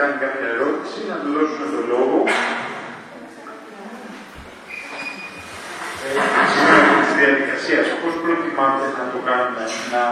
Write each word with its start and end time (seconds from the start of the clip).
κάνει 0.00 0.16
κάποια 0.24 0.48
ερώτηση, 0.56 0.98
να 1.10 1.16
του 1.20 1.28
δώσουμε 1.36 1.66
το 1.74 1.80
λόγο. 1.92 2.16
Σήμερα 6.54 6.88
τη 7.04 7.12
διαδικασίας, 7.20 7.86
πώς 8.00 8.14
προτιμάτε 8.22 8.86
να 8.98 9.04
το 9.12 9.18
κάνουμε, 9.28 9.64
να 9.94 10.04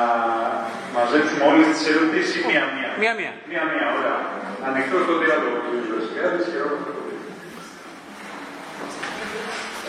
μαζέψουμε 0.96 1.42
όλες 1.50 1.66
τις 1.74 1.84
ερωτήσεις 1.92 2.34
ή 2.38 2.40
μία-μία; 2.48 2.90
Μία-μία. 3.02 3.32
Μία-μία, 3.50 3.86
ωραία. 3.96 4.18
Ανοιχτό 4.68 4.96
το 5.08 5.14
διάλογο 5.22 5.56
του 5.64 5.74
Βασιλιάδη 5.94 6.40
και 6.50 6.58
εγώ 6.62 6.74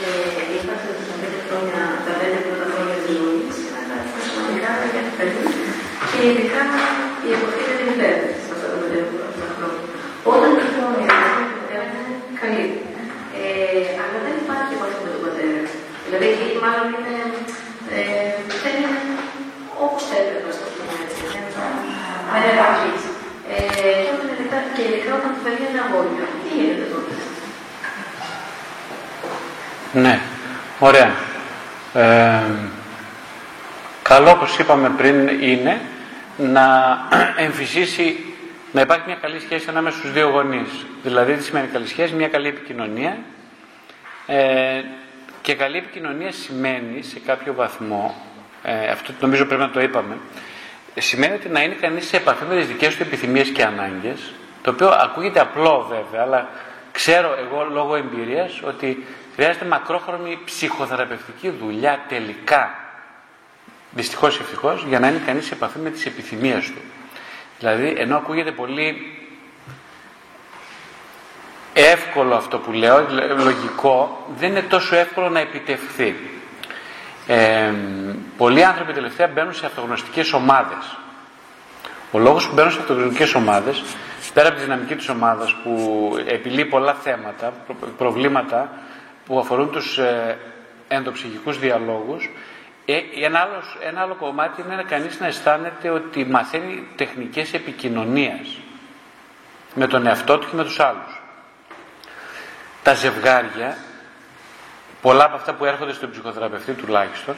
ε, 0.04 0.42
Είμαστε 0.56 0.90
στα 1.08 1.16
πέντε 1.22 1.40
χρόνια, 1.48 1.82
τα 2.06 2.14
πέντε 2.20 2.40
πρώτα 2.46 2.66
χρόνια 2.72 2.98
της 3.04 3.14
ζωής, 3.20 3.56
αλλά 3.78 3.98
σημαντικά 4.26 4.72
για 4.94 5.04
την 5.08 5.16
παιδί 5.18 5.44
και 6.12 6.20
ειδικά 6.30 6.64
η 7.28 7.30
εποχή 7.38 7.62
δεν 7.68 7.78
είναι 7.82 7.94
υπέρβαση 7.96 8.40
σε 8.46 8.52
αυτά 8.56 8.68
τα 8.74 8.78
πέντε 8.82 9.00
πρώτα 9.10 9.48
χρόνια. 9.56 9.84
Όταν 10.32 10.50
λοιπόν 10.60 10.92
η 11.02 11.04
εποχή 11.10 11.44
του 11.50 11.56
πατέρα 11.60 11.84
είναι 11.90 12.06
καλή, 12.42 12.66
ε, 13.40 13.82
αλλά 14.02 14.18
δεν 14.26 14.36
υπάρχει 14.44 14.72
επαφή 14.78 14.98
με 15.06 15.10
τον 15.14 15.22
πατέρα. 15.26 15.62
Δηλαδή 16.06 16.26
εκεί 16.34 16.48
μάλλον 16.70 16.88
είναι, 16.98 17.16
ε, 17.96 18.32
δεν 18.64 18.74
είναι 18.82 19.02
όπως 19.86 20.04
έπρεπε, 20.20 20.50
α 20.54 20.56
το 20.64 20.68
πούμε 20.76 20.94
έτσι. 21.06 21.22
Δεν 22.34 22.44
υπάρχει. 22.54 22.90
Ε, 23.54 23.60
και 23.74 24.10
όταν 24.14 24.28
ειδικά, 24.34 24.58
και 24.76 24.82
ειδικά 24.88 25.12
όταν 25.20 25.32
το 25.36 25.42
παιδί 25.44 25.64
είναι 25.70 25.82
αγόρια, 25.86 26.26
τι 26.42 26.50
γίνεται 26.56 26.86
τότε. 26.94 27.14
Ναι, 30.04 30.16
ωραία. 30.80 31.12
Ε, 31.94 32.44
καλό, 34.02 34.30
όπως 34.30 34.58
είπαμε 34.60 34.90
πριν, 34.98 35.28
είναι 35.28 35.82
να 36.38 36.66
εμφυσίσει, 37.46 38.26
να 38.72 38.82
υπάρχει 38.82 39.04
μια 39.06 39.18
καλή 39.22 39.40
σχέση 39.40 39.66
ανάμεσα 39.70 39.98
στους 39.98 40.12
δύο 40.12 40.28
γονείς. 40.30 40.86
Δηλαδή, 41.04 41.34
τι 41.34 41.44
σημαίνει 41.44 41.68
καλή 41.68 41.88
σχέση, 41.88 42.14
μια 42.14 42.28
καλή 42.28 42.48
επικοινωνία. 42.48 43.18
Ε, 44.28 44.82
και 45.42 45.56
καλή 45.56 45.78
επικοινωνία 45.78 46.32
σημαίνει 46.32 47.02
σε 47.02 47.20
κάποιο 47.20 47.54
βαθμό, 47.54 48.16
ε, 48.64 48.88
αυτό 48.88 49.14
νομίζω 49.20 49.46
πρέπει 49.46 49.62
να 49.62 49.70
το 49.70 49.82
είπαμε, 49.82 50.18
σημαίνει 51.00 51.34
ότι 51.34 51.50
να 51.50 51.62
είναι 51.62 51.76
κανείς 51.82 52.08
σε 52.08 52.18
επαφή 52.18 52.46
με 52.46 52.56
τις 52.56 52.68
δικές 52.68 52.96
του 52.96 53.02
επιθυμίες 53.02 53.50
και 53.50 53.64
ανάγκες, 53.64 54.34
το 54.62 54.72
οποίο 54.72 54.90
ακούγεται 54.90 55.40
απλό 55.40 55.88
βέβαια, 55.90 56.22
αλλά 56.22 56.50
ξέρω 56.92 57.36
εγώ 57.40 57.68
λόγω 57.72 57.96
εμπειρίας 57.96 58.62
ότι 58.64 59.04
Χρειάζεται 59.40 59.66
μακρόχρονη 59.66 60.40
ψυχοθεραπευτική 60.46 61.50
δουλειά 61.50 62.00
τελικά. 62.08 62.76
Δυστυχώς 63.92 64.38
ή 64.38 64.42
ευτυχώς, 64.42 64.86
για 64.88 65.00
να 65.00 65.08
είναι 65.08 65.22
κανείς 65.26 65.46
σε 65.46 65.54
επαφή 65.54 65.80
με 65.80 65.90
τις 65.90 66.06
επιθυμίες 66.06 66.66
του. 66.66 66.82
Δηλαδή, 67.60 67.96
ενώ 67.98 68.18
ακούγεται 68.18 68.52
πολύ 68.52 69.18
εύκολο 71.82 72.36
αυτό 72.36 72.58
που 72.58 72.72
λέω, 72.72 73.06
λογικό, 73.44 74.26
δεν 74.38 74.50
είναι 74.50 74.62
τόσο 74.62 74.96
εύκολο 74.96 75.30
να 75.30 75.40
επιτευχθεί. 75.40 76.16
Ε, 77.28 77.74
πολλοί 78.38 78.64
άνθρωποι 78.64 78.94
τελευταία 78.94 79.28
μπαίνουν 79.28 79.54
σε 79.54 79.66
αυτογνωστικές 79.66 80.34
ομάδες. 80.34 80.98
Ο 82.12 82.20
λόγος 82.20 82.48
που 82.48 82.54
μπαίνουν 82.54 82.72
σε 82.72 82.80
αυτογνωστικές 82.80 83.36
ομάδες, 83.36 83.84
πέρα 84.34 84.48
από 84.48 84.58
τη 84.58 84.64
δυναμική 84.64 84.96
της 84.96 85.10
ομάδας 85.10 85.56
που 85.64 86.12
επιλύει 86.28 86.66
πολλά 86.66 86.94
θέματα, 86.94 87.54
προβλήματα, 87.98 88.70
που 89.26 89.40
αφορούν 89.40 89.72
τους 89.72 89.98
ε, 89.98 90.38
ενδοψυχικούς 90.88 91.60
διαλόγους 91.60 92.30
ε, 92.92 93.26
ένα, 93.26 93.40
άλλος, 93.40 93.78
ένα 93.82 94.02
άλλο 94.02 94.16
κομμάτι 94.16 94.62
είναι 94.62 94.76
να 94.76 94.84
κανείς 94.84 95.20
να 95.20 95.28
αισθάνεται 95.28 95.90
ότι 95.90 96.26
μαθαίνει 96.26 96.88
τεχνικές 96.96 97.54
επικοινωνίας 97.54 98.58
με 99.76 99.88
τον 99.88 100.08
εαυτό 100.08 100.38
του 100.38 100.50
και 100.50 100.56
με 100.56 100.64
τους 100.64 100.80
άλλους. 100.80 101.19
Τα 102.84 102.94
ζευγάρια, 102.94 103.78
πολλά 105.02 105.24
από 105.26 105.36
αυτά 105.36 105.54
που 105.54 105.66
έρχονται 105.66 105.94
στον 105.94 106.12
ψυχοθεραπευτή 106.12 106.72
τουλάχιστον, 106.74 107.36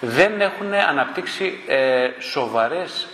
δεν 0.00 0.40
έχουν 0.40 0.74
αναπτύξει 0.74 1.60
ε, 1.66 2.08
σοβαρές, 2.18 3.08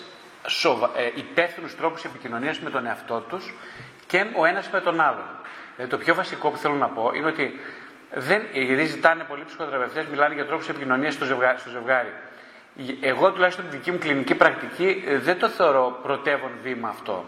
σοβα, 0.47 0.91
ε, 0.97 1.11
υπεύθυνους 1.15 1.77
τρόπους 1.77 2.05
επικοινωνίας 2.05 2.61
με 2.61 2.71
τον 2.71 2.87
εαυτό 2.87 3.25
τους 3.29 3.55
και 4.07 4.27
ο 4.37 4.45
ένας 4.45 4.69
με 4.73 4.81
τον 4.81 5.01
άλλον. 5.01 5.29
Ε, 5.77 5.87
το 5.87 5.99
πιο 5.99 6.15
βασικό 6.15 6.51
που 6.51 6.57
θέλω 6.57 6.75
να 6.75 6.89
πω 6.89 7.11
είναι 7.15 7.27
ότι 7.27 7.61
δεν, 8.15 8.43
γιατί 8.53 8.85
ζητάνε 8.85 9.25
πολλοί 9.25 9.45
ψυχοθεραπευτές, 9.45 10.07
μιλάνε 10.07 10.35
για 10.35 10.47
τρόπους 10.47 10.69
επικοινωνίας 10.69 11.15
στο 11.15 11.25
ζευγάρι, 11.25 11.59
στο 11.59 11.71
ζευγάρι. 11.71 12.13
Εγώ 13.01 13.33
τουλάχιστον 13.33 13.65
τη 13.71 13.77
δική 13.77 13.91
μου 13.91 13.99
κλινική 13.99 14.35
πρακτική 14.35 15.05
ε, 15.07 15.19
δεν 15.19 15.39
το 15.39 15.49
θεωρώ 15.49 15.99
πρωτεύον 16.03 16.51
βήμα 16.63 16.89
αυτό. 16.89 17.25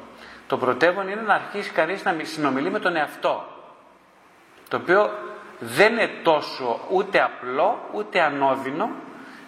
Το 0.47 0.59
πρωτεύον 0.59 1.09
είναι 1.09 1.21
να 1.21 1.35
αρχίσει 1.35 1.71
κανείς 1.71 2.05
να 2.05 2.17
συνομιλεί 2.23 2.71
με 2.71 2.79
τον 2.79 2.97
εαυτό. 2.97 3.52
Το 4.73 4.79
οποίο 4.79 5.11
δεν 5.59 5.93
είναι 5.93 6.11
τόσο 6.23 6.81
ούτε 6.91 7.23
απλό 7.23 7.89
ούτε 7.93 8.21
ανώδυνο, 8.21 8.91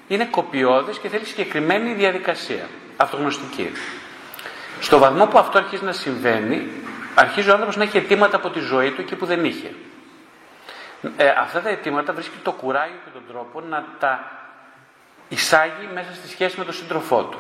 είναι 0.08 0.24
κοπιώδες 0.24 0.98
και 0.98 1.08
θέλει 1.08 1.24
συγκεκριμένη 1.24 1.92
διαδικασία, 1.92 2.68
αυτογνωστική. 2.96 3.72
Στο 4.80 4.98
βαθμό 4.98 5.26
που 5.26 5.38
αυτό 5.38 5.58
αρχίζει 5.58 5.84
να 5.84 5.92
συμβαίνει, 5.92 6.68
αρχίζει 7.14 7.48
ο 7.48 7.52
άνθρωπος 7.52 7.76
να 7.76 7.82
έχει 7.82 7.96
αιτήματα 7.96 8.36
από 8.36 8.50
τη 8.50 8.60
ζωή 8.60 8.90
του 8.90 9.00
εκεί 9.00 9.14
που 9.14 9.26
δεν 9.26 9.44
είχε. 9.44 9.74
Ε, 11.16 11.28
αυτά 11.28 11.60
τα 11.60 11.68
αιτήματα 11.68 12.12
βρίσκει 12.12 12.36
το 12.42 12.52
κουράγιο 12.52 12.96
και 13.04 13.10
τον 13.12 13.22
τρόπο 13.28 13.60
να 13.60 13.84
τα 13.98 14.30
εισάγει 15.28 15.88
μέσα 15.94 16.14
στη 16.14 16.28
σχέση 16.28 16.58
με 16.58 16.64
τον 16.64 16.74
σύντροφό 16.74 17.22
του. 17.22 17.38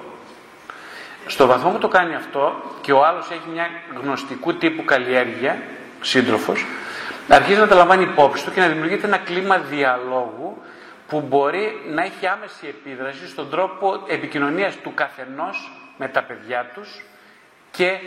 Στο 1.26 1.46
βαθμό 1.46 1.70
που 1.70 1.78
το 1.78 1.88
κάνει 1.88 2.14
αυτό 2.14 2.62
και 2.80 2.92
ο 2.92 3.04
άλλος 3.04 3.30
έχει 3.30 3.48
μια 3.52 3.66
γνωστικού 4.02 4.54
τύπου 4.54 4.84
καλλιέργεια, 4.84 5.62
σύντροφος, 6.00 6.64
αρχίζει 7.28 7.60
να 7.60 7.66
τα 7.66 7.74
λαμβάνει 7.74 8.02
υπόψη 8.02 8.44
του 8.44 8.52
και 8.52 8.60
να 8.60 8.68
δημιουργείται 8.68 9.06
ένα 9.06 9.18
κλίμα 9.18 9.58
διαλόγου 9.58 10.62
που 11.08 11.20
μπορεί 11.20 11.82
να 11.90 12.02
έχει 12.02 12.26
άμεση 12.26 12.66
επίδραση 12.66 13.28
στον 13.28 13.50
τρόπο 13.50 14.02
επικοινωνίας 14.06 14.76
του 14.76 14.94
καθενός 14.94 15.72
με 15.96 16.08
τα 16.08 16.22
παιδιά 16.22 16.70
τους 16.74 17.02
και, 17.70 17.98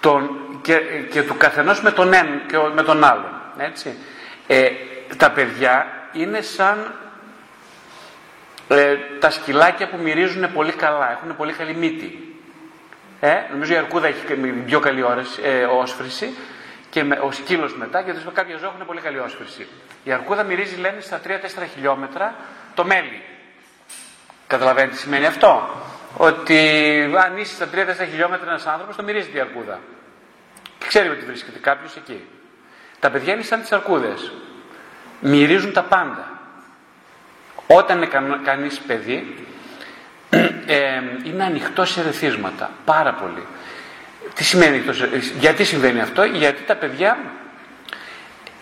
τον, 0.00 0.30
και, 0.62 0.80
και 1.10 1.22
του 1.22 1.36
καθενός 1.36 1.82
με 1.82 1.90
τον, 1.90 2.12
ένα, 2.12 2.40
και 2.48 2.56
με 2.74 2.82
τον 2.82 3.04
άλλον. 3.04 3.40
Έτσι. 3.58 3.96
Ε, 4.46 4.70
τα 5.16 5.30
παιδιά 5.30 5.86
είναι 6.12 6.40
σαν 6.40 6.94
ε, 8.68 8.96
τα 9.20 9.30
σκυλάκια 9.30 9.88
που 9.88 9.98
μυρίζουν 10.02 10.52
πολύ 10.52 10.72
καλά, 10.72 11.10
έχουν 11.10 11.36
πολύ 11.36 11.52
καλή 11.52 11.74
μύτη. 11.74 12.36
Ε, 13.20 13.34
νομίζω 13.50 13.72
η 13.72 13.76
αρκούδα 13.76 14.06
έχει 14.06 14.34
πιο 14.66 14.80
καλή 14.80 15.02
όρεση, 15.02 15.40
ε, 15.44 15.64
όσφρηση 15.64 16.34
και 16.96 17.04
με, 17.04 17.18
ο 17.22 17.32
σκύλος 17.32 17.76
μετά 17.76 18.02
και 18.02 18.12
κάποια 18.32 18.56
ζώα 18.56 18.68
έχουν 18.74 18.86
πολύ 18.86 19.00
καλή 19.00 19.18
όσφρηση. 19.18 19.66
Η 20.04 20.12
αρκούδα 20.12 20.42
μυρίζει 20.42 20.76
λένε 20.76 21.00
στα 21.00 21.20
3-4 21.26 21.30
χιλιόμετρα 21.74 22.34
το 22.74 22.84
μέλι. 22.84 23.22
Καταλαβαίνετε 24.46 24.94
τι 24.94 25.00
σημαίνει 25.00 25.26
αυτό; 25.26 25.68
Ότι 26.16 26.58
αν 27.24 27.36
είσαι 27.36 27.54
στα 27.54 27.68
3-4 27.74 28.08
χιλιόμετρα 28.10 28.48
ένας 28.48 28.66
άνθρωπος, 28.66 28.96
το 28.96 29.02
μυρίζει 29.02 29.30
η 29.34 29.40
αρκούδα. 29.40 29.78
Και 30.78 30.86
ξέρει 30.86 31.08
ότι 31.08 31.24
βρίσκεται 31.24 31.58
κάποιος 31.58 31.96
εκεί. 31.96 32.24
Τα 33.00 33.10
παιδιά 33.10 33.32
είναι 33.32 33.42
σαν 33.42 33.60
τις 33.60 33.72
αρκούδες. 33.72 34.32
Μυρίζουν 35.20 35.72
τα 35.72 35.82
πάντα. 35.82 36.38
Όταν 37.66 37.96
είναι 38.02 38.40
κανείς 38.44 38.78
παιδί, 38.78 39.46
ε, 40.66 41.00
είναι 41.24 41.44
ανοιχτό 41.44 41.84
σε 41.84 42.02
ρεθίσματα. 42.02 42.70
Πάρα 42.84 43.12
πολύ. 43.12 43.46
Τι 44.36 44.44
σημαίνει 44.44 44.82
γιατί 45.38 45.64
συμβαίνει 45.64 46.00
αυτό, 46.00 46.24
γιατί 46.24 46.62
τα 46.62 46.76
παιδιά 46.76 47.18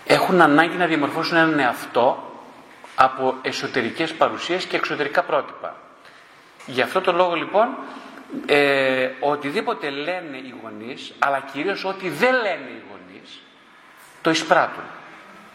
έχουν 0.06 0.40
ανάγκη 0.40 0.76
να 0.76 0.86
διαμορφώσουν 0.86 1.36
έναν 1.36 1.58
εαυτό 1.58 2.32
από 2.94 3.34
εσωτερικές 3.42 4.12
παρουσίες 4.12 4.64
και 4.64 4.76
εξωτερικά 4.76 5.22
πρότυπα. 5.22 5.76
Γι' 6.66 6.80
αυτό 6.80 7.00
το 7.00 7.12
λόγο 7.12 7.34
λοιπόν, 7.34 7.68
ε, 8.46 9.08
οτιδήποτε 9.20 9.90
λένε 9.90 10.36
οι 10.36 10.54
γονείς, 10.62 11.12
αλλά 11.18 11.44
κυρίως 11.52 11.84
ό,τι 11.84 12.08
δεν 12.08 12.34
λένε 12.34 12.68
οι 12.68 12.82
γονείς, 12.90 13.40
το 14.22 14.30
εισπράττουν. 14.30 14.84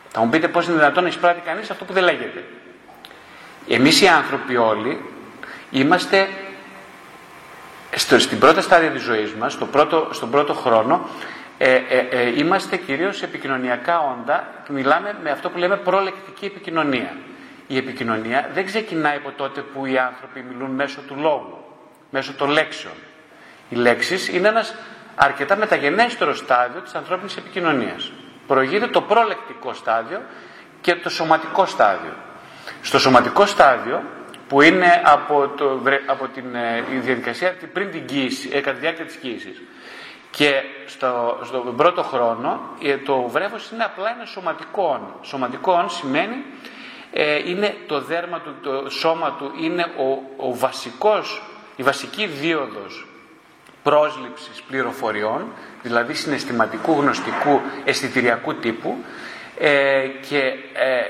Θα 0.09 0.21
μου 0.21 0.29
πείτε 0.29 0.47
πώς 0.47 0.65
είναι 0.65 0.75
δυνατόν 0.75 1.03
να 1.03 1.09
εισπράττει 1.09 1.41
κανείς 1.41 1.69
αυτό 1.69 1.85
που 1.85 1.93
δεν 1.93 2.03
λέγεται. 2.03 2.43
Εμείς 3.69 4.01
οι 4.01 4.07
άνθρωποι 4.07 4.57
όλοι 4.57 5.01
είμαστε 5.71 6.29
στο, 7.95 8.19
στην 8.19 8.39
πρώτη 8.39 8.61
στάδια 8.61 8.89
της 8.89 9.01
ζωής 9.01 9.33
μας, 9.33 9.53
στο 9.53 9.65
πρώτο, 9.65 10.07
στον 10.11 10.31
πρώτο 10.31 10.53
χρόνο, 10.53 11.09
ε, 11.57 11.73
ε, 11.73 12.07
ε, 12.09 12.39
είμαστε 12.39 12.77
κυρίως 12.77 13.21
επικοινωνιακά 13.21 13.99
όντα 13.99 14.47
και 14.65 14.71
μιλάμε 14.71 15.15
με 15.23 15.31
αυτό 15.31 15.49
που 15.49 15.57
λέμε 15.57 15.77
προλεκτική 15.77 16.45
επικοινωνία. 16.45 17.15
Η 17.67 17.77
επικοινωνία 17.77 18.49
δεν 18.53 18.65
ξεκινάει 18.65 19.15
από 19.15 19.31
τότε 19.31 19.61
που 19.61 19.85
οι 19.85 19.97
άνθρωποι 19.97 20.45
μιλούν 20.51 20.71
μέσω 20.71 21.01
του 21.07 21.15
λόγου, 21.17 21.57
μέσω 22.09 22.33
των 22.33 22.49
λέξεων. 22.49 22.93
Οι 23.69 23.75
λέξεις 23.75 24.27
είναι 24.27 24.47
ένας 24.47 24.75
αρκετά 25.15 25.55
μεταγενέστερος 25.55 26.37
στάδιο 26.37 26.81
της 26.81 26.95
ανθρώπινης 26.95 27.37
επικοινωνίας 27.37 28.11
προηγείται 28.49 28.87
το 28.87 29.01
προλεκτικό 29.01 29.73
στάδιο 29.73 30.21
και 30.81 30.95
το 30.95 31.09
σωματικό 31.09 31.65
στάδιο. 31.65 32.13
Στο 32.81 32.99
σωματικό 32.99 33.45
στάδιο, 33.45 34.03
που 34.49 34.61
είναι 34.61 35.01
από, 35.05 35.47
το, 35.57 35.81
από 36.05 36.27
την 36.27 36.55
ε, 36.55 36.83
η 36.93 36.97
διαδικασία 36.97 37.55
πριν 37.73 37.91
την 37.91 38.05
κοίηση, 38.05 38.49
ε, 38.53 38.59
κατά 38.59 38.73
τη 38.75 38.79
διάρκεια 38.79 39.05
της 39.05 39.15
κοίησης, 39.15 39.61
Και 40.31 40.61
στο, 40.85 41.39
στον 41.43 41.75
πρώτο 41.75 42.03
χρόνο 42.03 42.59
ε, 42.83 42.97
το 42.97 43.21
βρέφος 43.21 43.71
είναι 43.71 43.83
απλά 43.83 44.09
ένα 44.15 44.25
σωματικό 44.25 45.19
Σωματικό 45.21 45.85
σημαίνει 45.87 46.35
ε, 47.11 47.49
είναι 47.49 47.75
το 47.87 48.01
δέρμα 48.01 48.39
του, 48.39 48.55
το 48.61 48.89
σώμα 48.89 49.35
του 49.39 49.51
είναι 49.61 49.85
ο, 49.97 50.45
ο 50.47 50.55
βασικός, 50.55 51.43
η 51.75 51.83
βασική 51.83 52.25
δίωδος 52.25 53.07
πρόσληψης 53.83 54.61
πληροφοριών, 54.61 55.45
δηλαδή 55.81 56.13
συναισθηματικού, 56.13 56.91
γνωστικού, 56.91 57.61
αισθητηριακού 57.83 58.55
τύπου 58.55 58.97
ε, 59.59 60.07
και 60.27 60.37
ε, 60.73 61.01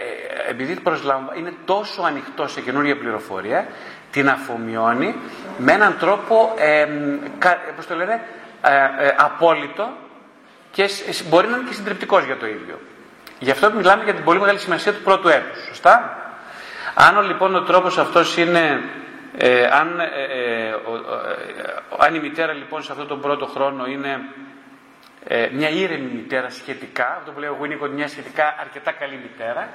επειδή 0.50 0.80
προσλαμβα... 0.80 1.36
είναι 1.36 1.54
τόσο 1.66 2.02
ανοιχτό 2.02 2.48
σε 2.48 2.62
καινούργια 2.62 2.98
πληροφορία, 2.98 3.68
την 4.12 4.30
αφομοιώνει 4.30 5.16
με 5.58 5.72
έναν 5.72 5.96
τρόπο, 6.00 6.54
ε, 6.58 6.86
πώς 7.76 7.88
το 7.88 7.96
λένε, 7.96 8.22
ε, 8.62 9.06
ε, 9.06 9.16
απόλυτο 9.18 9.90
και 10.72 10.90
μπορεί 11.30 11.48
να 11.48 11.58
είναι 11.58 11.68
και 11.68 11.74
συντριπτικός 11.74 12.24
για 12.24 12.38
το 12.38 12.48
ίδιο. 12.48 12.80
Γι' 13.40 13.52
αυτό 13.52 13.72
μιλάμε 13.72 14.04
για 14.04 14.14
την 14.14 14.24
πολύ 14.24 14.40
μεγάλη 14.40 14.60
σημασία 14.60 14.94
του 14.94 15.02
πρώτου 15.02 15.28
έτους. 15.28 15.66
Σωστά; 15.68 16.18
Αν 16.94 17.26
λοιπόν 17.26 17.56
ο 17.56 17.62
τρόπος 17.62 17.98
αυτός 17.98 18.38
είναι 18.38 18.82
ε, 19.38 19.66
αν, 19.66 20.00
ε, 20.00 20.04
ε, 20.04 20.74
αν 21.98 22.16
η 22.16 22.20
μητέρα 22.20 22.54
λοιπόν 22.54 22.84
σε 22.84 22.92
αυτόν 22.92 23.08
τον 23.08 23.22
πρώτο 23.22 23.46
χρόνο 23.46 23.86
είναι 23.86 24.22
μια 25.52 25.70
ήρεμη 25.70 26.12
μητέρα 26.14 26.50
σχετικά, 26.50 27.16
αυτό 27.20 27.32
που 27.32 27.40
λέω 27.40 27.54
εγώ 27.56 27.66
είναι 27.66 27.78
μια 27.94 28.08
σχετικά 28.08 28.56
αρκετά 28.60 28.92
καλή 28.92 29.20
μητέρα, 29.22 29.70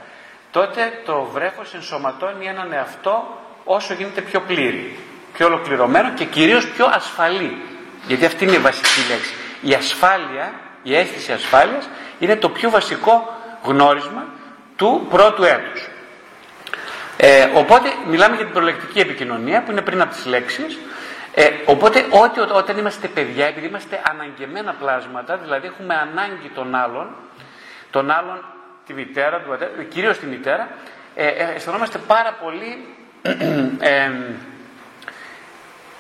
τότε 0.50 1.00
το 1.05 1.23
βρέφος 1.32 1.75
ενσωματώνει 1.75 2.46
έναν 2.46 2.73
εαυτό 2.73 3.41
όσο 3.64 3.94
γίνεται 3.94 4.20
πιο 4.20 4.41
πλήρη, 4.41 4.99
πιο 5.32 5.46
ολοκληρωμένο 5.46 6.12
και 6.12 6.25
κυρίως 6.25 6.69
πιο 6.69 6.87
ασφαλή. 6.87 7.62
Γιατί 8.06 8.25
αυτή 8.25 8.44
είναι 8.44 8.56
η 8.56 8.58
βασική 8.58 9.11
λέξη. 9.11 9.35
Η 9.61 9.75
ασφάλεια, 9.75 10.52
η 10.82 10.96
αίσθηση 10.96 11.32
ασφάλειας 11.32 11.88
είναι 12.19 12.37
το 12.37 12.49
πιο 12.49 12.70
βασικό 12.70 13.40
γνώρισμα 13.62 14.26
του 14.76 15.06
πρώτου 15.11 15.43
έτους. 15.43 15.88
Ε, 17.17 17.49
οπότε 17.55 17.88
μιλάμε 18.08 18.37
για 18.37 18.44
την 18.44 18.55
προλεκτική 18.55 19.00
επικοινωνία 19.00 19.62
που 19.62 19.70
είναι 19.70 19.81
πριν 19.81 20.00
από 20.00 20.14
τις 20.14 20.26
λέξεις. 20.26 20.79
Ε, 21.35 21.51
οπότε 21.67 21.99
ό,τι, 21.99 22.41
όταν 22.41 22.79
είμαστε 22.79 23.09
παιδιά, 23.09 23.47
επειδή 23.47 23.67
είμαστε 23.67 24.03
αναγκεμένα 24.11 24.73
πλάσματα, 24.73 25.37
δηλαδή 25.37 25.67
έχουμε 25.67 25.95
ανάγκη 25.95 26.49
των 26.55 26.75
άλλων, 26.75 27.15
των 27.91 28.11
άλλων 28.11 28.45
τη 28.87 28.95
μητέρα, 28.95 29.41
του 29.41 29.49
πατέρα, 29.49 29.83
κυρίως 29.83 30.19
τη 30.19 30.27
μητέρα, 30.27 30.69
ε, 31.15 31.27
ε, 31.27 31.53
αισθανόμαστε 31.55 31.99
πάρα 31.99 32.33
πολύ 32.43 32.87
ε, 33.81 34.11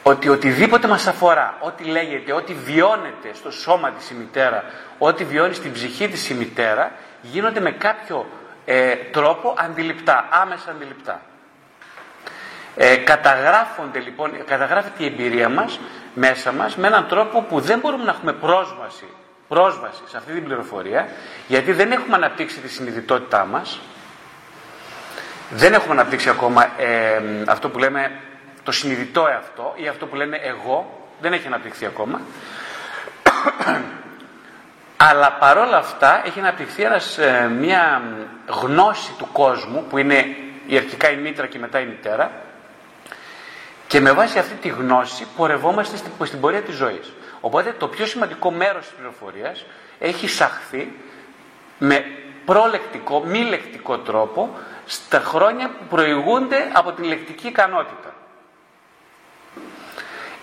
ότι 0.02 0.28
οτιδήποτε 0.28 0.88
μας 0.88 1.06
αφορά, 1.06 1.56
ό,τι 1.60 1.84
λέγεται, 1.84 2.32
ό,τι 2.32 2.54
βιώνεται 2.54 3.30
στο 3.34 3.50
σώμα 3.50 3.90
της 3.90 4.10
η 4.10 4.14
μητέρα, 4.14 4.64
ό,τι 4.98 5.24
βιώνει 5.24 5.54
στην 5.54 5.72
ψυχή 5.72 6.08
της 6.08 6.30
η 6.30 6.34
μητέρα, 6.34 6.92
γίνονται 7.22 7.60
με 7.60 7.70
κάποιο 7.70 8.26
ε, 8.64 8.94
τρόπο 8.94 9.54
αντιληπτά, 9.58 10.28
άμεσα 10.30 10.70
αντιληπτά. 10.70 11.20
Ε, 12.76 12.96
καταγράφονται 12.96 13.98
λοιπόν, 13.98 14.44
καταγράφεται 14.44 15.02
η 15.02 15.06
εμπειρία 15.06 15.48
μας 15.48 15.80
μέσα 16.14 16.52
μας 16.52 16.76
με 16.76 16.86
έναν 16.86 17.06
τρόπο 17.08 17.42
που 17.42 17.60
δεν 17.60 17.78
μπορούμε 17.78 18.04
να 18.04 18.10
έχουμε 18.10 18.32
πρόσβαση, 18.32 19.06
πρόσβαση 19.48 20.02
σε 20.06 20.16
αυτή 20.16 20.32
την 20.32 20.44
πληροφορία 20.44 21.08
γιατί 21.48 21.72
δεν 21.72 21.92
έχουμε 21.92 22.16
αναπτύξει 22.16 22.60
τη 22.60 22.68
συνειδητότητά 22.68 23.44
μας. 23.44 23.80
Δεν 25.50 25.72
έχουμε 25.72 25.92
αναπτύξει 25.92 26.28
ακόμα 26.28 26.66
ε, 26.78 27.20
αυτό 27.46 27.68
που 27.68 27.78
λέμε 27.78 28.20
το 28.62 28.72
συνειδητό 28.72 29.26
εαυτό 29.26 29.72
ή 29.76 29.88
αυτό 29.88 30.06
που 30.06 30.16
λένε 30.16 30.36
εγώ. 30.42 31.08
Δεν 31.20 31.32
έχει 31.32 31.46
αναπτυχθεί 31.46 31.86
ακόμα. 31.86 32.20
Αλλά 34.96 35.32
παρόλα 35.32 35.76
αυτά 35.76 36.22
έχει 36.26 36.40
αναπτυχθεί 36.40 36.82
ένας, 36.82 37.18
ε, 37.18 37.50
μια 37.58 38.02
γνώση 38.46 39.12
του 39.18 39.28
κόσμου 39.32 39.84
που 39.88 39.98
είναι 39.98 40.36
η 40.66 40.76
αρχικά 40.76 41.10
η 41.10 41.16
μήτρα 41.16 41.46
και 41.46 41.58
μετά 41.58 41.80
η 41.80 41.86
μητέρα 41.86 42.30
και 43.86 44.00
με 44.00 44.12
βάση 44.12 44.38
αυτή 44.38 44.54
τη 44.54 44.68
γνώση 44.68 45.26
πορευόμαστε 45.36 45.96
στην, 45.96 46.10
στην 46.24 46.40
πορεία 46.40 46.62
της 46.62 46.74
ζωής. 46.74 47.12
Οπότε 47.40 47.74
το 47.78 47.88
πιο 47.88 48.06
σημαντικό 48.06 48.50
μέρος 48.50 48.84
της 48.84 48.94
πληροφορίας 48.94 49.64
έχει 49.98 50.24
εισαχθεί 50.24 50.92
με 51.78 52.04
προλεκτικό, 52.44 53.20
μη 53.24 53.38
λεκτικό 53.38 53.98
τρόπο 53.98 54.50
στα 54.86 55.20
χρόνια 55.20 55.68
που 55.68 55.84
προηγούνται 55.88 56.70
από 56.72 56.92
την 56.92 57.04
λεκτική 57.04 57.46
ικανότητα. 57.46 58.14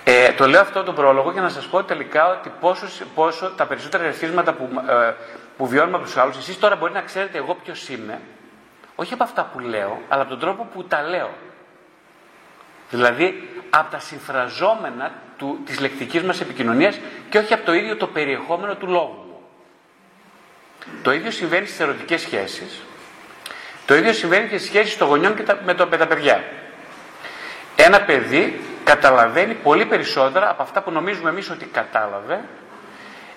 Ε, 0.03 0.31
το 0.31 0.47
λέω 0.47 0.61
αυτό 0.61 0.83
το 0.83 0.93
πρόλογο 0.93 1.31
για 1.31 1.41
να 1.41 1.49
σας 1.49 1.67
πω 1.67 1.83
τελικά 1.83 2.27
ότι 2.27 2.51
πόσο, 2.59 2.85
πόσο 3.15 3.49
τα 3.49 3.65
περισσότερα 3.65 4.03
ερεθίσματα 4.03 4.53
που, 4.53 4.69
ε, 4.89 5.13
που 5.57 5.67
βιώνουμε 5.67 5.95
από 5.95 6.05
τους 6.05 6.17
άλλους, 6.17 6.37
εσείς 6.37 6.59
τώρα 6.59 6.75
μπορεί 6.75 6.93
να 6.93 7.01
ξέρετε 7.01 7.37
εγώ 7.37 7.57
ποιος 7.63 7.89
είμαι, 7.89 8.21
όχι 8.95 9.13
από 9.13 9.23
αυτά 9.23 9.49
που 9.53 9.59
λέω, 9.59 10.01
αλλά 10.09 10.21
από 10.21 10.29
τον 10.29 10.39
τρόπο 10.39 10.67
που 10.73 10.83
τα 10.83 11.01
λέω. 11.01 11.29
Δηλαδή 12.91 13.49
από 13.69 13.91
τα 13.91 13.99
συμφραζόμενα 13.99 15.11
του, 15.37 15.61
της 15.65 15.79
λεκτικής 15.79 16.21
μας 16.21 16.41
επικοινωνίας 16.41 16.99
και 17.29 17.37
όχι 17.37 17.53
από 17.53 17.65
το 17.65 17.73
ίδιο 17.73 17.95
το 17.95 18.07
περιεχόμενο 18.07 18.75
του 18.75 18.87
λόγου 18.87 19.25
μου. 19.27 19.39
Το 21.01 21.11
ίδιο 21.11 21.31
συμβαίνει 21.31 21.65
στις 21.65 21.79
ερωτικές 21.79 22.21
σχέσεις. 22.21 22.81
Το 23.85 23.95
ίδιο 23.95 24.13
συμβαίνει 24.13 24.47
και 24.47 24.57
στις 24.57 24.69
σχέσεις 24.69 24.97
των 24.97 25.07
γονιών 25.07 25.35
και 25.35 25.43
τα, 25.43 25.59
με, 25.65 25.73
το, 25.73 25.87
με 25.87 25.97
τα 25.97 26.07
παιδιά. 26.07 26.43
Ένα 27.75 28.01
παιδί 28.01 28.61
καταλαβαίνει 28.83 29.53
πολύ 29.53 29.85
περισσότερα 29.85 30.49
από 30.49 30.61
αυτά 30.63 30.81
που 30.81 30.91
νομίζουμε 30.91 31.29
εμείς 31.29 31.49
ότι 31.49 31.65
κατάλαβε 31.65 32.43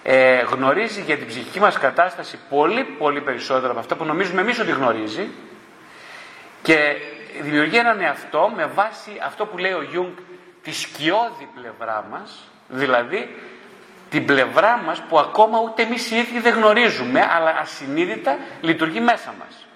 ε, 0.03 0.41
γνωρίζει 0.41 1.01
για 1.03 1.17
την 1.17 1.27
ψυχική 1.27 1.61
μας 1.61 1.79
κατάσταση 1.79 2.39
πολύ 2.49 2.85
πολύ 2.85 3.21
περισσότερα 3.21 3.71
από 3.71 3.81
αυτά 3.81 3.95
που 3.97 4.05
νομίζουμε 4.05 4.41
εμείς 4.41 4.59
ότι 4.59 4.71
γνωρίζει 4.71 5.29
και 6.62 6.97
δημιουργεί 7.40 7.76
έναν 7.76 8.00
εαυτό 8.00 8.52
με 8.56 8.66
βάση 8.66 9.10
αυτό 9.25 9.46
που 9.46 9.58
λέει 9.58 9.72
ο 9.72 9.82
Γιούγκ 9.82 10.12
τη 10.62 10.72
σκιώδη 10.72 11.48
πλευρά 11.55 12.06
μας 12.10 12.50
δηλαδή 12.69 13.36
την 14.10 14.24
πλευρά 14.24 14.82
μας 14.86 15.03
που 15.08 15.19
ακόμα 15.19 15.60
ούτε 15.64 15.82
εμείς 15.82 16.10
οι 16.10 16.17
ίδιοι 16.17 16.41
δεν 16.41 16.55
γνωρίζουμε 16.55 17.29
αλλά 17.36 17.56
ασυνείδητα 17.60 18.36
λειτουργεί 18.60 19.00
μέσα 19.00 19.34
μας. 19.38 19.67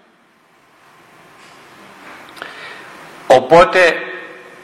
Οπότε 3.27 3.79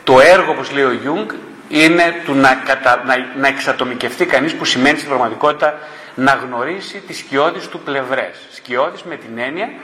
το 0.04 0.20
έργο, 0.20 0.50
όπως 0.50 0.70
λέει 0.70 0.84
ο 0.84 0.92
Γιούγκ, 0.92 1.30
είναι 1.68 2.22
του 2.24 2.34
να, 2.34 2.54
κατα... 2.54 3.02
να, 3.04 3.14
να 3.36 3.48
εξατομικευτεί 3.48 4.26
κανείς 4.26 4.54
που 4.54 4.64
σημαίνει 4.64 4.96
στην 4.96 5.08
πραγματικότητα 5.08 5.78
να 6.14 6.32
γνωρίσει 6.32 6.98
τις 6.98 7.18
σκιώδεις 7.18 7.68
του 7.68 7.80
πλευρές. 7.80 8.38
Σκιώδεις 8.50 9.02
με 9.02 9.16
την 9.16 9.38
έννοια 9.38 9.66
ότι 9.66 9.74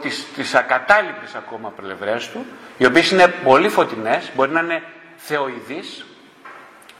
τις, 0.00 0.26
τις 0.34 0.54
ακατάληπτες 0.54 1.34
ακόμα 1.34 1.72
πλευρές 1.76 2.30
του, 2.30 2.46
οι 2.76 2.86
οποίες 2.86 3.10
είναι 3.10 3.28
πολύ 3.28 3.68
φωτεινές, 3.68 4.30
μπορεί 4.34 4.50
να 4.50 4.60
είναι 4.60 4.82
θεοειδείς, 5.16 6.04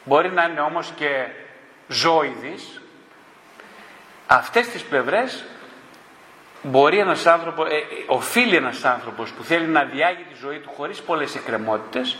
μπορεί 0.04 0.30
να 0.30 0.44
είναι 0.44 0.60
όμως 0.60 0.92
και 0.96 1.26
ζώηδεις. 1.88 2.80
Αυτές 4.26 4.66
τις 4.66 4.82
πλευρές 4.82 5.44
μπορεί 6.62 6.98
ένας 6.98 7.26
άνθρωπος, 7.26 7.68
ε, 7.68 7.82
οφείλει 8.06 8.56
ένας 8.56 8.84
άνθρωπος 8.84 9.30
που 9.30 9.42
θέλει 9.42 9.66
να 9.66 9.84
διάγει 9.84 10.22
τη 10.32 10.38
ζωή 10.40 10.58
του 10.58 10.70
χωρίς 10.76 11.00
πολλές 11.00 11.34
εκκρεμότητες 11.34 12.18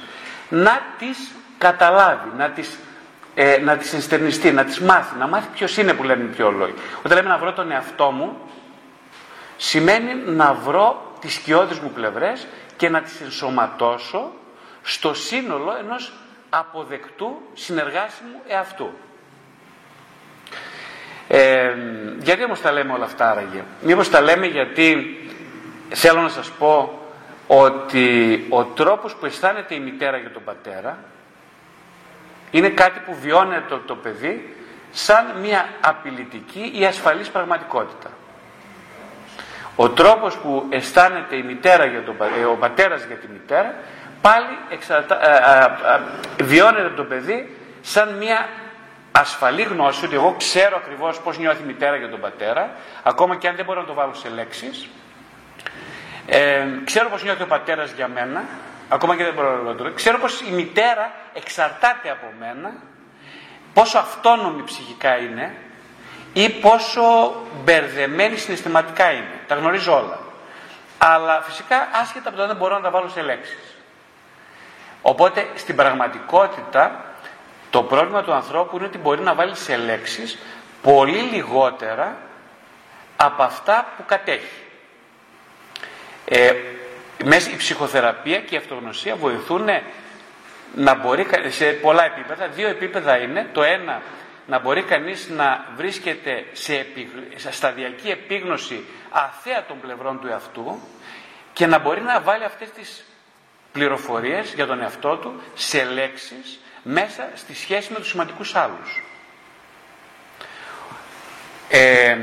να 0.49 0.81
τις 0.99 1.35
καταλάβει, 1.59 2.31
να 2.37 2.51
τις, 2.51 2.79
ε, 3.35 3.59
να 3.59 3.77
τις 3.77 3.93
ενστερνιστεί, 3.93 4.53
να 4.53 4.65
τις 4.65 4.81
μάθει, 4.81 5.17
να 5.19 5.27
μάθει 5.27 5.49
ποιος 5.55 5.77
είναι 5.77 5.95
που 5.95 6.03
λένε 6.03 6.23
οι 6.23 6.27
πιο 6.27 6.51
λόγοι. 6.51 6.75
Όταν 7.03 7.17
λέμε 7.17 7.29
να 7.29 7.39
βρω 7.39 7.53
τον 7.53 7.71
εαυτό 7.71 8.11
μου, 8.11 8.39
σημαίνει 9.63 10.15
να 10.15 10.55
βρω 10.55 11.13
τις 11.21 11.35
σκιώδεις 11.35 11.79
μου 11.79 11.91
πλευρές 11.91 12.47
και 12.77 12.89
να 12.89 13.03
τις 13.03 13.21
ενσωματώσω 13.21 14.31
στο 14.83 15.15
σύνολο 15.15 15.77
ενός 15.79 16.13
αποδεκτού 16.51 17.41
συνεργάσιμου 17.55 18.41
εαυτού. 18.47 18.91
Ε, 21.29 21.75
γιατί 22.19 22.45
όμως 22.45 22.61
τα 22.61 22.73
λέμε 22.73 22.93
όλα 22.93 23.05
αυτά 23.05 23.31
άραγε; 23.31 23.63
Μήπως 23.81 24.11
τα 24.11 24.21
λέμε 24.21 24.47
γιατί 24.47 25.19
θέλω 25.89 26.21
να 26.21 26.29
σας 26.29 26.51
πω 26.51 26.99
ότι 27.47 28.47
ο 28.49 28.65
τρόπος 28.65 29.15
που 29.15 29.27
αισθάνεται 29.27 29.75
η 29.75 29.81
μητέρα 29.81 30.17
για 30.17 30.31
τον 30.31 30.45
πατέρα 30.45 30.99
είναι 32.51 32.69
κάτι 32.69 33.01
που 33.01 33.17
βιώνεται 33.21 33.65
το, 33.69 33.79
το 33.79 33.95
παιδί 33.97 34.57
σαν 34.91 35.25
μια 35.41 35.69
απειλητική 35.81 36.73
ή 36.75 36.85
ασφαλής 36.85 37.29
πραγματικότητα. 37.29 38.11
Ο 39.77 39.89
τρόπος 39.89 40.37
που 40.37 40.67
αισθάνεται 40.69 41.37
η 41.37 41.43
μητέρα 41.43 41.85
για 41.85 42.03
τον, 42.03 42.17
ε, 42.41 42.45
ο 42.45 42.55
πατέρας 42.55 43.05
για 43.05 43.17
τη 43.17 43.29
μητέρα 43.29 43.75
πάλι 44.21 44.59
εξαρτα, 44.71 45.29
ε, 45.29 46.41
ε, 46.41 46.45
βιώνεται 46.45 46.89
το 46.97 47.05
παιδί 47.05 47.57
σαν 47.81 48.15
μια 48.15 48.49
ασφαλή 49.13 49.63
γνώση 49.63 50.05
ότι 50.05 50.15
εγώ 50.15 50.35
ξέρω 50.39 50.77
ακριβώς 50.77 51.21
πώς 51.21 51.39
νιώθει 51.39 51.63
η 51.63 51.67
μητέρα 51.67 51.97
για 51.97 52.09
τον 52.09 52.21
πατέρα 52.21 52.71
ακόμα 53.03 53.37
και 53.37 53.49
αν 53.49 53.57
δεν 53.57 53.65
μπορώ 53.65 53.81
να 53.81 53.87
το 53.87 53.95
βάλω 53.95 54.15
σε 54.15 54.29
λέξεις. 54.29 54.89
Ε, 56.27 56.67
ξέρω 56.85 57.09
πώς 57.09 57.23
νιώθει 57.23 57.43
ο 57.43 57.47
πατέρας 57.47 57.93
για 57.93 58.09
μένα 58.09 58.45
ακόμα 58.89 59.17
και 59.17 59.25
δεν 59.25 59.35
μπορώ 59.35 59.63
να 59.63 59.75
το 59.75 59.91
ξέρω 59.95 60.19
πως 60.19 60.41
η 60.41 60.51
μητέρα 60.51 61.13
εξαρτάται 61.33 62.11
από 62.11 62.27
μένα 62.39 62.73
πόσο 63.73 63.99
αυτόνομοι 63.99 64.63
ψυχικά 64.63 65.17
είναι 65.17 65.55
ή 66.33 66.51
πόσο 66.51 67.35
μπερδεμένοι 67.65 68.37
συναισθηματικά 68.37 69.13
είναι. 69.13 69.41
Τα 69.47 69.55
γνωρίζω 69.55 69.97
όλα. 69.97 70.19
Αλλά 70.99 71.43
φυσικά 71.43 71.89
άσχετα 72.03 72.29
από 72.29 72.39
το 72.39 72.47
δεν 72.47 72.57
μπορώ 72.57 72.75
να 72.75 72.81
τα 72.81 72.91
βάλω 72.91 73.09
σε 73.09 73.23
λέξεις. 73.23 73.77
Οπότε 75.03 75.47
στην 75.55 75.77
πραγματικότητα 75.77 77.05
το 77.71 77.83
πρόβλημα 77.83 78.23
του 78.23 78.33
ανθρώπου 78.33 78.77
είναι 78.77 78.87
ότι 78.87 78.99
μπορεί 78.99 79.21
να 79.21 79.35
βάλει 79.35 79.57
σε 79.57 79.77
λέξεις 79.77 80.39
πολύ 80.83 81.19
λιγότερα 81.19 82.17
από 83.17 83.43
αυτά 83.43 83.87
που 83.97 84.05
κατέχει. 84.07 84.63
Ε, 86.25 86.53
μέσα 87.25 87.51
η 87.51 87.57
ψυχοθεραπεία 87.57 88.41
και 88.41 88.55
η 88.55 88.59
αυτογνωσία 88.59 89.17
βοηθούν 89.17 89.69
να 90.75 90.95
μπορεί 90.95 91.27
σε 91.49 91.65
πολλά 91.65 92.05
επίπεδα. 92.05 92.47
Δύο 92.47 92.69
επίπεδα 92.69 93.19
είναι. 93.19 93.49
Το 93.53 93.63
ένα 93.63 94.03
να 94.47 94.59
μπορεί 94.59 94.83
κανείς 94.83 95.29
να 95.29 95.65
βρίσκεται 95.77 96.45
σε, 96.53 96.87
σε 97.37 97.53
σταδιακή 97.53 98.09
επίγνωση 98.11 98.85
αθέα 99.11 99.65
των 99.65 99.81
πλευρών 99.81 100.21
του 100.21 100.27
εαυτού 100.27 100.81
και 101.53 101.67
να 101.67 101.79
μπορεί 101.79 102.01
να 102.01 102.21
βάλει 102.21 102.45
αυτές 102.45 102.71
τις 102.71 103.05
πληροφορίες 103.73 104.53
για 104.55 104.67
τον 104.67 104.81
εαυτό 104.83 105.17
του 105.17 105.41
σε 105.55 105.85
λέξεις 105.85 106.61
μέσα 106.83 107.29
στη 107.35 107.55
σχέση 107.55 107.93
με 107.93 107.99
τους 107.99 108.09
σημαντικούς 108.09 108.55
άλλους. 108.55 109.05
Ε, 111.69 112.17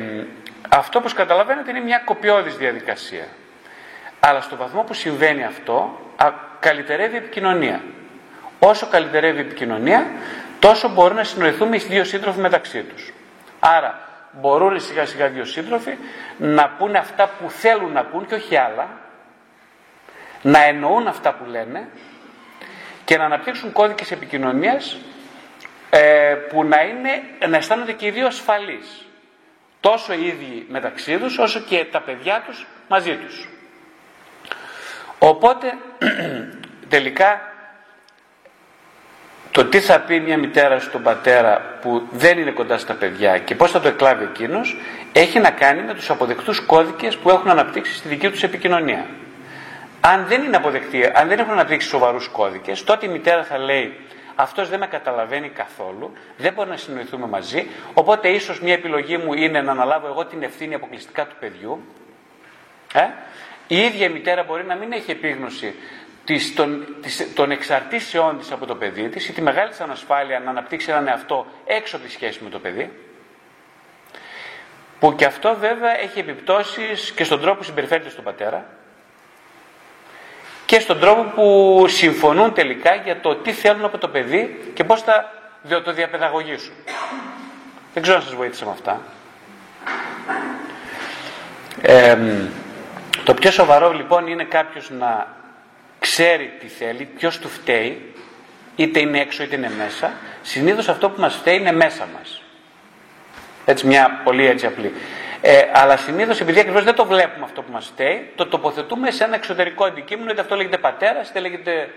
αυτό 0.69 0.99
όπως 0.99 1.13
καταλαβαίνετε 1.13 1.69
είναι 1.69 1.79
μια 1.79 1.99
κοπιώδης 2.05 2.55
διαδικασία. 2.55 3.27
Αλλά 4.19 4.41
στο 4.41 4.55
βαθμό 4.55 4.83
που 4.83 4.93
συμβαίνει 4.93 5.43
αυτό, 5.43 5.99
καλυτερεύει 6.59 7.13
η 7.13 7.17
επικοινωνία. 7.17 7.81
Όσο 8.59 8.88
καλυτερεύει 8.88 9.38
η 9.38 9.41
επικοινωνία, 9.41 10.07
τόσο 10.60 10.89
μπορούν 10.89 11.16
να 11.16 11.24
συνοηθούμε 11.24 11.75
οι 11.75 11.80
δύο 11.80 12.04
σύντροφοι 12.04 12.39
μεταξύ 12.39 12.84
τους. 12.84 13.13
Άρα, 13.60 14.00
μπορούν 14.32 14.80
σιγά 14.80 15.06
σιγά 15.06 15.28
δύο 15.28 15.46
σύντροφοι 15.46 15.98
να 16.38 16.70
πούνε 16.70 16.98
αυτά 16.98 17.28
που 17.28 17.50
θέλουν 17.50 17.92
να 17.92 18.04
πούν 18.04 18.25
και 18.25 18.36
όχι 18.36 18.56
άλλα, 18.56 18.88
να 20.42 20.63
εννοούν 20.63 21.08
αυτά 21.08 21.34
που 21.34 21.46
λένε 21.46 21.88
και 23.06 23.18
να 23.18 23.25
αναπτύξουν 23.25 23.72
κώδικες 23.72 24.12
επικοινωνίας 24.12 24.98
ε, 25.89 26.36
που 26.50 26.63
να, 26.63 26.82
είναι, 26.82 27.22
να 27.50 27.58
αισθάνονται 27.58 27.94
και 27.94 28.06
οι 28.06 28.12
δύο 28.12 28.28
ασφαλείς. 28.28 29.06
Τόσο 29.80 30.13
οι 30.13 30.25
ίδιοι 30.28 30.66
μεταξύ 30.70 31.18
τους, 31.18 31.38
όσο 31.38 31.60
και 31.60 31.86
τα 31.92 32.01
παιδιά 32.01 32.44
τους 32.46 32.68
μαζί 32.88 33.16
τους. 33.16 33.50
Οπότε, 35.20 35.78
τελικά, 36.89 37.42
το 39.51 39.65
τι 39.65 39.79
θα 39.79 40.00
πει 40.00 40.20
μια 40.20 40.38
μητέρα 40.38 40.79
στον 40.79 41.03
πατέρα 41.03 41.77
που 41.82 42.08
δεν 42.12 42.38
είναι 42.38 42.51
κοντά 42.51 42.77
στα 42.77 42.94
παιδιά 42.94 43.38
και 43.38 43.56
πώς 43.56 43.72
θα 43.72 43.79
το 43.79 43.88
εκλάβει 43.88 44.24
εκείνος, 44.24 44.77
έχει 45.13 45.39
να 45.39 45.51
κάνει 45.51 45.82
με 45.82 45.94
τους 45.94 46.10
αποδεκτούς 46.10 46.60
κώδικες 46.60 47.18
που 47.18 47.29
έχουν 47.29 47.50
αναπτύξει 47.50 47.96
στη 47.96 48.08
δική 48.08 48.29
τους 48.29 48.44
επικοινωνία. 48.44 49.06
Αν 50.01 50.25
δεν 50.27 50.44
είναι 50.44 50.56
αποδεκτή, 50.56 51.12
αν 51.13 51.27
δεν 51.27 51.39
έχουν 51.39 51.51
αναπτύξει 51.51 51.88
σοβαρούς 51.88 52.27
κώδικες, 52.27 52.84
τότε 52.84 53.06
η 53.06 53.10
μητέρα 53.10 53.44
θα 53.44 53.58
λέει 53.58 53.94
αυτός 54.36 54.70
δεν 54.70 54.79
με 54.79 54.88
καταλαβαίνει 54.88 55.50
καθόλου, 55.50 56.13
δεν 56.38 56.53
μπορεί 56.53 56.70
να 56.70 56.77
συνοηθούμε 56.77 57.27
μαζί, 57.27 57.68
οπότε 57.94 58.29
ίσως 58.29 58.62
μια 58.62 58.74
επιλογή 58.74 59.18
μου 59.18 59.34
είναι 59.34 59.62
να 59.62 59.72
αναλάβω 59.72 60.08
εγώ 60.08 60.25
την 60.25 60.44
ευθύνη 60.44 60.74
αποκλειστικά 60.74 61.25
του 61.25 61.36
παιδιού. 61.39 61.84
Ε; 62.94 63.01
Η 63.68 63.77
ίδια 63.77 64.06
η 64.06 64.10
μητέρα 64.10 64.44
μπορεί 64.44 64.63
να 64.65 64.75
μην 64.75 64.91
έχει 64.91 65.12
επίγνωση 65.12 65.75
της, 66.29 66.53
των, 66.53 66.88
της, 67.01 67.33
των 67.33 67.51
εξαρτήσεών 67.51 68.38
της 68.38 68.51
από 68.51 68.65
το 68.65 68.75
παιδί 68.75 69.09
της 69.09 69.27
ή 69.27 69.33
τη 69.33 69.41
μεγάλη 69.41 69.69
της 69.69 69.79
ανασφάλεια 69.79 70.39
να 70.39 70.50
αναπτύξει 70.50 70.91
έναν 70.91 71.07
εαυτό 71.07 71.45
έξω 71.65 71.95
από 71.95 72.05
τη 72.05 72.12
σχέση 72.12 72.39
με 72.43 72.50
το 72.50 72.59
παιδί 72.59 72.91
που 75.00 75.15
και 75.15 75.25
αυτό 75.25 75.55
βέβαια 75.59 76.00
έχει 76.00 76.19
επιπτώσεις 76.19 77.12
και 77.12 77.24
στον 77.24 77.41
τρόπο 77.41 77.57
που 77.57 77.63
συμπεριφέρεται 77.63 78.09
στον 78.09 78.24
πατέρα 78.24 78.65
και 80.65 80.79
στον 80.79 81.00
τρόπο 81.00 81.24
που 81.24 81.86
συμφωνούν 81.88 82.53
τελικά 82.53 82.95
για 82.95 83.19
το 83.19 83.36
τι 83.36 83.53
θέλουν 83.53 83.86
από 83.86 83.98
το 83.98 84.07
παιδί 84.07 84.71
και 84.74 84.83
πώς 84.83 85.01
θα 85.01 85.31
το 85.83 85.93
διαπαιδαγωγήσουν. 85.93 86.74
Δεν 87.93 88.03
ξέρω 88.03 88.17
αν 88.17 88.24
σας 88.24 88.33
βοήθησα 88.33 88.65
με 88.65 88.71
αυτά. 88.71 89.01
το 93.24 93.33
πιο 93.33 93.51
σοβαρό 93.51 93.91
λοιπόν 93.91 94.27
είναι 94.27 94.43
κάποιος 94.43 94.89
να 94.89 95.38
ξέρει 96.12 96.54
τι 96.60 96.68
θέλει, 96.68 97.06
ποιος 97.06 97.39
του 97.39 97.50
φταίει, 97.50 98.13
είτε 98.75 99.00
είναι 99.00 99.20
έξω 99.20 99.44
είτε 99.44 99.56
είναι 99.56 99.72
μέσα. 99.78 100.12
Συνήθως 100.42 100.89
αυτό 100.89 101.10
που 101.10 101.22
μας 101.22 101.36
φταίει 101.36 101.56
είναι 101.56 101.72
μέσα 101.72 102.08
μας. 102.18 102.42
Έτσι 103.66 103.88
μια 103.88 104.22
πολύ 104.24 104.46
έτσι 104.46 104.66
απλή. 104.66 104.94
Ε, 105.42 105.62
αλλά 105.74 105.98
συνήθως 105.98 106.39
επειδή 106.42 106.60
ακριβώς 106.60 106.84
δεν 106.84 106.96
το 106.96 107.06
βλέπουμε 107.06 107.46
αυτό 107.46 107.62
που 107.62 107.72
μας 107.72 107.86
φταίει, 107.86 108.32
το 108.36 108.48
τοποθετούμε 108.48 109.12
σε 109.12 109.24
ένα 109.24 109.36
εξωτερικό 109.36 109.86
αντικείμενο, 109.86 110.32
είτε 110.32 110.42
αυτό 110.42 110.56
λέγεται 110.56 110.78
πατέρας, 110.78 111.30
είτε 111.30 111.39
λέγεται 111.39 111.94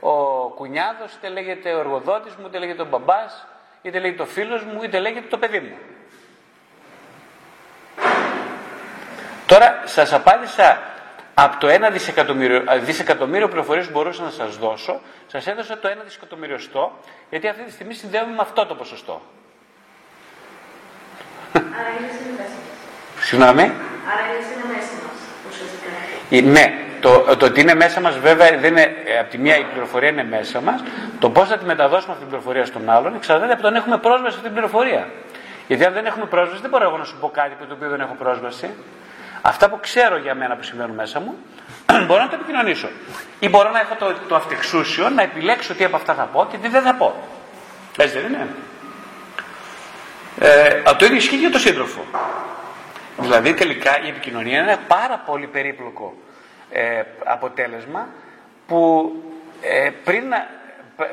ο 0.00 0.12
κουνιάδος, 0.48 1.12
είτε 1.14 1.28
λέγεται 1.28 1.72
ο 1.72 1.78
εργοδότης 1.78 2.34
μου, 2.34 2.46
είτε 2.46 2.58
λέγεται 2.58 2.82
ο 2.82 2.86
μπαμπάς, 2.86 3.46
είτε 3.82 3.98
λέγεται 3.98 4.22
ο 4.22 4.26
φίλος 4.26 4.62
μου, 4.64 4.82
είτε 4.82 4.98
λέγεται 4.98 5.26
το 5.28 5.38
παιδί 5.38 5.58
μου. 5.58 5.76
Τώρα 9.46 9.82
σας 9.84 10.12
απάντησα 10.12 10.95
από 11.38 11.56
το 11.58 11.68
1 11.68 11.92
δισεκατομμύριο, 11.92 12.62
δισεκατομμύριο 12.80 13.48
πληροφορίες 13.48 13.86
που 13.86 13.92
μπορούσα 13.92 14.22
να 14.22 14.30
σας 14.30 14.56
δώσω, 14.56 15.00
σας 15.26 15.46
έδωσα 15.46 15.78
το 15.78 15.88
1 15.88 15.92
δισεκατομμυριωστό, 16.04 16.98
γιατί 17.30 17.48
αυτή 17.48 17.62
τη 17.62 17.70
στιγμή 17.70 17.94
συνδέουμε 17.94 18.32
με 18.32 18.40
αυτό 18.40 18.66
το 18.66 18.74
ποσοστό. 18.74 19.22
Άρα 21.52 21.62
είναι 21.98 22.10
Συγγνώμη; 23.20 23.62
Άρα 23.62 23.72
είναι 23.72 24.74
μέσα 24.74 24.94
μας, 25.04 25.18
ουσιαστικά. 25.48 26.50
Ναι, 26.50 26.84
το, 27.00 27.36
το 27.36 27.46
ότι 27.46 27.60
είναι 27.60 27.74
μέσα 27.74 28.00
μας 28.00 28.18
βέβαια 28.18 28.58
δεν 28.58 28.70
είναι, 28.70 28.96
ε, 29.04 29.18
από 29.18 29.30
τη 29.30 29.38
μία 29.38 29.56
η 29.56 29.64
πληροφορία 29.64 30.08
είναι 30.08 30.24
μέσα 30.24 30.60
μας, 30.60 30.82
το 31.18 31.30
πώς 31.30 31.48
θα 31.48 31.58
τη 31.58 31.64
μεταδώσουμε 31.64 32.12
αυτή 32.12 32.24
την 32.24 32.28
πληροφορία 32.28 32.64
στον 32.64 32.90
άλλον 32.90 33.14
εξαρτάται 33.14 33.52
από 33.52 33.62
το 33.62 33.68
αν 33.68 33.74
έχουμε 33.74 33.98
πρόσβαση 33.98 34.32
σε 34.32 34.36
αυτή 34.36 34.42
την 34.42 34.52
πληροφορία. 34.52 35.08
Γιατί 35.66 35.84
αν 35.84 35.92
δεν 35.92 36.06
έχουμε 36.06 36.24
πρόσβαση 36.24 36.60
δεν 36.60 36.70
μπορώ 36.70 36.84
εγώ 36.84 36.96
να 36.96 37.04
σου 37.04 37.16
πω 37.20 37.30
κάτι 37.30 37.54
που 37.58 37.66
το 37.66 37.74
οποίο 37.74 37.88
δεν 37.88 38.00
έχω 38.00 38.14
πρόσβαση. 38.18 38.70
Αυτά 39.48 39.68
που 39.68 39.78
ξέρω 39.80 40.16
για 40.16 40.34
μένα 40.34 40.56
που 40.56 40.62
συμβαίνουν 40.62 40.94
μέσα 40.94 41.20
μου, 41.20 41.34
μπορώ 42.06 42.22
να 42.22 42.28
το 42.28 42.34
επικοινωνήσω. 42.34 42.88
Ή 43.40 43.48
μπορώ 43.48 43.70
να 43.70 43.80
έχω 43.80 43.94
το, 43.94 44.14
το 44.28 44.34
αυτεξούσιο 44.34 45.08
να 45.08 45.22
επιλέξω 45.22 45.74
τι 45.74 45.84
από 45.84 45.96
αυτά 45.96 46.14
θα 46.14 46.22
πω 46.24 46.46
και 46.50 46.56
τι 46.56 46.68
δεν 46.68 46.82
θα 46.82 46.94
πω. 46.94 47.14
Έτσι 47.98 48.18
δεν 48.18 48.32
είναι. 48.32 48.48
Ε, 50.38 50.82
το 50.98 51.04
ίδιο 51.04 51.16
ισχύει 51.16 51.36
για 51.36 51.50
τον 51.50 51.60
σύντροφο. 51.60 52.04
Δηλαδή 53.18 53.54
τελικά 53.54 54.02
η 54.04 54.08
επικοινωνία 54.08 54.58
είναι 54.58 54.70
ένα 54.72 54.80
πάρα 54.88 55.22
πολύ 55.26 55.46
περίπλοκο 55.46 56.16
ε, 56.70 57.02
αποτέλεσμα 57.24 58.08
που 58.66 59.12
ε, 59.60 59.90
πριν, 60.04 60.28
να, 60.28 60.46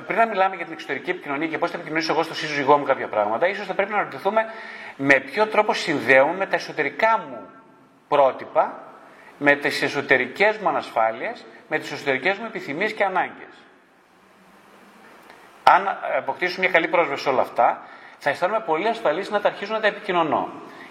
πριν 0.08 0.18
να 0.18 0.26
μιλάμε 0.26 0.56
για 0.56 0.66
την 0.66 0.74
εξωτερική 0.74 1.10
επικοινωνία 1.10 1.48
και 1.48 1.58
πώς 1.58 1.70
θα 1.70 1.76
επικοινωνήσω 1.76 2.12
εγώ 2.12 2.24
στο 2.24 2.36
σύζυγό 2.36 2.78
μου 2.78 2.84
κάποια 2.84 3.08
πράγματα, 3.08 3.48
ίσως 3.48 3.66
θα 3.66 3.74
πρέπει 3.74 3.92
να 3.92 3.98
ρωτηθούμε 3.98 4.46
με 4.96 5.20
ποιο 5.20 5.48
τρόπο 5.48 5.74
συνδέουν 5.74 6.36
με 6.36 6.46
τα 6.46 6.56
εσωτερικά 6.56 7.26
μου 7.30 7.43
πρότυπα, 8.14 8.84
με 9.38 9.56
τις 9.56 9.82
εσωτερικές 9.82 10.58
μου 10.58 10.70
ανασφάλειες, 10.70 11.46
με 11.68 11.80
τις 11.80 11.92
εσωτερικές 11.92 12.38
μου 12.38 12.46
επιθυμίες 12.46 12.94
και 12.94 13.04
ανάγκες. 13.04 13.54
Αν 15.64 15.98
αποκτήσω 16.18 16.60
μια 16.60 16.70
καλή 16.70 16.88
πρόσβαση 16.88 17.24
σε 17.24 17.30
όλα 17.30 17.42
αυτά, 17.42 17.82
θα 18.18 18.30
αισθάνομαι 18.30 18.64
πολύ 18.66 18.88
ασφαλής 18.88 19.30
να 19.30 19.42
τα 19.42 19.48
αρχίσω 19.48 19.74
να 19.74 19.80
τα 19.80 19.88
επικοινωνώ. 19.88 20.50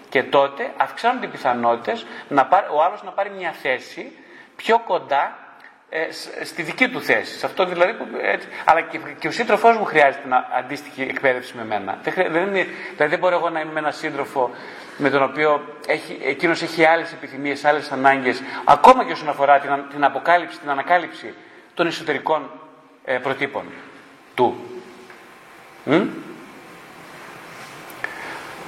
Και 0.09 0.23
τότε 0.23 0.73
αυξάνονται 0.77 1.25
οι 1.25 1.29
πιθανότητες 1.29 2.05
να 2.29 2.45
πάρει, 2.45 2.65
ο 2.71 2.83
άλλος 2.83 3.03
να 3.03 3.11
πάρει 3.11 3.29
μια 3.29 3.51
θέση 3.51 4.17
πιο 4.55 4.79
κοντά 4.79 5.37
ε, 5.89 6.07
στη 6.43 6.61
δική 6.61 6.89
του 6.89 7.01
θέση. 7.01 7.37
Σε 7.39 7.45
αυτό 7.45 7.65
δηλαδή 7.65 7.93
που, 7.93 8.07
έτσι, 8.21 8.47
αλλά 8.65 8.81
και, 8.81 8.99
και 9.19 9.27
ο 9.27 9.31
σύντροφός 9.31 9.77
μου 9.77 9.85
χρειάζεται 9.85 10.27
να, 10.27 10.47
αντίστοιχη 10.57 11.01
εκπαίδευση 11.01 11.57
με 11.57 11.65
μένα. 11.65 11.99
Δεν, 12.03 12.13
δεν 12.31 12.47
είναι, 12.47 12.67
δηλαδή 12.91 13.11
δεν 13.11 13.19
μπορώ 13.19 13.35
εγώ 13.35 13.49
να 13.49 13.59
είμαι 13.59 13.71
με 13.71 13.79
έναν 13.79 13.93
σύντροφο 13.93 14.51
με 14.97 15.09
τον 15.09 15.23
οποίο 15.23 15.61
έχει, 15.87 16.19
εκείνος 16.23 16.61
έχει 16.61 16.85
άλλες 16.85 17.11
επιθυμίες, 17.11 17.65
άλλες 17.65 17.91
ανάγκες, 17.91 18.41
ακόμα 18.65 19.05
και 19.05 19.11
όσον 19.11 19.29
αφορά 19.29 19.59
την, 19.59 19.69
την 19.89 20.03
αποκάλυψη, 20.03 20.59
την 20.59 20.69
ανακάλυψη 20.69 21.33
των 21.73 21.87
εσωτερικών 21.87 22.49
ε, 23.05 23.17
προτύπων 23.17 23.63
του. 24.35 24.57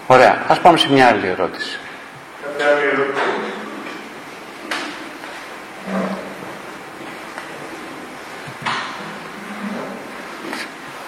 Ωραία. 0.08 0.46
Ας 0.48 0.60
πάμε 0.60 0.78
σε 0.78 0.92
μια 0.92 1.08
άλλη 1.08 1.28
ερώτηση. 1.28 1.80
Κάποια 2.42 2.68
άλλη 2.68 2.86
ερώτηση. 2.86 3.22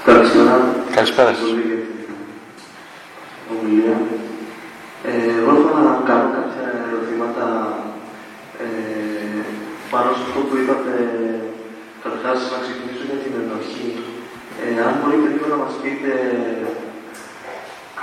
Καλησπέρα. 0.05 0.75
Καλησπέρα 0.91 1.33
σας. 1.33 1.50
Ομιλία. 3.51 3.97
Ε, 5.09 5.13
εγώ 5.39 5.51
ήθελα 5.57 5.81
να 5.89 5.95
κάνω 6.09 6.27
κάποια 6.37 6.67
ερωτήματα 6.87 7.45
ε, 8.63 8.67
πάνω 9.91 10.09
σε 10.15 10.23
αυτό 10.27 10.39
που 10.47 10.55
είπατε 10.59 10.93
καταρχάς 12.03 12.39
να 12.53 12.59
ξεκινήσω 12.63 13.03
για 13.09 13.21
την 13.23 13.33
ενοχή. 13.41 13.87
Ε, 14.61 14.67
αν 14.87 14.93
μπορείτε 14.99 15.27
λίγο 15.33 15.47
να 15.53 15.61
μας 15.63 15.73
πείτε 15.81 16.11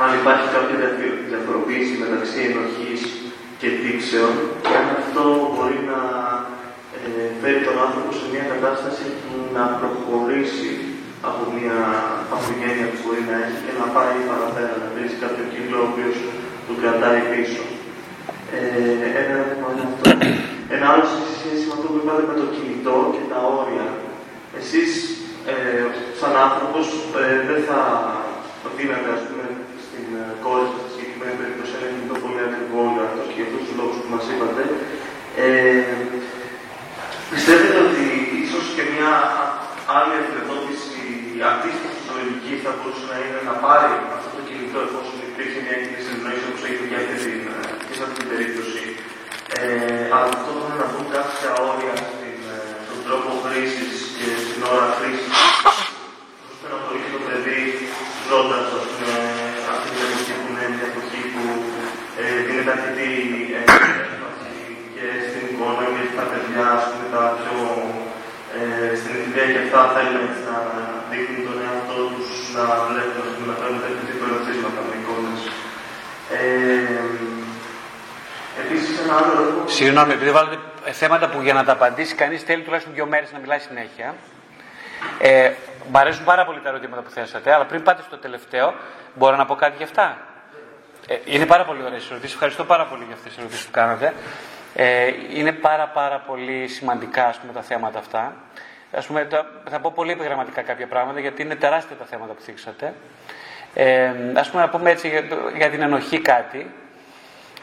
αν 0.03 0.11
υπάρχει 0.21 0.47
κάποια 0.57 0.77
διαφοροποίηση 1.31 1.95
μεταξύ 2.05 2.39
ενοχής 2.51 3.01
και 3.61 3.69
δείξεων 3.83 4.33
και 4.65 4.75
αν 4.81 4.87
αυτό 5.01 5.23
μπορεί 5.55 5.79
να 5.93 6.01
ε, 6.99 7.27
φέρει 7.41 7.61
τον 7.69 7.77
άνθρωπο 7.85 8.11
σε 8.21 8.27
μια 8.33 8.45
κατάσταση 8.53 9.07
που 9.21 9.33
να 9.57 9.65
προχωρήσει 9.81 10.71
από 11.29 11.43
μια 11.57 11.79
παθογένεια 12.31 12.87
που 12.91 12.99
μπορεί 13.03 13.23
να 13.31 13.37
έχει 13.45 13.59
και 13.67 13.75
να 13.81 13.87
πάει 13.97 14.17
παραπέρα, 14.31 14.75
να 14.83 14.89
βρει 14.95 15.07
κάποιο 15.23 15.45
κύκλο 15.53 15.79
ο 15.83 15.89
οποίος 15.93 16.17
του 16.67 16.75
κρατάει 16.81 17.21
πίσω. 17.31 17.65
Ε, 18.57 18.61
ένα 19.21 19.33
ερώτημα 19.37 19.69
είναι 19.73 19.85
αυτό. 19.89 20.03
Ένα 20.75 20.87
άλλο 20.93 21.05
σε 21.13 21.19
σχέση 21.37 21.63
με 21.69 21.75
αυτό 21.77 21.87
που 21.91 21.99
είπατε 22.01 22.23
με 22.31 22.35
το 22.41 22.47
κινητό 22.55 22.97
και 23.15 23.23
τα 23.31 23.39
όρια. 23.59 23.87
Εσείς, 24.61 24.91
ε, 25.51 25.55
σαν 26.21 26.33
άνθρωπος, 26.47 26.87
ε, 27.21 27.25
δεν 27.49 27.61
θα 27.69 27.81
δίνατε, 28.77 29.09
ας 29.17 29.23
πούμε, 29.27 29.45
στην 29.85 30.07
ε, 30.21 30.25
κόρη 30.45 30.67
σας, 30.73 30.81
στη 30.83 30.91
συγκεκριμένη 30.93 31.37
περίπτωση, 31.41 31.73
ένα 31.79 31.89
κινητό 31.93 32.15
πολύ 32.25 32.43
ακριβό 32.49 32.83
αυτό 33.07 33.21
και 33.27 33.37
για 33.37 33.47
αυτούς 33.47 33.63
τους 33.65 33.75
λόγους 33.79 33.97
που 34.01 34.11
μας 34.15 34.25
είπατε. 34.31 34.63
Ε, 35.45 35.95
πιστεύετε 37.33 37.79
ότι 37.87 38.05
ίσως 38.45 38.65
και 38.77 38.85
μια 38.93 39.13
άλλη 39.99 40.15
αντιμετώπιση 40.21 41.03
αντίστοιχη 41.51 42.01
λογική 42.17 42.55
θα 42.65 42.71
μπορούσε 42.77 43.07
να 43.13 43.17
είναι 43.23 43.41
να 43.51 43.55
πάρει 43.65 43.91
αυτό 44.17 44.29
το 44.37 44.43
κινητό 44.49 44.79
εφόσον 44.87 45.17
υπήρχε 45.35 45.61
μια 45.67 45.77
κοινή 45.83 46.01
συνεννόηση 46.05 46.47
όπως 46.51 46.63
έγινε 46.69 46.87
για 46.91 47.01
αυτή 47.03 47.17
την, 47.25 47.41
και 47.87 47.95
σε 47.97 48.03
αυτή 48.05 48.17
την 48.21 48.29
περίπτωση. 48.33 48.83
Ε, 49.57 49.63
αλλά 50.15 50.33
αυτό 50.39 50.51
μπορεί 50.57 50.77
να 50.83 50.89
μπουν 50.91 51.07
κάποια 51.17 51.51
όρια 51.69 51.95
στην, 52.11 52.39
ε, 52.55 52.57
στον 52.87 53.01
τρόπο 53.07 53.29
χρήσης 53.45 53.95
και 54.17 54.29
στην 54.45 54.61
ώρα 54.73 54.87
χρήσης. 54.97 55.35
ώστε 56.51 56.67
να 56.73 56.77
μπορεί 56.81 57.01
το 57.15 57.21
παιδί 57.27 57.63
ζώντας 58.29 58.67
αυτή 59.73 59.89
την 59.95 60.03
εποχή 60.07 60.33
που 60.41 60.47
είναι 60.51 60.67
μια 60.75 60.87
εποχή 60.91 61.21
που 61.33 61.43
ε, 62.21 62.25
δίνεται 62.47 62.73
αρκετή 62.77 63.11
έμφαση 63.61 64.55
και 64.95 65.07
στην 65.27 65.43
εικόνα 65.51 65.85
και 65.95 66.05
στα 66.15 66.25
παιδιά, 66.31 66.65
ας 66.77 66.85
πούμε, 66.89 67.07
τα 67.15 67.23
πιο 67.39 67.57
ε, 68.59 68.95
στην 69.01 69.15
ιδέα 69.29 69.49
και 69.53 69.63
αυτά 69.65 69.81
θέλουν 69.95 70.29
να 70.49 70.57
δείχνουν 71.11 71.41
τον 71.47 71.59
εαυτό 71.65 71.97
τους, 72.11 72.29
να 72.57 72.65
βλέπουν, 72.89 73.29
να 73.49 73.55
παίρνουν 73.59 73.81
τέτοιου 73.85 74.07
τύπου 74.09 74.25
ερωτήματα 74.29 74.81
με 74.89 74.95
εικόνε. 74.99 75.35
Ε, 76.37 77.05
Επίση, 78.63 78.89
ένα 79.03 79.04
άλλο 79.04 79.04
ερώτημα. 79.04 79.04
Συγγνώμη, 79.67 80.13
επειδή 80.13 80.31
βάλετε 80.31 80.59
θέματα 80.93 81.29
που 81.29 81.41
για 81.41 81.53
να 81.53 81.65
τα 81.65 81.73
απαντήσει 81.73 82.15
κανείς 82.15 82.43
θέλει 82.43 82.63
τουλάχιστον 82.63 82.95
δύο 82.95 83.07
μέρες 83.07 83.33
να 83.33 83.39
μιλάει 83.39 83.59
συνέχεια. 83.59 84.15
Ε, 85.19 85.51
μ' 85.91 85.97
αρέσουν 85.97 86.25
πάρα 86.25 86.45
πολύ 86.45 86.61
τα 86.61 86.69
ερωτήματα 86.69 87.03
που 87.03 87.11
θέσατε, 87.11 87.53
αλλά 87.53 87.65
πριν 87.65 87.83
πάτε 87.83 88.03
στο 88.03 88.17
τελευταίο, 88.17 88.75
μπορώ 89.15 89.37
να 89.37 89.47
πω 89.47 89.55
κάτι 89.55 89.77
για 89.77 89.87
αυτά; 89.87 90.17
Ε, 91.07 91.17
είναι 91.25 91.47
πάρα 91.47 91.65
πολύ 91.65 91.83
ωραίες 91.85 92.11
ερωτήσεις. 92.11 92.35
Ευχαριστώ 92.35 92.65
πάρα 92.65 92.85
πολύ 92.85 93.05
για 93.05 93.15
αυτές 93.15 93.33
τις 93.33 93.41
ερωτήσεις 93.41 93.65
που 93.65 93.71
κάνατε. 93.71 94.15
Ε, 94.75 95.11
είναι 95.35 95.53
πάρα 95.53 95.87
πάρα 95.87 96.19
πολύ 96.27 96.69
σημαντικά 96.69 97.27
ας 97.27 97.37
πούμε, 97.37 97.53
τα 97.53 97.63
θέματα 97.63 97.99
αυτά. 97.99 98.37
Ας 98.93 99.07
πούμε, 99.07 99.29
θα 99.71 99.81
πω 99.81 99.93
πολύ 99.95 100.13
επιγραμματικά 100.13 100.63
κάποια 100.63 100.87
πράγματα 100.87 101.21
γιατί 101.21 101.43
είναι 101.43 101.55
τεράστια 101.55 101.97
τα 101.97 102.05
θέματα 102.05 102.33
που 102.33 102.41
θίξατε. 102.43 102.95
Ε, 103.75 104.11
ας 104.35 104.51
πούμε 104.51 104.63
να 104.63 104.69
πούμε 104.69 104.91
έτσι 104.91 105.09
για, 105.09 105.23
για 105.57 105.71
την 105.71 105.83
ενοχή 105.83 106.21
κάτι. 106.21 106.71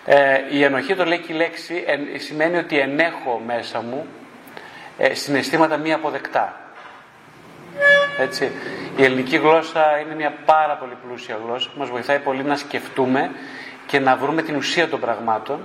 Ε, 0.06 0.40
η 0.52 0.64
ενοχή, 0.64 0.96
το 0.96 1.06
λέει 1.06 1.18
και 1.18 1.34
η 1.34 1.36
λέξη, 1.36 1.84
ε, 2.14 2.18
σημαίνει 2.18 2.58
ότι 2.58 2.80
ενέχω 2.80 3.42
μέσα 3.46 3.82
μου 3.82 4.06
ε, 4.98 5.14
συναισθήματα 5.14 5.78
μη 5.78 5.94
αποδεκτά. 5.94 6.56
Έτσι. 8.20 8.52
Η 8.98 9.04
ελληνική 9.04 9.38
γλώσσα 9.38 10.00
είναι 10.00 10.16
μια 10.16 10.34
πάρα 10.46 10.76
πολύ 10.76 10.98
πλούσια 11.06 11.40
γλώσσα 11.46 11.70
που 11.74 11.80
μας 11.80 11.90
βοηθάει 11.90 12.20
πολύ 12.20 12.44
να 12.44 12.56
σκεφτούμε 12.56 13.32
και 13.86 14.00
να 14.00 14.16
βρούμε 14.16 14.42
την 14.42 14.56
ουσία 14.56 14.88
των 14.88 15.00
πραγμάτων 15.00 15.60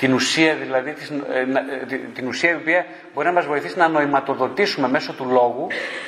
την 0.00 0.12
ουσία 0.12 0.54
δηλαδή, 0.54 0.94
ε, 1.32 1.40
ε, 1.40 1.96
την 2.14 2.26
ουσία 2.26 2.50
η 2.50 2.54
οποία 2.54 2.86
μπορεί 3.14 3.26
να 3.26 3.32
μας 3.32 3.46
βοηθήσει 3.46 3.78
να 3.78 3.88
νοηματοδοτήσουμε 3.88 4.88
μέσω 4.88 5.12
του 5.12 5.26
λόγου 5.30 5.66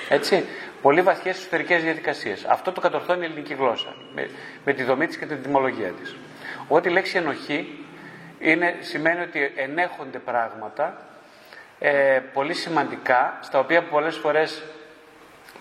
έτσι, 0.09 0.45
πολύ 0.83 1.03
βαθιές 1.03 1.39
εσωτερικές 1.39 1.83
διαδικασίες. 1.83 2.45
Αυτό 2.45 2.73
το 2.73 2.81
κατορθώνει 2.81 3.21
η 3.23 3.25
ελληνική 3.25 3.55
γλώσσα 3.55 3.95
με, 4.15 4.31
με 4.65 4.73
τη 4.73 4.83
δομή 4.83 5.07
της 5.07 5.17
και 5.17 5.27
την 5.27 5.43
τιμολογία 5.43 5.89
της. 5.89 6.17
Ό,τι 6.69 6.89
η 6.89 6.93
λέξη 6.93 7.17
ενοχή 7.17 7.85
είναι, 8.39 8.77
σημαίνει 8.81 9.21
ότι 9.21 9.53
ενέχονται 9.57 10.19
πράγματα 10.19 10.97
ε, 11.79 12.21
πολύ 12.33 12.55
σημαντικά 12.55 13.39
στα 13.41 13.59
οποία 13.59 13.83
πολλές 13.83 14.17
φορές 14.17 14.63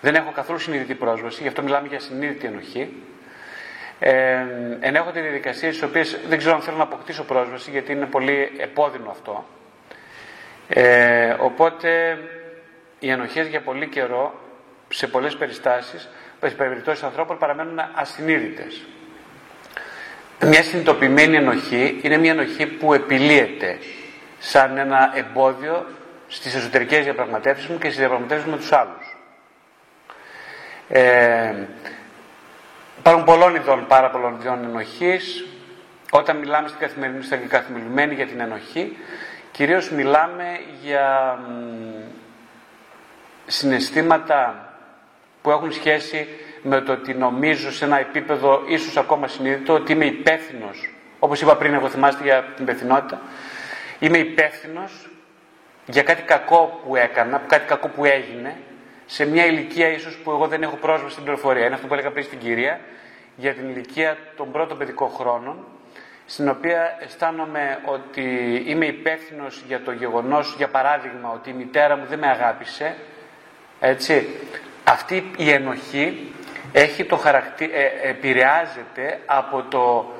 δεν 0.00 0.14
έχω 0.14 0.30
καθόλου 0.30 0.58
συνειδητή 0.58 0.94
πρόσβαση, 0.94 1.42
γι' 1.42 1.48
αυτό 1.48 1.62
μιλάμε 1.62 1.88
για 1.88 2.00
συνείδητη 2.00 2.46
ενοχή 2.46 3.02
ε, 4.04 4.46
ενέχονται 4.80 5.20
διαδικασίες 5.20 5.74
στις 5.76 5.88
οποίες 5.88 6.18
δεν 6.28 6.38
ξέρω 6.38 6.54
αν 6.54 6.60
θέλω 6.60 6.76
να 6.76 6.82
αποκτήσω 6.82 7.22
πρόσβαση 7.22 7.70
γιατί 7.70 7.92
είναι 7.92 8.06
πολύ 8.06 8.52
επώδυνο 8.58 9.10
αυτό. 9.10 9.44
Ε, 10.68 11.36
οπότε 11.38 12.18
οι 12.98 13.10
ενοχές 13.10 13.46
για 13.46 13.60
πολύ 13.60 13.88
καιρό 13.88 14.34
σε 14.88 15.06
πολλές 15.06 15.36
περιστάσεις, 15.36 16.08
σε 16.40 16.54
περιπτώσεις 16.54 17.02
ανθρώπων 17.02 17.38
παραμένουν 17.38 17.78
ασυνείδητες. 17.94 18.82
Μια 20.44 20.62
συνειδητοποιημένη 20.62 21.36
ενοχή 21.36 22.00
είναι 22.02 22.16
μια 22.16 22.30
ενοχή 22.30 22.66
που 22.66 22.94
επιλύεται 22.94 23.78
σαν 24.38 24.76
ένα 24.76 25.12
εμπόδιο 25.14 25.86
στις 26.28 26.54
εσωτερικές 26.54 27.04
διαπραγματεύσεις 27.04 27.66
μου 27.66 27.78
και 27.78 27.86
στις 27.86 27.98
διαπραγματεύσεις 27.98 28.50
με 28.50 28.56
τους 28.56 28.72
άλλους. 28.72 29.16
Ε, 30.88 31.54
Υπάρχουν 32.98 33.24
πολλών 33.24 33.54
ειδών, 33.54 33.86
πάρα 33.86 34.10
πολλών 34.10 34.38
ειδών 34.40 34.64
ενοχής. 34.64 35.44
Όταν 36.10 36.36
μιλάμε 36.36 36.68
στην 36.68 36.80
καθημερινή, 36.80 37.22
στην 37.22 37.48
καθημερινή 37.48 38.14
για 38.14 38.26
την 38.26 38.40
ενοχή, 38.40 38.96
κυρίως 39.52 39.90
μιλάμε 39.90 40.60
για 40.82 41.38
συναισθήματα 43.46 44.68
που 45.42 45.50
έχουν 45.50 45.72
σχέση 45.72 46.28
με 46.62 46.80
το 46.80 46.92
ότι 46.92 47.14
νομίζω 47.14 47.72
σε 47.72 47.84
ένα 47.84 47.98
επίπεδο 47.98 48.62
ίσως 48.66 48.96
ακόμα 48.96 49.28
συνείδητο 49.28 49.72
ότι 49.72 49.92
είμαι 49.92 50.04
υπεύθυνος. 50.04 50.90
όπως 51.18 51.40
είπα 51.40 51.56
πριν, 51.56 51.74
εγώ 51.74 51.88
θυμάστε 51.88 52.22
για 52.22 52.42
την 52.42 52.64
υπευθυνότητα, 52.64 53.20
είμαι 53.98 54.18
υπεύθυνος 54.18 55.08
για 55.86 56.02
κάτι 56.02 56.22
κακό 56.22 56.80
που 56.86 56.96
έκανα, 56.96 57.42
κάτι 57.46 57.66
κακό 57.66 57.88
που 57.88 58.04
έγινε, 58.04 58.56
σε 59.06 59.26
μια 59.26 59.46
ηλικία 59.46 59.88
ίσως 59.88 60.16
που 60.16 60.30
εγώ 60.30 60.46
δεν 60.46 60.62
έχω 60.62 60.76
πρόσβαση 60.76 61.12
στην 61.12 61.24
πληροφορία. 61.24 61.64
Είναι 61.64 61.74
αυτό 61.74 61.86
που 61.86 61.92
έλεγα 61.92 62.10
πριν 62.10 62.24
στην 62.24 62.38
κυρία 62.38 62.80
για 63.36 63.54
την 63.54 63.68
ηλικία 63.68 64.16
των 64.36 64.52
πρώτων 64.52 64.78
παιδικών 64.78 65.10
χρόνων, 65.10 65.56
στην 66.26 66.48
οποία 66.48 66.98
αισθάνομαι 67.00 67.78
ότι 67.84 68.22
είμαι 68.66 68.86
υπεύθυνος 68.86 69.62
για 69.66 69.80
το 69.80 69.92
γεγονός, 69.92 70.54
για 70.56 70.68
παράδειγμα, 70.68 71.30
ότι 71.34 71.50
η 71.50 71.52
μητέρα 71.52 71.96
μου 71.96 72.04
δεν 72.08 72.18
με 72.18 72.26
αγάπησε. 72.26 72.96
Έτσι. 73.80 74.26
Αυτή 74.84 75.30
η 75.36 75.50
ενοχή 75.50 76.32
έχει 76.72 77.04
το 77.04 77.16
χαρακτή, 77.16 77.70
ε, 77.72 78.08
επηρεάζεται 78.08 79.20
από 79.26 79.62
το 79.62 80.12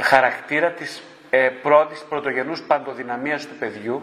χαρακτήρα 0.00 0.70
της 0.70 1.02
ε, 1.30 1.48
πρώτης 1.62 2.04
πρωτογενούς 2.08 2.62
παντοδυναμίας 2.62 3.46
του 3.46 3.54
παιδιού 3.58 4.02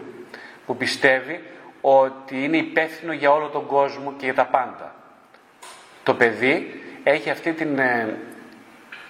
που 0.66 0.76
πιστεύει 0.76 1.42
ότι 1.80 2.44
είναι 2.44 2.56
υπεύθυνο 2.56 3.12
για 3.12 3.32
όλο 3.32 3.48
τον 3.48 3.66
κόσμο 3.66 4.14
και 4.18 4.24
για 4.24 4.34
τα 4.34 4.44
πάντα. 4.44 4.94
Το 6.02 6.14
παιδί 6.14 6.82
έχει 7.04 7.30
αυτή 7.30 7.52
την, 7.52 7.78
ε, 7.78 8.16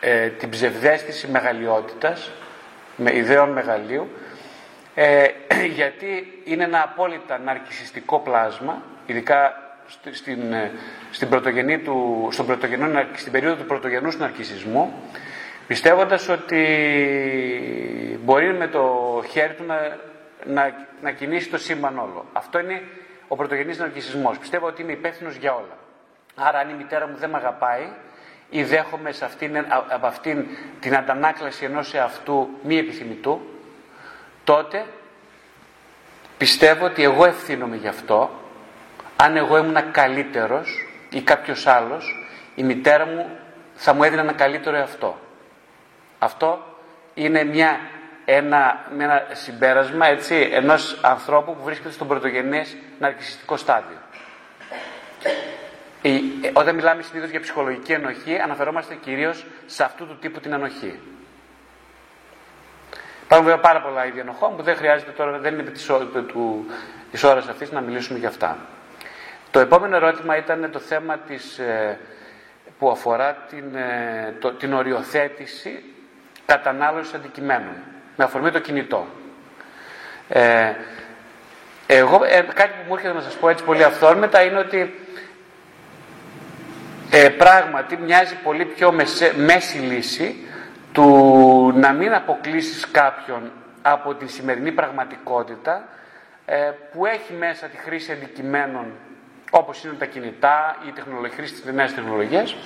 ε, 0.01 0.29
την 0.29 0.51
ψευδέστηση 0.51 1.29
μεγαλειότητας, 1.29 2.33
με 2.97 3.17
ιδέων 3.17 3.51
μεγαλείου, 3.51 4.09
ε, 4.95 5.27
γιατί 5.79 6.41
είναι 6.45 6.65
ένα 6.65 6.83
απόλυτα 6.83 7.39
ναρκισιστικό 7.39 8.19
πλάσμα, 8.19 8.83
ειδικά 9.07 9.55
στην, 10.11 10.53
ε, 10.53 10.71
στην, 11.17 11.29
πρωτογενή 11.29 11.79
του, 11.79 12.29
στον 12.33 12.47
πρωτογενό, 12.47 13.05
στην 13.15 13.33
περίοδο 13.33 13.57
του 13.57 13.67
πρωτογενούς 13.67 14.19
ναρκισισμού, 14.19 14.93
πιστεύοντας 15.67 16.29
ότι 16.29 16.63
μπορεί 18.25 18.53
με 18.53 18.67
το 18.67 19.23
χέρι 19.31 19.55
του 19.55 19.65
να 19.65 19.99
να, 20.47 20.87
να 21.03 21.11
κινήσει 21.11 21.49
το 21.49 21.59
σύμπαν 21.59 21.99
όλο. 21.99 22.25
Αυτό 22.33 22.59
είναι 22.59 22.83
ο 23.29 23.37
πρωτογενής 23.37 23.79
ναρκισισμός. 23.79 24.39
Πιστεύω 24.39 24.67
ότι 24.67 24.83
είμαι 24.83 24.93
υπεύθυνος 24.93 25.35
για 25.35 25.55
όλα. 25.55 25.79
Άρα 26.35 26.59
αν 26.59 26.69
η 26.69 26.75
μητέρα 26.75 27.07
μου 27.07 27.17
δεν 27.17 27.31
με 27.31 27.37
αγαπάει 27.37 27.89
ή 28.51 28.63
δέχομαι 28.63 29.13
σε 29.13 29.25
αυτήν, 29.25 29.57
από 29.89 30.07
αυτήν 30.07 30.47
την 30.81 30.97
αντανάκλαση 30.97 31.65
ενός 31.65 31.95
εαυτού 31.95 32.49
μη 32.63 32.79
επιθυμητού, 32.79 33.41
τότε 34.45 34.85
πιστεύω 36.39 36.85
ότι 36.85 37.03
εγώ 37.03 37.25
ευθύνομαι 37.25 37.77
γι' 37.77 37.89
αυτό. 37.89 38.31
Αν 39.17 39.37
εγώ 39.37 39.57
ήμουν 39.57 39.91
καλύτερος 39.91 40.86
ή 41.17 41.23
κάποιος 41.23 41.67
άλλος, 41.67 42.29
η 42.55 42.63
μητέρα 42.63 43.07
μου 43.07 43.39
θα 43.75 43.93
μου 43.93 44.03
έδινε 44.03 44.21
ένα 44.21 44.33
καλύτερο 44.33 44.77
εαυτό. 44.77 45.19
Αυτό 46.19 46.79
είναι 47.15 47.45
μια 47.45 47.81
ένα, 48.25 48.85
με 48.97 49.05
ένα 49.05 49.27
συμπέρασμα 49.33 50.07
έτσι, 50.07 50.49
ενός 50.53 50.99
ανθρώπου 51.03 51.57
που 51.57 51.63
βρίσκεται 51.63 51.91
στον 51.91 52.09
πρωτογενές 52.09 52.77
ναρκιστικό 52.99 53.57
στάδιο. 53.57 53.97
όταν 56.53 56.75
μιλάμε 56.75 57.03
συνήθως 57.03 57.31
για 57.31 57.41
ψυχολογική 57.41 57.93
ενοχή, 57.93 58.39
αναφερόμαστε 58.39 58.95
κυρίως 58.95 59.47
σε 59.67 59.85
αυτού 59.85 60.07
του 60.07 60.19
τύπου 60.19 60.41
την 60.41 60.53
ενοχή. 60.53 60.99
Υπάρχουν 63.25 63.47
βέβαια 63.47 63.63
πάρα 63.63 63.81
πολλά 63.81 64.07
είδη 64.07 64.19
ενοχών 64.19 64.57
που 64.57 64.63
δεν 64.63 64.77
χρειάζεται 64.77 65.11
τώρα, 65.11 65.39
δεν 65.39 65.59
είναι 65.59 65.71
της 67.11 67.25
ώρας 67.25 67.49
αυτής 67.49 67.71
να 67.71 67.81
μιλήσουμε 67.81 68.19
για 68.19 68.29
αυτά. 68.29 68.59
Το 69.57 69.63
επόμενο 69.63 69.97
ερώτημα 69.97 70.37
ήταν 70.37 70.71
το 70.73 70.79
θέμα 70.79 71.19
της, 71.19 71.59
ε, 71.59 71.99
που 72.79 72.91
αφορά 72.91 73.33
την, 73.49 73.75
ε, 73.75 74.35
το, 74.39 74.53
την 74.53 74.73
οριοθέτηση 74.73 75.85
κατανάλωσης 76.47 77.15
αντικειμένων 77.15 77.75
με 78.17 78.25
αφορμή 78.25 78.51
το 78.51 78.59
κινητό. 78.59 79.07
Ε, 80.29 80.73
εγώ, 81.87 82.25
ε, 82.25 82.41
κάτι 82.55 82.71
που 82.71 82.85
μου 82.89 82.95
έρχεται 82.95 83.13
να 83.13 83.21
σας 83.21 83.35
πω 83.35 83.49
έτσι 83.49 83.65
πολύ 83.65 83.85
αυθόρμητα 83.85 84.43
είναι 84.43 84.59
ότι 84.59 84.95
ε, 87.11 87.29
πράγματι 87.29 87.97
μοιάζει 87.97 88.35
πολύ 88.35 88.65
πιο 88.65 88.93
μέση 89.37 89.79
λύση 89.79 90.37
του 90.93 91.73
να 91.75 91.93
μην 91.93 92.15
αποκλείσεις 92.15 92.91
κάποιον 92.91 93.53
από 93.83 94.15
τη 94.15 94.27
σημερινή 94.27 94.73
πραγματικότητα 94.73 95.89
ε, 96.47 96.71
που 96.93 97.07
έχει 97.07 97.33
μέσα 97.33 97.67
τη 97.67 97.77
χρήση 97.77 98.13
αντικειμένων 98.13 98.93
όπως 99.57 99.85
είναι 99.85 99.95
τα 99.99 100.07
κινητά, 100.07 100.77
η 100.89 100.91
τεχνολογία, 100.91 101.37
χρήση 101.37 101.53
της 101.53 101.73
νέες 101.73 101.95
τεχνολογίες 101.95 102.57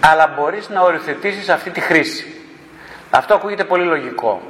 αλλά 0.00 0.26
μπορείς 0.26 0.68
να 0.68 0.80
οριοθετήσεις 0.80 1.48
αυτή 1.48 1.70
τη 1.70 1.80
χρήση. 1.80 2.40
Αυτό 3.10 3.34
ακούγεται 3.34 3.64
πολύ 3.64 3.84
λογικό. 3.84 4.42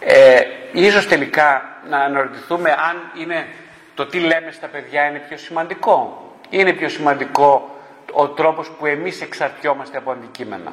Ε, 0.00 0.40
ίσως 0.72 1.08
τελικά 1.08 1.78
να 1.88 1.98
αναρωτηθούμε 1.98 2.70
αν 2.70 3.20
είναι 3.20 3.46
το 3.94 4.06
τι 4.06 4.18
λέμε 4.18 4.50
στα 4.50 4.66
παιδιά 4.66 5.08
είναι 5.08 5.18
πιο 5.28 5.36
σημαντικό. 5.36 6.24
Είναι 6.50 6.72
πιο 6.72 6.88
σημαντικό 6.88 7.76
ο 8.12 8.28
τρόπος 8.28 8.70
που 8.70 8.86
εμείς 8.86 9.20
εξαρτιόμαστε 9.20 9.98
από 9.98 10.10
αντικείμενα 10.10 10.72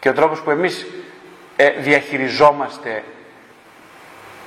και 0.00 0.08
ο 0.08 0.12
τρόπος 0.12 0.40
που 0.42 0.50
εμείς 0.50 0.86
ε, 1.56 1.70
διαχειριζόμαστε 1.70 3.02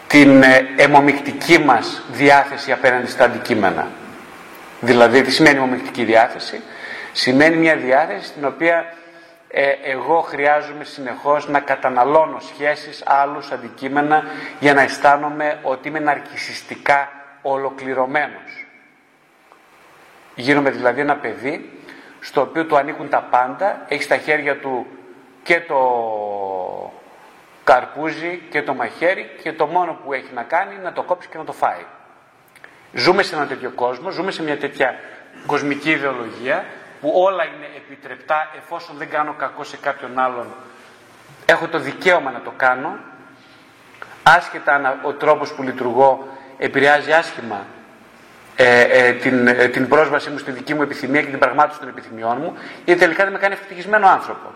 την 0.10 0.44
ε, 0.44 0.68
αιμομικτική 0.76 1.60
μας 1.60 2.02
διάθεση 2.12 2.72
απέναντι 2.72 3.08
στα 3.08 3.24
αντικείμενα. 3.24 3.88
Δηλαδή, 4.80 5.22
τι 5.22 5.32
σημαίνει 5.32 5.58
αιμομικτική 5.58 6.04
διάθεση; 6.04 6.62
Σημαίνει 7.12 7.56
μια 7.56 7.76
διάθεση 7.76 8.26
στην 8.26 8.46
οποία 8.46 8.94
ε, 9.48 9.70
εγώ 9.84 10.22
χρειάζομαι 10.22 10.84
συνεχώς 10.84 11.48
να 11.48 11.60
καταναλώνω 11.60 12.40
σχέσεις, 12.40 13.04
άλλους, 13.06 13.52
αντικείμενα 13.52 14.24
για 14.60 14.74
να 14.74 14.82
αισθάνομαι 14.82 15.60
ότι 15.62 15.88
είμαι 15.88 16.00
ναρκισιστικά 16.00 17.10
ολοκληρωμένος. 17.42 18.66
Γίνομαι 20.36 20.70
δηλαδή 20.70 21.02
ένα 21.02 21.16
παιδί 21.16 21.70
στο 22.20 22.42
οποίο 22.42 22.66
του 22.66 22.78
ανήκουν 22.78 23.10
τα 23.10 23.28
πάντα, 23.30 23.86
έχει 23.88 24.04
στα 24.04 24.18
χέρια 24.18 24.58
του 24.58 24.86
και 25.44 25.62
το 25.68 25.78
καρπούζι 27.70 28.42
και 28.50 28.62
το 28.64 28.74
μαχαίρι 28.74 29.30
και 29.44 29.54
το 29.54 29.66
μόνο 29.66 30.00
που 30.04 30.14
έχει 30.14 30.34
να 30.34 30.44
κάνει 30.44 30.74
είναι 30.74 30.84
να 30.84 30.94
το 30.94 31.04
κόψει 31.04 31.28
και 31.28 31.38
να 31.38 31.44
το 31.44 31.52
φάει. 31.52 31.86
Ζούμε 32.94 33.24
σε 33.24 33.36
ένα 33.36 33.46
τέτοιο 33.48 33.70
κόσμο, 33.70 34.10
ζούμε 34.10 34.32
σε 34.32 34.44
μια 34.44 34.58
τέτοια 34.58 34.96
κοσμική 35.46 35.90
ιδεολογία 35.90 36.66
που 37.02 37.12
όλα 37.16 37.44
είναι 37.44 37.68
επιτρεπτά 37.78 38.50
εφόσον 38.58 38.96
δεν 38.98 39.10
κάνω 39.10 39.34
κακό 39.38 39.64
σε 39.64 39.78
κάποιον 39.78 40.20
άλλον 40.20 40.48
έχω 41.46 41.68
το 41.68 41.80
δικαίωμα 41.80 42.32
να 42.32 42.42
το 42.42 42.54
κάνω 42.58 43.00
άσχετα 44.24 44.74
αν 44.74 45.00
ο 45.02 45.14
τρόπος 45.14 45.54
που 45.54 45.64
λειτουργώ 45.64 46.28
επηρεάζει 46.58 47.12
άσχημα 47.12 47.66
ε, 48.56 48.82
ε, 48.82 49.14
την, 49.14 49.48
ε, 49.48 49.68
την 49.68 49.88
πρόσβασή 49.88 50.30
μου 50.30 50.38
στη 50.38 50.52
δική 50.52 50.74
μου 50.74 50.82
επιθυμία 50.82 51.22
και 51.22 51.30
την 51.30 51.40
πραγμάτωση 51.40 51.80
των 51.80 51.88
επιθυμιών 51.88 52.38
μου 52.42 52.54
γιατί 52.86 53.00
τελικά 53.00 53.24
δεν 53.24 53.34
με 53.34 53.40
κάνει 53.40 53.54
ευτυχισμένο 53.54 54.08
άνθρωπο. 54.08 54.54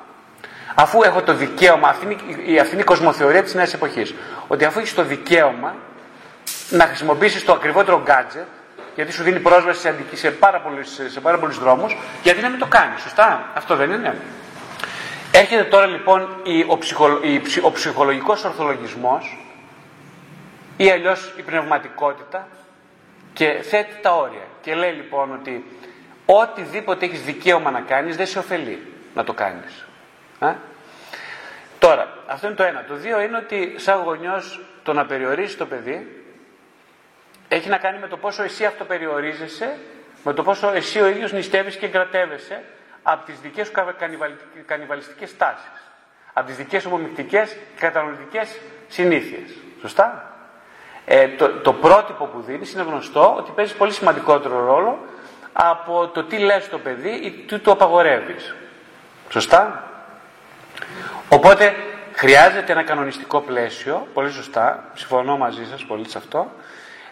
Αφού 0.76 1.04
έχω 1.04 1.22
το 1.22 1.34
δικαίωμα, 1.34 1.88
αυτή 1.88 2.06
είναι, 2.06 2.60
αυτή 2.60 2.74
είναι 2.74 2.82
η 2.82 2.86
κοσμοθεωρία 2.86 3.44
της 3.44 3.54
νέας 3.54 3.74
εποχής, 3.74 4.14
ότι 4.48 4.66
αφού 4.66 4.80
έχεις 4.80 4.94
το 4.94 5.04
δικαίωμα 5.04 5.76
να 6.70 6.86
χρησιμοποιήσεις 6.86 7.46
το 7.46 7.54
ακριβότερο 7.54 8.04
gadget 8.08 8.46
γιατί 8.96 9.12
σου 9.12 9.24
δίνει 9.24 9.40
πρόσβαση 9.40 9.80
σε, 9.80 9.96
σε, 10.14 10.32
πάρα 10.32 10.60
πολλούς, 10.60 10.90
σε 11.08 11.20
πάρα 11.20 11.38
πολλούς 11.38 11.60
δρόμους, 11.60 11.98
γιατί 12.24 12.42
να 12.42 12.50
μην 12.50 12.60
το 12.60 12.66
κάνεις, 12.66 13.02
σωστά, 13.02 13.52
αυτό 13.54 13.76
δεν 13.76 13.92
είναι. 13.92 14.18
Έρχεται 15.32 15.64
τώρα 15.64 15.86
λοιπόν 15.86 16.28
η, 16.44 16.66
ο, 16.68 16.78
ψυχο, 16.78 17.20
η, 17.22 17.42
ο 17.62 17.72
ψυχολογικός 17.72 18.44
ορθολογισμός 18.44 19.38
ή 20.78 20.90
αλλιώς 20.90 21.34
η 21.38 21.42
πνευματικότητα 21.42 22.48
και 23.34 23.60
θέτει 23.70 24.02
τα 24.02 24.16
όρια 24.16 24.48
και 24.62 24.76
λέει 24.76 24.92
λοιπόν 24.92 25.34
ότι 25.34 25.66
οτιδήποτε 26.26 27.06
έχεις 27.06 27.22
δικαίωμα 27.22 27.72
να 27.72 27.80
κάνεις 27.80 28.16
δεν 28.16 28.28
σε 28.28 28.40
ωφελεί 28.40 28.94
να 29.16 29.24
το 29.24 29.34
κάνεις. 29.34 29.86
Α; 30.46 30.56
Τώρα, 31.80 32.18
αυτό 32.28 32.48
είναι 32.48 32.56
το 32.56 32.64
ένα. 32.64 32.84
Το 32.88 32.96
δύο 32.96 33.22
είναι 33.22 33.38
ότι 33.38 33.74
σαν 33.78 34.02
γονιός 34.02 34.60
το 34.84 34.94
να 34.94 35.06
περιορίσει 35.06 35.58
το 35.58 35.66
παιδί 35.66 36.24
έχει 37.48 37.70
να 37.70 37.78
κάνει 37.78 38.00
με 38.00 38.08
το 38.08 38.18
πόσο 38.18 38.44
εσύ 38.44 38.66
αυτοπεριορίζεσαι, 38.66 39.78
με 40.24 40.34
το 40.34 40.44
πόσο 40.44 40.72
εσύ 40.72 41.02
ο 41.02 41.08
ίδιος 41.08 41.32
νηστεύεις 41.32 41.76
και 41.76 41.88
κρατεύεσαι 41.88 42.64
από 43.04 43.26
τις 43.26 43.40
δικές 43.40 43.68
σου 43.68 43.74
κανιβαλιστικές 44.66 45.38
τάσεις, 45.38 45.72
από 46.34 46.48
τις 46.48 46.56
δικές 46.56 46.82
σου 46.82 46.90
ομομυκτικές 46.92 47.50
και 47.50 47.80
κατανοητικές 47.80 48.60
συνήθειες. 48.88 49.50
Σωστά; 49.82 50.32
Ε, 51.06 51.28
το, 51.28 51.50
το 51.50 51.74
πρότυπο 51.74 52.26
που 52.26 52.42
δίνεις 52.42 52.74
είναι 52.74 52.84
γνωστό 52.84 53.36
ότι 53.38 53.52
παίζεις 53.52 53.76
πολύ 53.76 53.92
σημαντικότερο 53.92 54.66
ρόλο 54.66 55.00
από 55.54 56.08
το 56.08 56.24
τι 56.24 56.38
λες 56.38 56.64
στο 56.64 56.80
παιδί 56.80 57.10
ή 57.10 57.32
τι 57.32 57.60
του 57.60 57.72
απαγορεύεις. 57.72 58.56
Σωστά; 59.30 59.93
Οπότε 61.30 61.76
χρειάζεται 62.14 62.72
ένα 62.72 62.84
κανονιστικό 62.84 63.42
πλαίσιο, 63.42 64.08
πολύ 64.14 64.32
σωστά, 64.32 64.92
συμφωνώ 64.94 65.38
μαζί 65.38 65.66
σας 65.66 65.86
πολύ 65.86 66.10
σε 66.10 66.18
αυτό, 66.18 66.52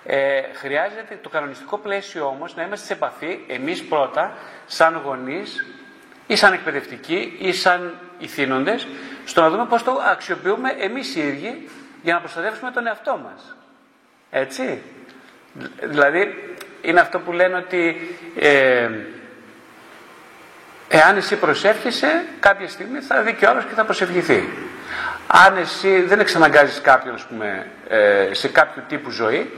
ε, 0.06 0.42
χρειάζεται 0.54 1.20
το 1.22 1.30
κανονιστικό 1.30 1.78
πλαίσιο 1.78 2.26
όμως 2.26 2.56
να 2.56 2.64
είμαστε 2.64 2.86
σε 2.86 2.94
επαφή 2.94 3.40
εμείς 3.48 3.84
πρώτα 3.84 4.34
σαν 4.66 5.02
γονείς 5.06 5.66
ή 6.28 6.36
σαν 6.36 6.54
εκπαιδευτικοί 6.54 7.38
ή 7.40 7.54
σαν 7.54 7.98
ηθήνοντες 8.20 8.88
στο 9.26 9.42
να 9.42 9.50
δούμε 9.50 9.66
πώς 9.66 9.84
το 9.84 9.92
αξιοποιούμε 10.12 10.76
εμείς 10.80 11.16
οι 11.16 11.20
ίδιοι 11.20 11.70
για 12.04 12.14
να 12.14 12.20
προστατεύσουμε 12.20 12.72
τον 12.72 12.88
εαυτό 12.88 13.20
μας. 13.24 13.56
Έτσι. 14.30 14.82
Δηλαδή 15.82 16.56
είναι 16.82 17.00
αυτό 17.00 17.20
που 17.20 17.32
λένε 17.32 17.56
ότι 17.56 17.96
ε, 18.40 18.90
εάν 20.92 21.18
εσύ 21.18 21.36
προσεύχεσαι 21.36 22.26
κάποια 22.40 22.68
στιγμή 22.68 23.00
θα 23.00 23.22
δει 23.22 23.34
και 23.34 23.46
όλος 23.46 23.66
και 23.66 23.74
θα 23.74 23.86
προσευχηθεί. 23.86 24.50
Αν 25.28 25.58
εσύ 25.58 26.02
δεν 26.02 26.20
εξαναγκάζεις 26.20 26.82
κάποιον 26.82 27.20
πούμε, 27.30 27.68
ε, 27.88 28.30
σε 28.32 28.48
κάποιο 28.48 28.84
τύπου 28.88 29.10
ζωή 29.10 29.52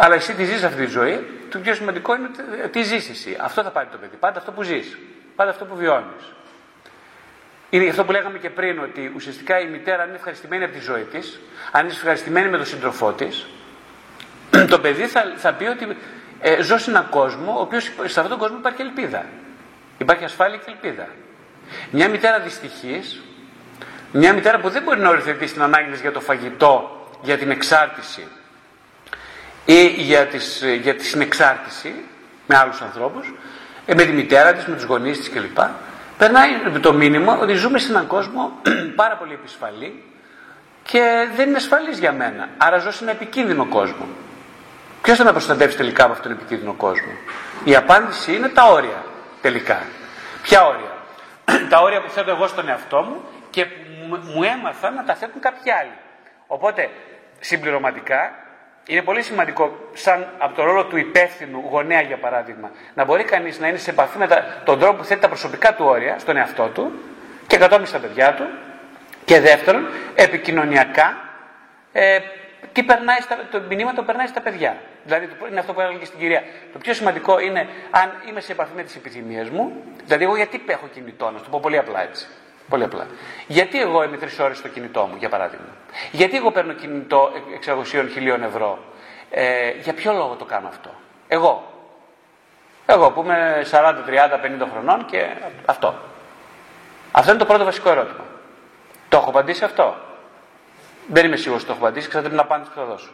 αλλά 0.00 0.14
εσύ 0.14 0.32
τη 0.34 0.44
ζεις 0.44 0.62
αυτή 0.62 0.84
τη 0.84 0.90
ζωή, 0.90 1.26
το 1.50 1.58
πιο 1.58 1.74
σημαντικό 1.74 2.14
είναι 2.14 2.28
τι 2.70 2.82
ζεις 2.82 3.08
εσύ. 3.08 3.36
Αυτό 3.40 3.62
θα 3.62 3.70
πάρει 3.70 3.88
το 3.90 3.96
παιδί. 3.96 4.16
Πάντα 4.16 4.38
αυτό 4.38 4.52
που 4.52 4.62
ζεις. 4.62 4.98
Πάντα 5.36 5.50
αυτό 5.50 5.64
που 5.64 5.76
βιώνεις. 5.76 6.32
Είναι 7.70 7.88
αυτό 7.88 8.04
που 8.04 8.12
λέγαμε 8.12 8.38
και 8.38 8.50
πριν, 8.50 8.78
ότι 8.78 9.12
ουσιαστικά 9.14 9.60
η 9.60 9.66
μητέρα, 9.66 10.02
αν 10.02 10.08
είναι 10.08 10.16
ευχαριστημένη 10.16 10.64
από 10.64 10.72
τη 10.72 10.80
ζωή 10.80 11.02
της, 11.02 11.40
αν 11.72 11.84
είναι 11.84 11.92
ευχαριστημένη 11.92 12.48
με 12.48 12.56
τον 12.56 12.66
σύντροφό 12.66 13.12
της, 13.12 13.46
το 14.70 14.78
παιδί 14.78 15.06
θα, 15.06 15.32
θα 15.36 15.52
πει 15.52 15.64
ότι 15.64 15.96
ε, 16.40 16.62
ζω 16.62 16.78
σε 16.78 16.90
έναν 16.90 17.08
κόσμο, 17.08 17.54
ο 17.58 17.60
οποίος 17.60 17.84
σε 17.84 18.02
αυτόν 18.04 18.28
τον 18.28 18.38
κόσμο 18.38 18.56
υπάρχει 18.56 18.82
ελπίδα. 18.82 19.24
Υπάρχει 19.98 20.24
ασφάλεια 20.24 20.56
και 20.56 20.70
ελπίδα. 20.70 21.08
Μια 21.90 22.08
μητέρα 22.08 22.38
δυστυχής, 22.40 23.20
μια 24.12 24.32
μητέρα 24.32 24.58
που 24.58 24.68
δεν 24.68 24.82
μπορεί 24.82 25.00
να 25.00 25.08
οριθετήσει 25.08 25.52
την 25.52 25.62
ανάγκη 25.62 25.96
για 26.00 26.12
το 26.12 26.20
φαγητό, 26.20 27.06
για 27.22 27.38
την 27.38 27.50
εξάρτηση, 27.50 28.26
ή 29.64 29.86
για, 29.86 30.26
τις, 30.26 30.64
για 30.80 30.94
τη 30.94 31.04
συνεξάρτηση 31.04 31.94
με 32.46 32.56
άλλους 32.56 32.80
ανθρώπους, 32.80 33.34
ε, 33.86 33.94
με 33.94 34.04
τη 34.04 34.12
μητέρα 34.12 34.52
της, 34.52 34.66
με 34.66 34.74
τους 34.74 34.84
γονείς 34.84 35.18
της 35.18 35.30
κλπ. 35.30 35.58
Περνάει 36.18 36.48
το 36.80 36.92
μήνυμα 36.92 37.38
ότι 37.38 37.52
ζούμε 37.52 37.78
σε 37.78 37.90
έναν 37.90 38.06
κόσμο 38.06 38.52
πάρα 39.02 39.16
πολύ 39.16 39.32
επισφαλή 39.32 40.02
και 40.82 41.28
δεν 41.36 41.48
είναι 41.48 41.56
ασφαλής 41.56 41.98
για 41.98 42.12
μένα. 42.12 42.48
Άρα 42.58 42.78
ζω 42.78 42.90
σε 42.90 43.04
ένα 43.04 43.12
επικίνδυνο 43.12 43.66
κόσμο. 43.66 44.06
Ποιος 45.02 45.18
θα 45.18 45.24
με 45.24 45.30
προστατεύσει 45.30 45.76
τελικά 45.76 46.04
από 46.04 46.12
αυτόν 46.12 46.30
τον 46.30 46.40
επικίνδυνο 46.40 46.72
κόσμο; 46.72 47.12
Η 47.64 47.76
απάντηση 47.76 48.34
είναι 48.34 48.48
τα 48.48 48.64
όρια 48.64 49.04
τελικά. 49.40 49.82
Ποια 50.42 50.66
όρια; 50.66 50.92
τα 51.70 51.80
όρια 51.80 52.02
που 52.02 52.10
θέτω 52.10 52.30
εγώ 52.30 52.46
στον 52.46 52.68
εαυτό 52.68 53.02
μου 53.02 53.22
και 53.50 53.64
που 53.64 54.18
μου 54.34 54.42
έμαθα 54.42 54.90
να 54.90 55.04
τα 55.04 55.14
θέτουν 55.14 55.40
κάποιοι 55.40 55.70
άλλοι. 55.70 55.92
Οπότε 56.46 56.90
συμπληρωματικά 57.40 58.32
είναι 58.86 59.02
πολύ 59.02 59.22
σημαντικό, 59.22 59.90
σαν 59.92 60.28
από 60.38 60.54
το 60.54 60.64
ρόλο 60.64 60.84
του 60.84 60.96
υπεύθυνου 60.96 61.64
γονέα 61.70 62.00
για 62.00 62.16
παράδειγμα, 62.16 62.70
να 62.94 63.04
μπορεί 63.04 63.24
κανείς 63.24 63.58
να 63.58 63.68
είναι 63.68 63.78
σε 63.78 63.90
επαφή 63.90 64.18
με 64.18 64.26
τον 64.64 64.78
τρόπο 64.78 64.96
που 64.96 65.04
θέτει 65.04 65.20
τα 65.20 65.28
προσωπικά 65.28 65.74
του 65.74 65.84
όρια 65.84 66.18
στον 66.18 66.36
εαυτό 66.36 66.68
του 66.68 66.92
και 67.46 67.56
κατόπιν 67.56 67.86
στα 67.86 67.98
παιδιά 67.98 68.34
του. 68.34 68.44
Και 69.24 69.40
δεύτερον, 69.40 69.88
επικοινωνιακά, 70.14 71.16
ε, 71.92 72.18
τι 72.72 72.82
περνάει 72.82 73.20
στα, 73.20 73.38
το 73.50 73.60
μηνύμα 73.68 73.94
το 73.94 74.02
περνάει 74.02 74.26
στα 74.26 74.40
παιδιά. 74.40 74.76
Δηλαδή 75.04 75.28
είναι 75.50 75.60
αυτό 75.60 75.72
που 75.72 75.80
έλεγε 75.80 75.98
και 75.98 76.04
στην 76.04 76.18
κυρία. 76.18 76.42
Το 76.72 76.78
πιο 76.78 76.94
σημαντικό 76.94 77.38
είναι 77.38 77.68
αν 77.90 78.12
είμαι 78.28 78.40
σε 78.40 78.52
επαφή 78.52 78.70
με 78.76 78.82
τις 78.82 78.96
επιθυμίες 78.96 79.48
μου, 79.48 79.82
δηλαδή 80.04 80.24
εγώ 80.24 80.36
γιατί 80.36 80.64
έχω 80.66 80.86
κινητό, 80.92 81.30
να 81.30 81.40
το 81.40 81.48
πω 81.50 81.60
πολύ 81.60 81.78
απλά 81.78 82.02
έτσι. 82.02 82.26
Πολύ 82.68 82.84
απλά. 82.84 83.06
Γιατί 83.46 83.80
εγώ 83.80 84.02
είμαι 84.02 84.16
τρεις 84.16 84.38
ώρες 84.38 84.58
στο 84.58 84.68
κινητό 84.68 85.06
μου, 85.10 85.16
για 85.18 85.28
παράδειγμα; 85.28 85.66
Γιατί 86.10 86.36
εγώ 86.36 86.50
παίρνω 86.50 86.72
κινητό 86.72 87.30
600 87.64 88.42
ευρώ; 88.44 88.78
Ε, 89.30 89.70
για 89.70 89.94
ποιο 89.94 90.12
λόγο 90.12 90.34
το 90.34 90.44
κάνω 90.44 90.68
αυτό; 90.68 90.90
Εγώ. 91.28 91.72
Εγώ 92.86 93.10
που 93.10 93.22
είμαι 93.22 93.66
40, 93.70 93.94
30, 94.06 94.64
50 94.64 94.68
χρονών 94.72 95.04
και 95.04 95.26
αυτό. 95.66 95.94
Αυτό 97.12 97.30
είναι 97.30 97.38
το 97.38 97.46
πρώτο 97.46 97.64
βασικό 97.64 97.90
ερώτημα. 97.90 98.24
Το 99.08 99.16
έχω 99.16 99.28
απαντήσει 99.28 99.64
αυτό; 99.64 99.96
Δεν 101.08 101.24
είμαι 101.24 101.36
σίγουρος 101.36 101.62
ότι 101.62 101.70
το 101.70 101.76
έχω 101.76 101.86
απαντήσει, 101.86 102.08
ξέρετε 102.08 102.30
την 102.30 102.38
απάντηση 102.38 102.70
που 102.70 102.78
θα 102.78 102.84
δώσω. 102.84 103.10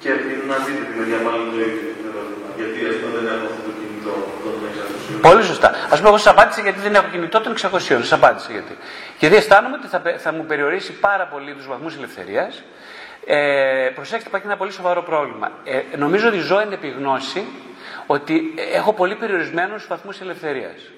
Και 0.00 0.10
από 0.10 0.18
την 0.18 0.52
αντίθετη 0.52 0.98
μεριά, 0.98 1.18
πάλι 1.26 1.44
το 1.50 1.58
ίδιο 1.66 1.80
ερώτημα. 2.10 2.46
Γιατί 2.56 2.78
αυτό 2.92 3.06
δεν 3.16 3.24
έχω 3.34 3.44
αυτό 3.50 3.60
το 3.68 3.72
κινητό 3.80 4.14
των 4.42 4.54
600. 5.18 5.28
Πολύ 5.28 5.42
σωστά. 5.42 5.68
Α 5.68 5.94
πούμε, 5.96 6.08
εγώ 6.08 6.16
σας 6.16 6.32
απάντησα 6.32 6.60
γιατί 6.60 6.80
δεν 6.80 6.94
έχω 6.94 7.08
κινητό 7.10 7.40
των 7.40 7.54
600. 7.54 7.78
Σας 7.80 8.12
απάντησα 8.12 8.52
γιατί. 8.52 8.76
Γιατί 9.18 9.36
αισθάνομαι 9.36 9.76
ότι 9.76 9.86
θα, 9.86 10.02
θα 10.18 10.32
μου 10.32 10.44
περιορίσει 10.44 10.92
πάρα 10.92 11.26
πολύ 11.26 11.54
τους 11.54 11.66
βαθμούς 11.66 11.96
ελευθερίας. 11.96 12.62
Ε, 13.26 13.90
προσέξτε, 13.94 14.28
υπάρχει 14.28 14.46
ένα 14.46 14.56
πολύ 14.56 14.72
σοβαρό 14.72 15.02
πρόβλημα. 15.02 15.50
Ε, 15.64 15.96
νομίζω 15.96 16.28
ότι 16.28 16.38
ζω 16.38 16.58
εν 16.58 16.72
επιγνώση 16.72 17.46
ότι 18.06 18.54
έχω 18.72 18.92
πολύ 18.92 19.14
περιορισμένους 19.14 19.86
βαθμούς 19.86 20.20
ελευθερίας. 20.20 20.90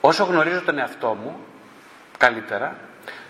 Όσο 0.00 0.24
γνωρίζω 0.24 0.62
τον 0.62 0.78
εαυτό 0.78 1.16
μου 1.22 1.36
καλύτερα, 2.20 2.76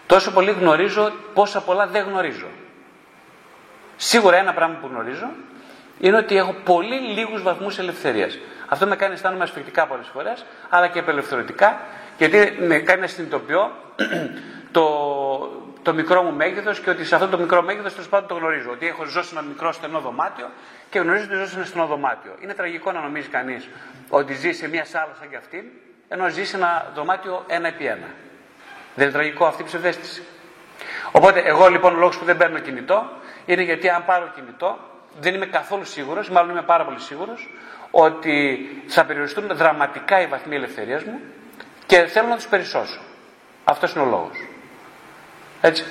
τόσο 0.06 0.32
πολύ 0.32 0.50
γνωρίζω 0.50 1.12
πόσα 1.34 1.60
πολλά 1.60 1.86
δεν 1.86 2.04
γνωρίζω. 2.04 2.46
Σίγουρα 3.96 4.36
ένα 4.36 4.52
πράγμα 4.52 4.76
που 4.80 4.86
γνωρίζω 4.86 5.30
είναι 6.00 6.16
ότι 6.16 6.36
έχω 6.36 6.54
πολύ 6.64 6.94
λίγους 6.94 7.42
βαθμούς 7.42 7.78
ελευθερίας. 7.78 8.38
Αυτό 8.68 8.86
με 8.86 8.96
κάνει 8.96 9.14
αισθάνομαι 9.14 9.42
ασφικτικά 9.42 9.86
πολλές 9.86 10.06
φορές, 10.12 10.44
αλλά 10.68 10.88
και 10.88 10.98
απελευθερωτικά, 10.98 11.80
γιατί 12.18 12.56
με 12.60 12.78
κάνει 12.78 13.00
να 13.00 13.06
συνειδητοποιώ 13.06 13.70
το, 14.76 14.84
το 15.82 15.94
μικρό 15.94 16.22
μου 16.22 16.32
μέγεθος 16.32 16.80
και 16.80 16.90
ότι 16.90 17.04
σε 17.04 17.14
αυτό 17.14 17.28
το 17.28 17.38
μικρό 17.38 17.62
μέγεθος 17.62 17.92
τέλος 17.92 18.08
πάντων 18.08 18.28
το 18.28 18.34
γνωρίζω. 18.34 18.70
Ότι 18.70 18.86
έχω 18.86 19.04
ζώσει 19.04 19.28
σε 19.28 19.34
ένα 19.38 19.46
μικρό 19.48 19.72
στενό 19.72 20.00
δωμάτιο 20.00 20.50
και 20.90 20.98
γνωρίζω 20.98 21.24
ότι 21.24 21.34
ζω 21.34 21.46
σε 21.46 21.56
ένα 21.56 21.64
στενό 21.64 21.86
δωμάτιο. 21.86 22.34
Είναι 22.40 22.54
τραγικό 22.54 22.92
να 22.92 23.00
νομίζει 23.00 23.28
κανείς 23.28 23.68
ότι 24.08 24.34
ζει 24.34 24.52
σε 24.52 24.68
μια 24.68 24.84
σάλα 24.84 25.14
σαν 25.18 25.30
και 25.30 25.36
αυτή, 25.36 25.82
ενώ 26.08 26.28
ζει 26.28 26.44
σε 26.44 26.56
ένα 26.56 26.90
δωμάτιο 26.94 27.44
ένα 27.48 27.68
επί 27.68 27.86
ένα. 27.86 28.06
Δεν 28.94 29.04
είναι 29.04 29.14
τραγικό 29.14 29.44
αυτή 29.44 29.62
η 29.62 29.64
ψευδέστηση. 29.64 30.22
Οπότε, 31.12 31.40
εγώ 31.44 31.68
λοιπόν 31.68 31.94
ο 31.94 31.98
λόγος 31.98 32.18
που 32.18 32.24
δεν 32.24 32.36
παίρνω 32.36 32.58
κινητό 32.58 33.10
είναι 33.46 33.62
γιατί 33.62 33.88
αν 33.88 34.04
πάρω 34.04 34.30
κινητό, 34.34 34.78
δεν 35.20 35.34
είμαι 35.34 35.46
καθόλου 35.46 35.84
σίγουρος, 35.84 36.30
μάλλον 36.30 36.50
είμαι 36.50 36.62
πάρα 36.62 36.84
πολύ 36.84 37.00
σίγουρος, 37.00 37.48
ότι 37.90 38.34
θα 38.86 39.04
περιοριστούν 39.04 39.46
δραματικά 39.52 40.20
οι 40.20 40.26
βαθμοί 40.26 40.54
ελευθερίας 40.56 41.02
μου 41.04 41.20
και 41.86 41.96
θέλω 42.14 42.28
να 42.28 42.36
τους 42.36 42.46
περισσώσω. 42.46 43.00
Αυτός 43.64 43.92
είναι 43.92 44.04
ο 44.04 44.08
λόγος. 44.16 44.36
Έτσι. 45.60 45.84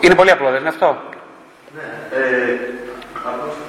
Είναι 0.00 0.14
πολύ 0.14 0.30
απλό, 0.30 0.50
δεν 0.50 0.60
είναι 0.60 0.68
αυτό; 0.76 0.88
Ναι. 1.76 1.88
Ε, 2.20 2.56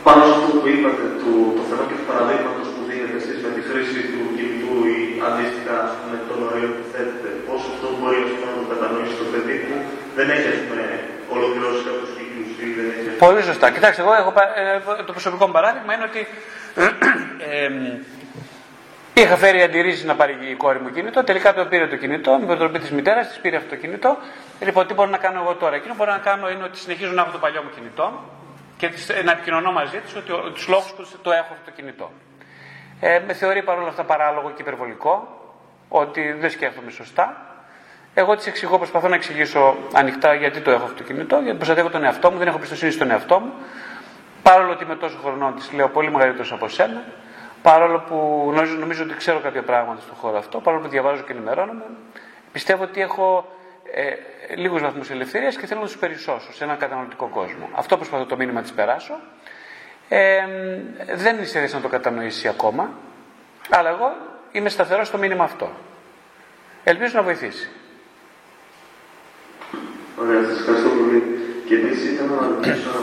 πάνω 0.03 0.21
σε 0.25 0.33
αυτό 0.39 0.57
που 0.59 0.67
είπατε, 0.73 1.03
το, 1.21 1.31
το 1.57 1.63
θέμα 1.69 1.83
και 1.89 1.95
του 1.99 2.05
παραδείγματος 2.11 2.67
που 2.73 2.81
δίνετε 2.89 3.15
εσείς 3.21 3.37
με 3.45 3.49
τη 3.55 3.61
χρήση 3.69 3.99
του 4.11 4.21
κινητού 4.35 4.73
ή 4.95 4.97
αντίστοιχα 5.27 5.77
με 6.11 6.17
τον 6.27 6.39
όριο 6.49 6.69
που 6.75 6.83
θέτετε, 6.91 7.29
πώ 7.47 7.55
αυτό 7.71 7.87
μπορεί 7.97 8.19
να 8.45 8.49
το 9.19 9.25
κατανοήσει 9.49 9.49
το 9.49 9.49
παιδί 9.49 9.57
που 9.57 9.75
δεν 10.15 10.29
έχει 10.29 10.47
ας 10.47 10.59
πούμε, 10.67 10.83
ολοκληρώσει 11.35 11.83
κάποιου 11.87 12.07
κύκλου 12.15 12.43
ή 12.65 12.73
δεν 12.77 12.85
έχει. 12.97 13.17
Πολύ 13.17 13.41
σωστά. 13.41 13.71
Κοιτάξτε, 13.71 14.01
εγώ 14.01 14.13
έχω, 14.13 14.33
ε, 14.55 15.03
το 15.03 15.11
προσωπικό 15.11 15.45
μου 15.45 15.53
παράδειγμα 15.53 15.93
είναι 15.93 16.03
ότι 16.03 16.27
ε, 17.49 17.69
είχα 19.21 19.35
φέρει 19.35 19.61
αντιρρήσεις 19.61 20.03
να 20.03 20.15
πάρει 20.15 20.37
η 20.51 20.55
κόρη 20.55 20.79
μου 20.79 20.91
κινητό. 20.91 21.23
Τελικά 21.23 21.53
το 21.53 21.65
πήρε 21.65 21.87
το 21.87 21.95
κινητό, 21.95 22.37
με 22.39 22.45
προτροπή 22.45 22.79
της 22.79 22.91
μητέρας 22.91 23.27
της 23.27 23.37
πήρε 23.39 23.55
αυτό 23.55 23.69
το 23.69 23.75
κινητό. 23.75 24.17
Λοιπόν, 24.59 24.87
τι 24.87 24.93
μπορώ 24.93 25.09
να 25.09 25.17
κάνω 25.17 25.39
εγώ 25.41 25.53
τώρα; 25.55 25.75
Εκείνο 25.75 25.93
που 25.93 25.99
μπορώ 25.99 26.11
να 26.11 26.17
κάνω 26.17 26.49
είναι 26.49 26.63
ότι 26.63 26.77
συνεχίζω 26.77 27.11
να 27.11 27.21
έχω 27.21 27.31
το 27.31 27.37
παλιό 27.37 27.61
μου 27.63 27.69
κινητό 27.75 28.23
και 28.77 28.89
να 29.23 29.31
επικοινωνώ 29.31 29.71
μαζί 29.71 29.97
της 29.97 30.15
ότι 30.15 30.31
τους 30.53 30.67
λόγους 30.67 30.91
που 30.91 31.07
το 31.21 31.31
έχω 31.31 31.53
αυτό 31.53 31.63
το 31.65 31.71
κινητό. 31.71 32.11
Ε, 32.99 33.19
με 33.27 33.33
θεωρεί 33.33 33.63
παρόλα 33.63 33.87
αυτά 33.87 34.03
παράλογο 34.03 34.51
και 34.55 34.61
υπερβολικό, 34.61 35.39
ότι 35.89 36.31
δεν 36.31 36.49
σκέφτομαι 36.49 36.91
σωστά. 36.91 37.48
Εγώ 38.13 38.35
τη 38.35 38.49
εξηγώ, 38.49 38.77
προσπαθώ 38.77 39.07
να 39.07 39.15
εξηγήσω 39.15 39.75
ανοιχτά 39.93 40.33
γιατί 40.33 40.59
το 40.59 40.71
έχω 40.71 40.83
αυτό 40.83 40.95
το 40.95 41.03
κινητό, 41.03 41.39
γιατί 41.39 41.57
προστατεύω 41.57 41.89
τον 41.89 42.03
εαυτό 42.03 42.31
μου, 42.31 42.37
δεν 42.37 42.47
έχω 42.47 42.57
πιστοσύνη 42.57 42.91
στον 42.91 43.11
εαυτό 43.11 43.39
μου. 43.39 43.53
Παρόλο 44.43 44.71
ότι 44.71 44.83
είμαι 44.83 44.95
τόσο 44.95 45.17
χρονών 45.23 45.55
τη 45.55 45.75
λέω 45.75 45.89
πολύ 45.89 46.11
μεγαλύτερος 46.11 46.51
από 46.51 46.67
σένα, 46.67 47.03
παρόλο 47.61 47.99
που 47.99 48.49
νομίζω, 48.53 48.75
νομίζω 48.75 49.03
ότι 49.03 49.13
ξέρω 49.13 49.39
κάποια 49.39 49.63
πράγματα 49.63 50.01
στον 50.01 50.15
χώρο 50.15 50.37
αυτό, 50.37 50.59
παρόλο 50.59 50.83
που 50.83 50.89
διαβάζω 50.89 51.23
και 51.23 51.31
ενημερώνομαι, 51.31 51.83
πιστεύω 52.51 52.83
ότι 52.83 53.01
έχω 53.01 53.51
ε, 53.93 54.13
λίγους 54.55 54.81
βαθμούς 54.81 55.09
ελευθερίας 55.09 55.57
και 55.57 55.65
θέλω 55.65 55.79
να 55.79 55.85
τους 55.85 55.97
περισσώσω 55.97 56.53
σε 56.53 56.63
έναν 56.63 56.77
κατανοητικό 56.77 57.27
κόσμο. 57.27 57.69
Αυτό 57.75 57.97
προσπαθώ 57.97 58.25
το 58.25 58.35
μήνυμα 58.35 58.61
της 58.61 58.71
περάσω. 58.71 59.13
Ε, 60.09 60.45
δεν 61.15 61.35
είναι 61.35 61.45
σε 61.45 61.69
να 61.73 61.81
το 61.81 61.87
κατανοήσει 61.87 62.47
ακόμα, 62.47 62.89
αλλά 63.69 63.89
εγώ 63.89 64.11
είμαι 64.51 64.69
σταθερός 64.69 65.07
στο 65.07 65.17
μήνυμα 65.17 65.43
αυτό. 65.43 65.69
Ελπίζω 66.83 67.11
να 67.15 67.23
βοηθήσει. 67.23 67.69
Ωραία, 70.21 70.41
σας 70.47 70.57
ευχαριστώ 70.61 70.89
πολύ. 70.97 71.19
Και 71.67 71.75
επίση 71.79 72.03
ήθελα 72.11 72.33
να 72.41 72.47
ρωτήσω 72.53 72.93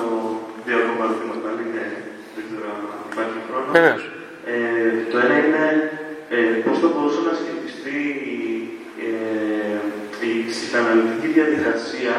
δύο 0.65 0.77
ακόμα 0.83 1.03
ερωτήματα, 1.07 1.49
είναι, 1.65 1.85
δεν 2.35 2.43
ξέρω 2.49 2.67
αν 2.75 2.81
υπάρχει 3.13 3.39
χρόνος. 3.47 3.73
Βεβαίως. 3.77 4.03
Ε, 4.53 4.91
το 5.11 5.17
ένα 5.25 5.37
είναι 5.45 5.65
ε, 6.37 6.39
πώς 6.65 6.77
θα 6.83 6.89
μπορούσε 6.93 7.21
να 7.29 7.35
σχετιστεί 7.41 8.01
ε, 9.07 9.79
η 10.31 10.33
ψυχαναλυτική 10.51 11.29
διαδικασία 11.37 12.17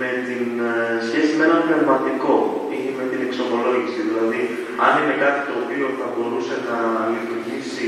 με 0.00 0.10
την 0.28 0.46
ε, 0.70 0.74
σχέση 1.08 1.32
με 1.38 1.44
έναν 1.48 1.60
πνευματικό 1.66 2.34
ή 2.76 2.80
με 2.98 3.04
την 3.10 3.20
εξομολόγηση. 3.26 4.00
Δηλαδή, 4.10 4.42
αν 4.86 4.92
είναι 5.00 5.16
κάτι 5.24 5.40
το 5.48 5.54
οποίο 5.62 5.86
θα 5.98 6.06
μπορούσε 6.12 6.54
να 6.68 6.78
λειτουργήσει 7.14 7.86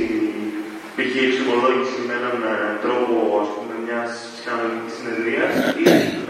π.χ. 0.96 1.12
η 1.20 1.22
εξομολόγηση 1.28 1.98
με 2.08 2.14
έναν 2.20 2.36
ε, 2.52 2.56
τρόπο 2.84 3.14
ας 3.42 3.50
πούμε, 3.54 3.71
μιας 3.92 4.12
ψυχαναλυτικής 4.34 4.94
συνεδρίας 4.98 5.52
ή 5.82 5.84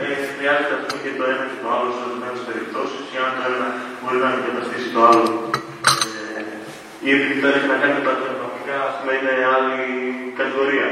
ε, 0.05 0.07
χρειάζεται 0.37 0.75
αυτό 0.79 0.95
και 1.03 1.11
το 1.19 1.25
ένα 1.33 1.45
και 1.51 1.59
το 1.63 1.69
άλλο 1.75 1.89
σε 1.97 2.01
ορισμένες 2.07 2.43
περιπτώσεις, 2.49 3.03
ή 3.15 3.17
αν 3.25 3.31
το 3.37 3.43
ένα 3.53 3.69
μπορεί 4.01 4.19
να 4.25 4.29
αντικαταστήσει 4.33 4.89
το 4.97 5.01
άλλο. 5.11 5.29
Ε, 6.17 6.41
ή 7.07 7.09
επειδή 7.17 7.35
το 7.43 7.47
έχει 7.55 7.69
να 7.73 7.79
κάνει 7.83 7.95
με 7.99 8.05
τα 8.09 8.15
πνευματικά, 8.21 8.77
ας 8.89 8.95
πούμε, 8.99 9.13
είναι 9.19 9.35
άλλη 9.55 9.81
κατηγορία. 10.41 10.87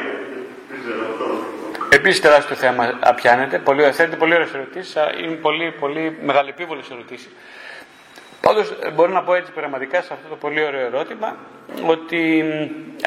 Δεν 0.68 0.76
ξέρω 0.82 1.00
αυτό. 1.10 1.26
Επίσης, 1.98 2.20
τεράστιο 2.26 2.56
θέμα 2.64 2.82
πιάνετε. 3.18 3.54
Πολύ, 3.66 3.80
θέλετε 3.98 4.16
πολύ 4.22 4.34
ωραίες 4.36 4.52
ερωτήσεις. 4.58 4.94
Είναι 5.22 5.38
πολύ, 5.46 5.66
πολύ 5.82 6.02
μεγαλεπίβολες 6.28 6.86
ερωτήσεις. 6.94 7.32
Πάντως, 8.46 8.66
ε, 8.82 8.90
μπορώ 8.94 9.12
να 9.18 9.22
πω 9.26 9.32
έτσι 9.40 9.52
πραγματικά 9.52 9.98
σε 10.06 10.12
αυτό 10.16 10.26
το 10.28 10.36
πολύ 10.44 10.60
ωραίο 10.68 10.84
ερώτημα 10.90 11.28
ότι 11.86 12.20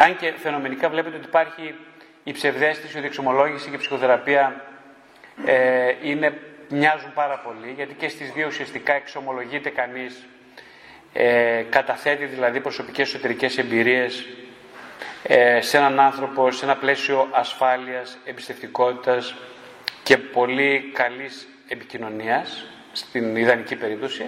αν 0.03 0.09
και 0.19 0.33
φαινομενικά 0.43 0.89
βλέπετε 0.89 1.15
ότι 1.15 1.25
υπάρχει 1.25 1.75
η 2.23 2.31
ψευδέστηση, 2.31 2.99
η 2.99 3.05
εξομολόγηση 3.05 3.69
και 3.69 3.75
η 3.75 3.79
ψυχοθεραπεία 3.79 4.63
ε, 5.45 5.93
είναι, 6.03 6.39
μοιάζουν 6.69 7.13
πάρα 7.13 7.37
πολύ 7.37 7.73
γιατί 7.75 7.93
και 7.93 8.07
στις 8.09 8.31
δύο 8.31 8.47
ουσιαστικά 8.47 8.93
εξομολογείται 8.93 9.69
κανείς 9.69 10.25
ε, 11.13 11.63
καταθέτει 11.69 12.25
δηλαδή 12.25 12.59
προσωπικές 12.59 13.07
εσωτερικές 13.07 13.57
εμπειρίες 13.57 14.25
ε, 15.23 15.61
σε 15.61 15.77
έναν 15.77 15.99
άνθρωπο, 15.99 16.51
σε 16.51 16.65
ένα 16.65 16.75
πλαίσιο 16.75 17.27
ασφάλειας, 17.31 18.17
εμπιστευτικότητας 18.25 19.35
και 20.03 20.17
πολύ 20.17 20.91
καλής 20.93 21.47
επικοινωνίας, 21.67 22.65
στην 22.91 23.35
ιδανική 23.35 23.75
περίπτωση, 23.75 24.25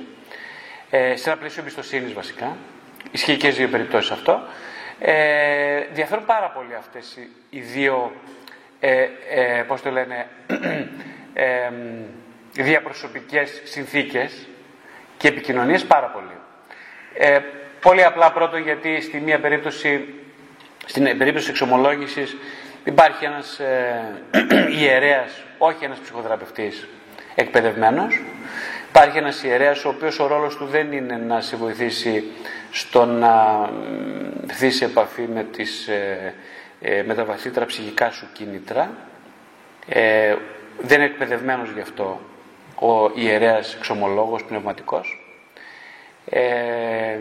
ε, 0.90 1.16
σε 1.16 1.30
ένα 1.30 1.38
πλαίσιο 1.40 1.62
εμπιστοσύνης 1.62 2.14
βασικά. 2.14 2.58
Ισχύει 3.12 3.38
και 3.38 3.46
στις 3.46 3.58
δύο 3.58 3.68
περιπτώσεις 3.68 4.12
αυτό. 4.12 4.42
Ε, 5.00 5.82
διαφέρουν 5.94 6.26
πάρα 6.26 6.50
πολύ 6.50 6.76
αυτές 6.76 7.18
οι 7.50 7.60
δύο, 7.60 8.12
ε, 8.80 9.08
ε, 9.30 9.64
πώς 9.68 9.82
το 9.82 9.92
λένε, 9.92 10.28
ε, 11.34 11.70
διαπροσωπικές 12.52 13.62
συνθήκες 13.64 14.48
και 15.18 15.28
επικοινωνίες 15.28 15.86
πάρα 15.86 16.08
πολύ. 16.08 16.38
Ε, 17.14 17.40
πολύ 17.82 18.04
απλά 18.04 18.32
πρώτον 18.32 18.62
γιατί 18.62 19.02
στη 19.02 19.20
μία 19.20 19.40
περίπτωση 19.40 20.14
στην 20.86 21.18
περίπτωση 21.18 21.50
εξομολόγησης 21.50 22.38
υπάρχει 22.84 23.26
ένας 23.26 23.60
ε, 23.60 24.24
ιερέας, 24.80 25.44
όχι 25.58 25.86
ένας 25.86 26.00
ψυχοθεραπευτής 26.00 26.88
εκπαιδευμένος. 27.36 28.22
Υπάρχει 28.90 29.18
ένας 29.18 29.44
ιερέας 29.44 29.86
ο 29.86 29.90
οποίος 29.90 30.20
ο 30.20 30.28
ρόλος 30.28 30.56
του 30.56 30.66
δεν 30.66 30.92
είναι 30.92 31.16
να 31.16 31.42
σε 31.42 31.56
βοηθήσει 31.56 32.24
στο 32.76 33.06
να 33.06 33.70
έρθει 34.48 34.72
σε 34.72 34.86
επαφή 34.86 35.22
με, 35.22 35.44
τις, 35.44 35.88
ε, 35.88 36.34
ε, 36.82 37.04
με 37.04 37.14
τα 37.14 37.26
βαθύτερα 37.26 37.66
ψυχικά 37.66 38.12
σου 38.12 38.28
κίνητρα, 38.34 38.92
ε, 39.88 40.36
δεν 40.82 40.98
είναι 40.98 41.10
εκπαιδευμένος 41.10 41.70
γι' 41.72 41.80
αυτό 41.80 42.20
ο 42.76 43.12
ιερέας 43.16 43.76
εξομολόγος 43.76 44.44
πνευματικός. 44.44 45.26
Ε, 46.30 47.18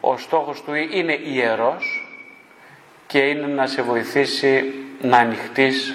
ο 0.00 0.16
στόχος 0.16 0.62
του 0.62 0.74
είναι 0.74 1.18
ιερός 1.24 2.14
και 3.06 3.18
είναι 3.18 3.46
να 3.46 3.66
σε 3.66 3.82
βοηθήσει 3.82 4.72
να 5.00 5.16
ανοιχτείς 5.16 5.94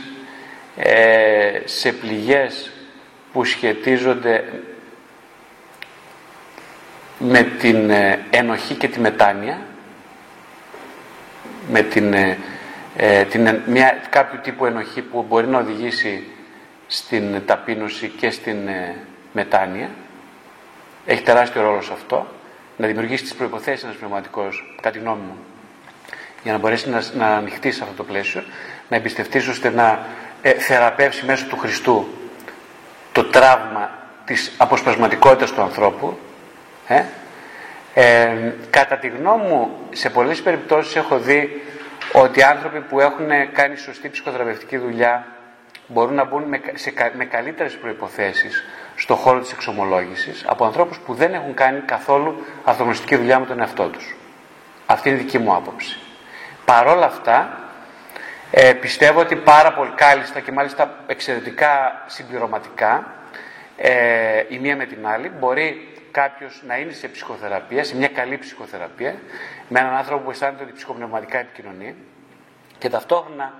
ε, 0.77 1.61
σε 1.65 1.91
πληγές 1.91 2.71
που 3.33 3.43
σχετίζονται 3.43 4.43
με 7.19 7.43
την 7.43 7.89
ε, 7.89 8.25
ενοχή 8.29 8.73
και 8.73 8.87
τη 8.87 8.99
μετάνοια 8.99 9.57
με 11.69 11.81
την, 11.81 12.13
ε, 12.13 12.37
ε, 12.95 13.23
την, 13.23 13.61
μια, 13.65 13.97
κάποιο 14.09 14.39
τύπου 14.39 14.65
ενοχή 14.65 15.01
που 15.01 15.25
μπορεί 15.29 15.47
να 15.47 15.59
οδηγήσει 15.59 16.27
στην 16.87 17.45
ταπείνωση 17.45 18.07
και 18.07 18.29
στην 18.29 18.57
μετάνοια. 19.31 19.89
Έχει 21.05 21.21
τεράστιο 21.21 21.61
ρόλο 21.61 21.81
σε 21.81 21.93
αυτό. 21.93 22.27
Να 22.77 22.87
δημιουργήσει 22.87 23.23
τις 23.23 23.33
προϋποθέσεις 23.33 23.83
ένας 23.83 23.95
πνευματικός 23.95 24.75
κατά 24.75 24.91
τη 24.91 24.99
γνώμη 24.99 25.21
μου 25.21 25.37
για 26.43 26.53
να 26.53 26.59
μπορέσει 26.59 26.89
να, 26.89 27.03
να 27.17 27.27
ανοιχτεί 27.27 27.71
σε 27.71 27.83
αυτό 27.83 27.95
το 27.95 28.03
πλαίσιο 28.03 28.43
να 28.89 28.95
εμπιστευτείς 28.95 29.47
ώστε 29.47 29.69
να 29.69 30.05
ε, 30.41 30.51
θεραπεύσει 30.53 31.25
μέσω 31.25 31.45
του 31.45 31.57
Χριστού 31.57 32.07
το 33.11 33.23
τραύμα 33.23 33.91
της 34.25 34.51
αποσπασματικότητας 34.57 35.51
του 35.51 35.61
ανθρώπου 35.61 36.17
ε; 36.87 37.03
Ε, 37.97 38.53
κατά 38.69 38.97
τη 38.97 39.07
γνώμη 39.07 39.43
μου 39.47 39.77
σε 39.91 40.09
πολλές 40.09 40.41
περιπτώσεις 40.41 40.95
έχω 40.95 41.17
δει 41.17 41.61
ότι 42.13 42.43
άνθρωποι 42.43 42.79
που 42.79 42.99
έχουν 42.99 43.27
κάνει 43.53 43.75
σωστή 43.75 44.09
ψυχοθεραπευτική 44.09 44.77
δουλειά 44.77 45.27
μπορούν 45.87 46.13
να 46.13 46.23
μπουν 46.23 46.43
με, 46.43 46.61
σε, 46.73 46.93
με 47.13 47.25
καλύτερες 47.25 47.73
προϋποθέσεις 47.77 48.63
στο 48.95 49.15
χώρο 49.15 49.39
της 49.39 49.51
εξομολόγησης 49.51 50.43
από 50.47 50.65
ανθρώπους 50.65 50.99
που 50.99 51.13
δεν 51.13 51.33
έχουν 51.33 51.53
κάνει 51.53 51.79
καθόλου 51.79 52.45
αυτογνωστική 52.63 53.15
δουλειά 53.15 53.39
με 53.39 53.45
τον 53.45 53.59
εαυτό 53.59 53.83
τους. 53.87 54.15
Αυτή 54.85 55.09
είναι 55.09 55.17
η 55.17 55.21
δική 55.21 55.37
μου 55.37 55.55
άποψη. 55.55 55.99
Παρόλα 56.65 57.05
αυτά, 57.05 57.59
ε, 58.51 58.73
πιστεύω 58.73 59.19
ότι 59.19 59.35
πάρα 59.35 59.73
πολύ 59.73 59.91
κάλλιστα 59.95 60.39
και 60.39 60.51
μάλιστα 60.51 61.03
εξαιρετικά 61.07 62.03
συμπληρωματικά 62.07 63.13
ε, 63.77 64.43
η 64.47 64.59
μία 64.59 64.75
με 64.75 64.85
την 64.85 65.07
άλλη 65.07 65.31
μπορεί 65.39 65.94
κάποιος 66.21 66.61
να 66.67 66.77
είναι 66.77 66.91
σε 66.91 67.07
ψυχοθεραπεία, 67.07 67.83
σε 67.83 67.95
μια 67.95 68.07
καλή 68.07 68.37
ψυχοθεραπεία 68.37 69.15
με 69.67 69.79
έναν 69.79 69.93
άνθρωπο 69.95 70.23
που 70.23 70.31
αισθάνεται 70.31 70.63
ότι 70.63 70.73
ψυχοπνευματικά 70.73 71.37
επικοινωνεί 71.39 71.95
και 72.77 72.89
ταυτόχρονα 72.89 73.53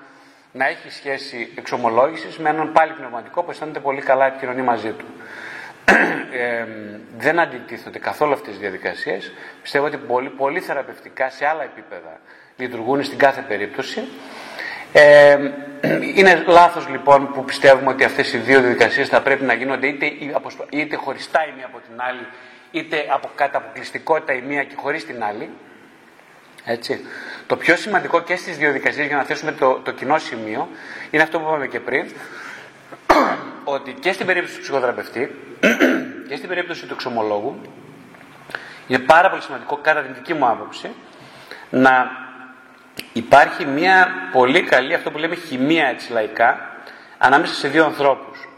να 0.52 0.68
έχει 0.68 0.90
σχέση 0.90 1.54
εξομολόγησης 1.58 2.38
με 2.38 2.50
έναν 2.50 2.72
πάλι 2.72 2.92
πνευματικό 2.92 3.44
που 3.44 3.52
αισθάνεται 3.52 3.80
πολύ 3.80 4.02
καλά 4.02 4.26
επικοινωνεί 4.26 4.62
μαζί 4.62 4.92
του. 4.92 5.06
Ε, 6.38 6.66
δεν 7.18 7.40
αντιτίθεται 7.40 8.00
καθόλου 8.00 8.34
αυτές 8.34 8.50
τις 8.50 8.60
διαδικασίες. 8.60 9.32
Πιστεύω 9.62 9.86
ότι 9.86 9.98
πολύ, 9.98 10.30
πολύ 10.30 10.60
θεραπευτικά 10.60 11.30
σε 11.30 11.46
άλλα 11.46 11.64
επίπεδα 11.64 12.20
λειτουργούν 12.56 13.04
στην 13.04 13.18
κάθε 13.18 13.42
περίπτωση. 13.42 14.04
Ε, 14.98 15.38
είναι 16.16 16.44
λάθος 16.48 16.88
λοιπόν 16.88 17.32
που 17.32 17.46
πιστεύουμε 17.46 17.90
ότι 17.90 18.04
αυτές 18.04 18.34
οι 18.34 18.38
δύο 18.38 18.60
διαδικασίες 18.60 19.08
θα 19.08 19.22
πρέπει 19.22 19.44
να 19.44 19.54
γίνονται 19.54 19.88
είτε, 19.88 20.12
είτε 20.70 20.96
χωριστά 20.96 21.48
η 21.48 21.52
μία 21.56 21.66
από 21.66 21.80
την 21.88 22.02
άλλη, 22.02 22.28
είτε 22.72 23.06
από 23.10 23.30
κατά 23.36 23.58
αποκλειστικότητα 23.58 24.34
η 24.34 24.42
μία 24.42 24.64
και 24.64 24.76
χωρίς 24.76 25.06
την 25.06 25.24
άλλη. 25.24 25.50
Έτσι. 26.66 27.06
Το 27.48 27.58
πιο 27.58 27.76
σημαντικό 27.76 28.22
και 28.22 28.36
στις 28.36 28.58
δύο 28.58 28.72
διαδικασίες 28.72 29.08
για 29.08 29.16
να 29.16 29.24
θέσουμε 29.24 29.52
το, 29.52 29.74
το 29.84 29.92
κοινό 29.92 30.18
σημείο 30.18 30.70
είναι 31.12 31.24
αυτό 31.24 31.40
που 31.40 31.46
είπαμε 31.48 31.68
και 31.68 31.80
πριν, 31.80 32.06
ότι 33.76 33.92
και 33.92 34.12
στην 34.12 34.26
περίπτωση 34.26 34.56
του 34.56 34.62
ψυχοθεραπευτή 34.62 35.36
και 36.30 36.36
στην 36.36 36.48
περίπτωση 36.48 36.86
του 36.86 36.94
εξομολόγου 36.94 37.62
είναι 38.88 39.00
πάρα 39.00 39.30
πολύ 39.30 39.42
σημαντικό 39.42 39.80
κατά 39.82 40.02
την 40.02 40.14
δική 40.14 40.34
μου 40.34 40.48
άποψη 40.48 40.90
να 41.70 42.24
υπάρχει 43.14 43.66
μια 43.66 44.08
πολύ 44.32 44.64
καλή, 44.64 44.94
αυτό 44.94 45.12
που 45.12 45.18
λέμε 45.18 45.36
χημεία 45.36 45.88
έτσι 45.88 46.12
λαϊκά, 46.12 46.76
ανάμεσα 47.18 47.54
σε 47.54 47.68
δύο 47.68 47.86
ανθρώπους. 47.86 48.50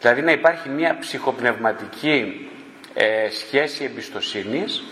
Δηλαδή 0.00 0.22
να 0.22 0.32
υπάρχει 0.32 0.68
μια 0.68 0.96
ψυχοπνευματική 1.00 2.50
ε, 2.94 3.28
σχέση 3.30 3.84
εμπιστοσύνης 3.84 4.82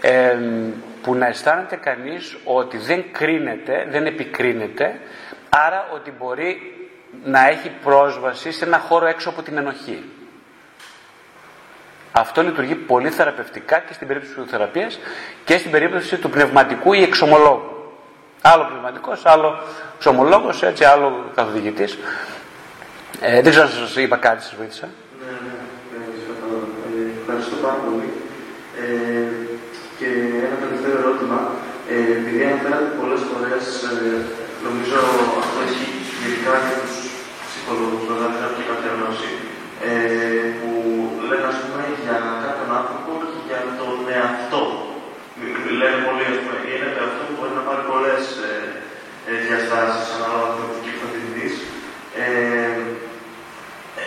ε, 0.00 0.36
που 1.02 1.14
να 1.14 1.26
αισθάνεται 1.26 1.76
κανείς 1.76 2.36
ότι 2.44 2.76
δεν 2.76 3.04
κρίνεται, 3.12 3.86
δεν 3.90 4.06
επικρίνεται, 4.06 5.00
άρα 5.48 5.88
ότι 5.94 6.12
μπορεί 6.18 6.72
να 7.24 7.48
έχει 7.48 7.70
πρόσβαση 7.84 8.52
σε 8.52 8.64
ένα 8.64 8.78
χώρο 8.78 9.06
έξω 9.06 9.28
από 9.28 9.42
την 9.42 9.56
ενοχή. 9.56 10.04
Αυτό 12.12 12.42
λειτουργεί 12.42 12.74
πολύ 12.74 13.10
θεραπευτικά 13.10 13.78
και 13.78 13.92
στην 13.92 14.06
περίπτωση 14.06 14.34
του 14.34 14.46
θεραπείας 14.46 14.98
και 15.44 15.58
στην 15.58 15.70
περίπτωση 15.70 16.16
του 16.16 16.30
πνευματικού 16.30 16.92
ή 16.92 17.02
εξομολόγου. 17.02 17.77
Άλλο 18.52 18.64
πνευματικός, 18.70 19.20
άλλο 19.34 19.50
ξομολόγο, 20.00 20.50
έτσι, 20.70 20.84
άλλο 20.92 21.08
καθοδηγητής. 21.38 21.92
Ε, 23.20 23.40
δεν 23.42 23.50
ξέρω 23.52 23.66
αν 23.68 23.72
σας 23.72 23.96
είπα 23.96 24.16
κάτι, 24.26 24.40
σας 24.46 24.54
βοήθησα. 24.58 24.88
Ναι, 25.20 25.32
ναι, 25.44 25.54
ναι, 25.90 26.02
ευχαριστώ 27.20 27.56
πάρα 27.64 27.78
πολύ. 27.84 28.08
Ε, 28.82 28.86
και 29.98 30.08
ένα 30.46 30.56
τελευταίο 30.64 30.94
ερώτημα. 31.02 31.38
Ε, 31.92 31.96
επειδή 32.18 32.40
αναφέρατε 32.48 32.88
πολλές 33.00 33.22
φορές, 33.30 33.64
ε, 33.90 33.96
νομίζω 34.66 34.98
αυτό 35.42 35.56
έχει 35.66 35.86
ειδικά 36.22 36.54
για 36.66 36.76
τους 36.82 36.94
ψυχολόγους, 37.48 38.02
δηλαδή 38.06 38.36
δεν 38.40 38.50
έχει 38.52 38.64
κάποια 38.70 38.90
γνώση, 38.96 39.30
ε, 39.88 39.92
που 40.58 40.70
λένε 41.28 41.46
ας 41.52 41.58
πούμε 41.62 41.82
για 42.04 42.16
κάποιον 42.44 42.70
άνθρωπο 42.80 43.10
και 43.30 43.40
για 43.48 43.60
τον 43.80 43.94
εαυτό. 44.16 44.62
Λένε 45.80 45.98
πολύ, 46.06 46.24
ας 46.32 46.38
πούμε, 46.42 46.56
είναι 46.72 46.88
αυτό 47.08 47.22
που 47.28 47.37
μπορεί 47.48 47.60
να 47.62 47.68
πάρει 47.70 47.84
πολλές 47.92 48.24
ε, 48.48 48.52
ε, 49.28 49.32
διαστάσεις 49.44 50.06
ανάλογα 50.16 50.48
με 50.58 50.64
το 50.70 50.76
κύκλο 50.84 51.06
διευθυντή. 51.12 51.48
Ε, 52.22 52.26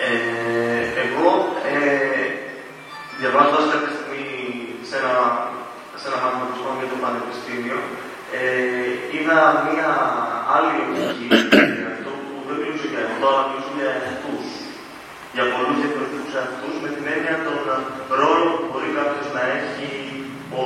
ε, 0.06 0.84
εγώ 1.06 1.30
ε, 1.72 1.78
διαβάζοντας 3.20 3.66
κάποια 3.72 3.94
στιγμή 3.98 4.30
σε 4.90 4.96
ένα, 5.02 5.16
σε 6.00 6.06
ένα 6.10 6.18
μάθημα 6.22 6.46
που 6.50 6.80
για 6.82 6.92
το 6.94 6.98
Πανεπιστήμιο, 7.04 7.80
ε, 8.38 8.44
είδα 9.14 9.40
μία 9.66 9.90
άλλη 10.56 10.76
οπτική 10.84 11.28
για 11.80 11.90
αυτό 11.96 12.12
που 12.24 12.34
δεν 12.48 12.58
μιλούσε 12.62 12.88
για 12.94 13.04
αυτό, 13.10 13.24
αλλά 13.32 13.44
μιλούσε 13.48 13.72
για 13.78 13.90
εαυτούς. 13.98 14.48
Για 15.36 15.46
πολλούς 15.54 15.78
διαφορετικούς 15.82 16.34
εαυτούς, 16.40 16.76
με 16.84 16.90
την 16.96 17.06
έννοια 17.16 17.36
των 17.46 17.60
ρόλων 18.22 18.50
που 18.58 18.66
μπορεί 18.70 18.90
κάποιος 19.00 19.28
να 19.36 19.42
έχει 19.60 19.92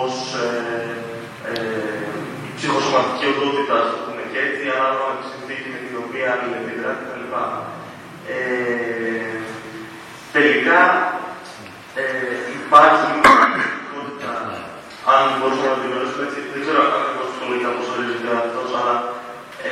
ως 0.02 0.16
ε, 0.46 0.50
ε, 1.52 2.05
ψυχοσωματική 2.66 3.26
οντότητα, 3.34 3.76
ας 3.86 3.92
πούμε 4.04 4.22
και 4.32 4.40
έτσι, 4.48 4.64
ανάλογα 4.76 5.06
με 5.10 5.16
τη 5.20 5.26
συνθήκη 5.32 5.68
με 5.74 5.80
την 5.86 5.96
οποία 6.04 6.26
αλληλεπιδρά 6.34 6.92
κτλ. 7.00 7.26
Ε, 8.34 9.38
τελικά 10.36 10.82
ε, 12.02 12.04
υπάρχει 12.60 13.08
μια 13.20 13.34
αν 15.14 15.22
μπορούμε 15.38 15.68
να 15.72 15.78
την 15.80 15.90
γνωρίσουμε 15.92 16.24
έτσι, 16.28 16.40
δεν 16.54 16.62
ξέρω 16.64 16.80
ακριβώς 16.98 17.28
ψυχολογικά 17.32 17.70
πώς 17.76 17.88
ορίζεται 17.94 18.32
αυτός, 18.44 18.70
αλλά 18.80 18.96
ε, 19.68 19.72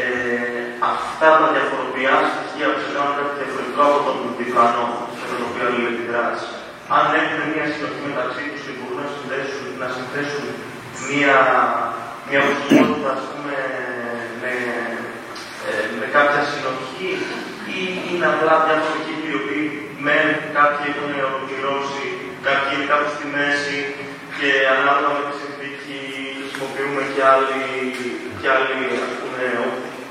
αυτά 0.93 1.29
τα 1.39 1.47
διαφορετικά 1.56 2.13
στοιχεία 2.32 2.67
που 2.71 2.79
σε 2.84 2.89
κάνουν 2.95 3.15
κάτι 3.19 3.34
διαφορετικό 3.39 3.82
από 3.89 3.99
τον 4.07 4.18
διπλανό 4.39 4.86
με 5.20 5.26
τον 5.32 5.39
οποίο 5.47 5.63
αλληλεπιδράς. 5.68 6.38
Αν 6.97 7.05
έχουν 7.20 7.39
μια 7.53 7.65
συνοχή 7.72 8.01
μεταξύ 8.09 8.43
τους 8.49 8.61
και 8.65 8.74
μπορούν 8.78 8.97
να 9.03 9.07
συνδέσουν, 9.15 9.65
να 9.82 9.88
συνθέσουν 9.95 10.45
μια, 11.09 11.38
μια 12.30 12.39
προσωπικότητα, 12.45 13.11
ας 13.17 13.24
πούμε, 13.32 13.57
με, 14.41 14.53
ε, 15.69 15.86
με 15.99 16.05
κάποια 16.15 16.41
συνοχή 16.49 17.11
ή 17.78 17.80
είναι 18.09 18.28
απλά 18.34 18.55
διάφοροι 18.65 19.01
οι 19.28 19.34
οποίοι 19.41 19.65
μεν 20.05 20.28
κάποιοι 20.57 20.86
έχουν 20.91 21.11
ολοκληρώσει, 21.30 22.05
κάποιοι 22.47 22.71
είναι 22.74 22.89
κάπου 22.91 23.09
στη 23.15 23.26
μέση 23.36 23.80
και 24.38 24.49
ανάλογα 24.76 25.09
με 25.17 25.24
τη 25.28 25.34
συνθήκη 25.41 25.97
χρησιμοποιούμε 26.38 27.01
και 27.13 27.24
άλλοι, 27.34 27.63
και 28.39 28.47
άλλοι 28.55 28.78
ας 29.07 29.13
πούμε, 29.19 29.43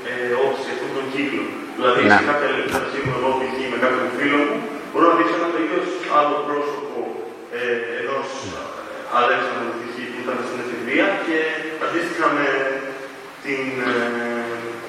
ε, 0.09 0.31
όψη 0.45 0.67
αυτόν 0.73 0.91
τον 0.97 1.05
κύκλο. 1.13 1.45
Δηλαδή, 1.77 2.01
ναι. 2.03 2.17
σε 2.19 2.23
κάποια 2.29 2.49
λεπτά 2.57 2.79
σίγουρα 2.91 3.17
εγώ 3.19 3.31
π.χ. 3.39 3.55
με 3.73 3.77
κάποιον 3.83 4.07
φίλο 4.17 4.39
μου, 4.47 4.57
μπορώ 4.89 5.05
να 5.09 5.15
δείξω 5.17 5.35
ένα 5.39 5.49
τελείω 5.55 5.81
άλλο 6.19 6.35
πρόσωπο 6.47 6.97
ε, 7.57 7.61
ενός 7.99 8.27
Αλέξανδρου 9.19 9.73
π.χ. 9.79 9.81
που 9.83 9.92
ήταν 10.23 10.37
στην 10.47 10.59
εφηβεία 10.63 11.07
και 11.25 11.37
αντίστοιχα 11.85 12.27
με 12.37 12.47
την 13.45 13.63
ε, 13.89 13.99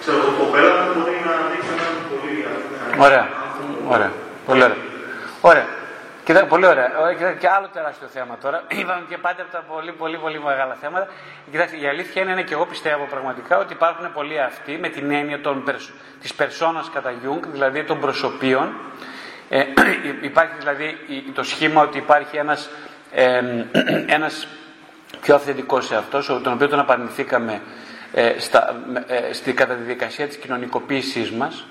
ξέρω, 0.01 0.19
κοπέλα 0.39 0.73
μου 0.81 0.93
μπορεί 0.97 1.19
να 1.29 1.35
δείξει 1.51 1.71
ένα 1.77 1.87
πολύ 2.11 2.35
Ωραία. 3.07 3.25
Ωραία. 3.95 4.13
Πολύ 4.47 4.63
ωραία. 4.63 4.77
Ωραία. 5.41 5.67
Κοίτα, 6.25 6.47
πολύ 6.47 6.67
ωραία. 6.67 6.89
Και 7.41 7.49
άλλο 7.49 7.69
τεράστιο 7.73 8.09
θέμα 8.09 8.39
τώρα. 8.43 8.63
Είπαμε 8.79 9.03
και 9.09 9.19
πάντα 9.19 9.43
από 9.43 9.53
τα 9.53 9.63
πολύ, 9.73 9.93
πολύ, 9.93 10.17
πολύ 10.19 10.41
μεγάλα 10.41 10.75
θέματα. 10.81 11.07
Κοιτάξτε, 11.51 11.77
η 11.77 11.87
αλήθεια 11.87 12.23
είναι, 12.23 12.43
και 12.43 12.55
εγώ 12.55 12.67
πιστεύω 12.67 13.05
πραγματικά 13.11 13.59
ότι 13.59 13.73
υπάρχουν 13.73 14.13
πολλοί 14.13 14.41
αυτοί 14.41 14.79
με 14.81 14.89
την 14.89 15.11
έννοια 15.11 15.41
των, 15.41 15.65
της 16.21 16.35
περσόνας 16.35 16.91
κατά 16.91 17.13
Jung, 17.23 17.43
δηλαδή 17.53 17.85
των 17.85 18.01
προσωπείων, 18.01 18.73
Ε, 19.49 19.65
υπάρχει 20.31 20.53
δηλαδή 20.59 20.99
το 21.35 21.43
σχήμα 21.43 21.83
ότι 21.83 21.99
υπάρχει 21.99 22.37
ένας, 22.37 22.71
ε, 23.13 23.41
ένας 24.17 24.47
πιο 25.25 25.35
αυθεντικός 25.35 25.91
εαυτός, 25.91 26.27
τον 26.27 26.53
οποίο 26.53 26.69
τον 26.69 26.79
απαρνηθήκαμε 26.79 27.61
ε, 28.13 28.35
στα, 28.39 28.85
ε, 29.07 29.33
στη, 29.33 29.53
κατά 29.53 29.75
της 29.75 29.85
διαδικασία 29.85 30.27
της 30.27 30.37
κοινωνικοποίησής 30.37 31.31
μας, 31.31 31.67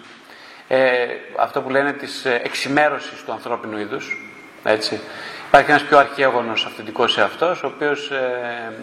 ε, 0.68 1.06
αυτό 1.40 1.62
που 1.62 1.70
λένε 1.70 1.94
της 1.94 2.26
ε, 2.26 2.42
εξημέρωσης 2.44 3.24
του 3.24 3.32
ανθρώπινου 3.32 3.78
είδους. 3.78 4.18
Έτσι. 4.64 5.00
Υπάρχει 5.48 5.70
ένας 5.70 5.84
πιο 5.84 5.98
αρχαίγονος 5.98 6.66
αυθεντικός 6.66 7.18
εαυτός, 7.18 7.64
ο 7.64 7.68
οποίος 7.68 8.12
ε, 8.12 8.74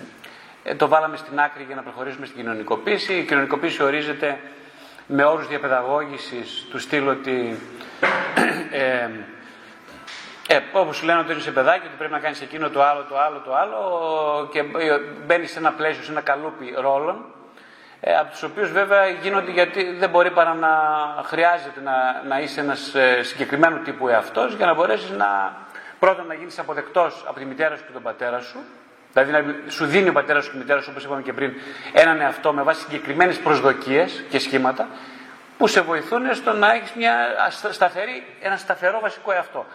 ε, 0.63 0.75
το 0.75 0.89
βάλαμε 0.89 1.17
στην 1.17 1.41
άκρη 1.41 1.65
για 1.67 1.75
να 1.75 1.83
προχωρήσουμε 1.83 2.27
στην 2.27 2.39
κοινωνικοποίηση. 2.39 3.13
Η 3.15 3.25
κοινωνικοποίηση 3.25 3.83
ορίζεται 3.83 4.39
με 5.07 5.25
όρους 5.25 5.49
διαπαιδαγώγησης 5.49 6.67
του 6.71 6.79
στυλ 6.79 7.09
ότι 7.09 7.59
ε, 10.53 10.55
ε, 10.55 10.63
όπως 10.73 10.97
σου 10.97 11.05
λένε 11.05 11.19
ότι 11.19 11.33
είσαι 11.33 11.51
παιδάκι, 11.51 11.87
ότι 11.87 11.97
πρέπει 11.97 12.13
να 12.13 12.19
κάνεις 12.19 12.41
εκείνο 12.41 12.71
το 12.71 12.83
άλλο, 12.83 13.07
το 13.09 13.19
άλλο, 13.19 13.43
το 13.45 13.55
άλλο 13.55 14.49
και 14.53 14.63
μπαίνεις 15.27 15.51
σε 15.51 15.59
ένα 15.59 15.73
πλαίσιο, 15.73 16.03
σε 16.03 16.11
ένα 16.11 16.21
καλούπι 16.21 16.75
ρόλων 16.79 17.25
ε, 18.01 18.17
από 18.17 18.31
τους 18.31 18.43
οποίους 18.43 18.73
βέβαια 18.73 19.09
γίνονται 19.09 19.51
γιατί 19.51 19.95
δεν 19.99 20.11
μπορεί 20.11 20.31
παρά 20.31 20.55
να 20.55 20.69
χρειάζεται 21.23 21.81
να, 21.81 22.23
να 22.29 22.41
είσαι 22.41 22.61
ένας 22.61 22.95
ε, 22.95 23.23
συγκεκριμένο 23.23 23.79
τύπου 23.79 24.09
εαυτός 24.09 24.55
για 24.55 24.67
να 24.67 24.75
μπορέσεις 24.75 25.11
να 25.11 25.57
πρώτα 25.99 26.23
να 26.23 26.35
γίνεις 26.35 26.59
αποδεκτός 26.59 27.25
από 27.27 27.39
τη 27.39 27.45
μητέρα 27.45 27.77
σου 27.77 27.85
και 27.87 27.93
τον 27.93 28.03
πατέρα 28.03 28.41
σου 28.41 28.59
δηλαδή 29.13 29.33
να 29.33 29.71
σου 29.71 29.87
δίνει 29.87 30.09
ο 30.09 30.13
πατέρας 30.13 30.45
σου 30.45 30.51
και 30.51 30.57
η 30.57 30.61
μητέρα 30.61 30.81
σου 30.81 30.89
όπως 30.91 31.05
είπαμε 31.05 31.23
και 31.23 31.33
πριν 31.33 31.53
έναν 31.93 32.21
εαυτό 32.21 32.53
με 32.53 32.63
βάση 32.63 32.81
συγκεκριμένες 32.81 33.39
προσδοκίες 33.39 34.25
και 34.31 34.39
σχήματα 34.39 34.89
που 35.59 35.67
σε 35.67 35.81
βοηθούν 35.81 36.35
στο 36.35 36.53
να 36.53 36.73
έχεις 36.73 36.93
μια 36.97 37.15
σταθερή, 37.71 38.27
ένα 38.41 38.57
σταθερό 38.57 39.01
βασικό 39.01 39.33
εαυτό. 39.33 39.67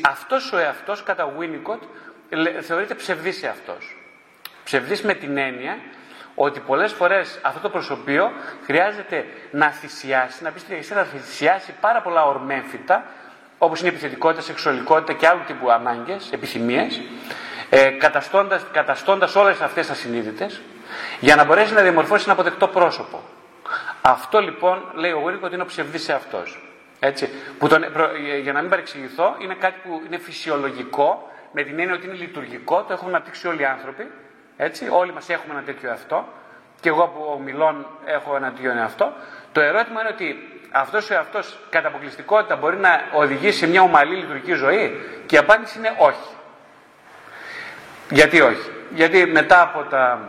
Αυτός 0.00 0.52
ο 0.52 0.58
εαυτός 0.58 1.02
κατά 1.02 1.32
Winnicott 1.38 1.78
θεωρείται 2.60 2.94
ψευδής 2.94 3.42
εαυτός. 3.42 3.96
Ψευδής 4.64 5.02
με 5.02 5.14
την 5.14 5.36
έννοια 5.36 5.78
ότι 6.34 6.60
πολλές 6.60 6.92
φορές 6.92 7.38
αυτό 7.42 7.60
το 7.60 7.68
προσωπείο 7.68 8.32
χρειάζεται 8.64 9.26
να 9.50 9.70
θυσιάσει, 9.70 10.42
να 10.42 10.50
πεις 10.50 10.62
στη 10.62 10.94
να 10.94 11.02
θυσιάσει 11.02 11.74
πάρα 11.80 12.00
πολλά 12.00 12.26
ορμέμφυτα, 12.26 13.04
όπως 13.58 13.80
είναι 13.80 13.88
η 13.88 13.92
επιθετικότητα, 13.92 14.42
σεξουαλικότητα 14.42 15.12
και 15.12 15.26
άλλου 15.26 15.42
τύπου 15.46 15.70
ανάγκες, 15.70 16.32
επιθυμίες, 16.32 17.00
ε, 17.70 17.90
καταστώντας, 17.90 18.62
καταστώντας 18.72 19.34
όλες 19.34 19.60
αυτές 19.60 19.90
ασυνείδητες, 19.90 20.60
για 21.20 21.36
να 21.36 21.44
μπορέσει 21.44 21.72
να 21.72 21.82
διαμορφώσει 21.82 22.22
ένα 22.24 22.32
αποδεκτό 22.32 22.68
πρόσωπο. 22.68 23.22
Αυτό 24.02 24.40
λοιπόν 24.40 24.84
λέει 24.94 25.12
ο 25.12 25.18
Γουρίκο 25.18 25.46
ότι 25.46 25.54
είναι 25.54 25.62
ο 25.62 25.66
ψευδής 25.66 26.08
εαυτός. 26.08 26.69
Έτσι, 27.00 27.28
που 27.58 27.68
τον, 27.68 27.84
για 28.42 28.52
να 28.52 28.60
μην 28.60 28.70
παρεξηγηθώ, 28.70 29.36
είναι 29.38 29.54
κάτι 29.54 29.78
που 29.82 30.02
είναι 30.06 30.18
φυσιολογικό, 30.18 31.30
με 31.52 31.62
την 31.62 31.78
έννοια 31.78 31.94
ότι 31.94 32.06
είναι 32.06 32.16
λειτουργικό, 32.16 32.82
το 32.82 32.92
έχουν 32.92 33.08
αναπτύξει 33.08 33.48
όλοι 33.48 33.62
οι 33.62 33.64
άνθρωποι, 33.64 34.10
έτσι, 34.56 34.88
όλοι 34.90 35.12
μας 35.12 35.28
έχουμε 35.28 35.54
ένα 35.54 35.62
τέτοιο 35.62 35.88
εαυτό 35.88 36.28
και 36.80 36.88
εγώ 36.88 37.06
που 37.06 37.40
μιλών 37.44 37.86
έχω 38.04 38.36
ένα 38.36 38.52
τέτοιο 38.52 38.70
εαυτό. 38.70 39.12
Το 39.52 39.60
ερώτημα 39.60 40.00
είναι 40.00 40.10
ότι 40.10 40.48
αυτός 40.70 41.10
ο 41.10 41.14
εαυτός 41.14 41.58
κατά 41.70 41.88
αποκλειστικότητα 41.88 42.56
μπορεί 42.56 42.76
να 42.76 43.00
οδηγήσει 43.12 43.58
σε 43.58 43.66
μια 43.66 43.82
ομαλή 43.82 44.14
λειτουργική 44.14 44.52
ζωή; 44.52 45.00
Και 45.26 45.34
η 45.34 45.38
απάντηση 45.38 45.78
είναι 45.78 45.94
όχι. 45.98 46.28
Γιατί 48.10 48.40
όχι; 48.40 48.70
Γιατί 48.94 49.26
μετά 49.26 49.62
από, 49.62 49.82
τα, 49.82 50.20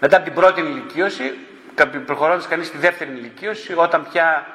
μετά 0.00 0.16
από 0.16 0.24
την 0.24 0.34
πρώτη 0.34 0.60
ηλικίωση, 0.60 1.34
προχωρώντας 2.06 2.48
κανείς 2.48 2.66
στη 2.66 2.78
δεύτερη 2.78 3.10
ηλικίωση, 3.10 3.74
όταν 3.76 4.06
πια 4.12 4.46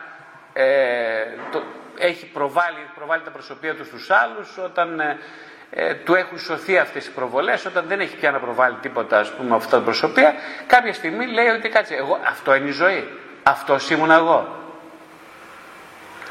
ε, 0.58 1.26
το, 1.52 1.64
έχει 1.98 2.26
προβάλλει, 2.26 2.90
προβάλλει 2.96 3.24
τα 3.24 3.32
προσωπία 3.32 3.76
του 3.76 3.86
στους 3.86 4.10
άλλους, 4.12 4.58
όταν 4.58 5.00
ε, 5.00 5.18
ε, 5.70 5.94
του 5.94 6.14
έχουν 6.14 6.40
σωθεί 6.40 6.78
αυτές 6.78 7.06
οι 7.06 7.12
προβολές 7.12 7.66
όταν 7.66 7.86
δεν 7.88 8.00
έχει 8.00 8.16
πια 8.16 8.32
να 8.32 8.40
προβάλλει 8.40 8.76
τίποτα 8.82 9.20
ας 9.20 9.32
πούμε 9.32 9.56
αυτά 9.56 9.78
τα 9.78 9.84
προσωπία 9.84 10.34
κάποια 10.68 10.94
στιγμή 10.94 11.26
λέει 11.28 11.48
ότι 11.48 11.70
κάτσε 11.70 11.96
εγώ, 11.96 12.20
αυτό 12.28 12.56
είναι 12.56 12.68
η 12.68 12.72
ζωή. 12.72 13.10
Αυτός 13.44 13.90
ήμουν 13.90 14.12
εγώ. 14.12 14.60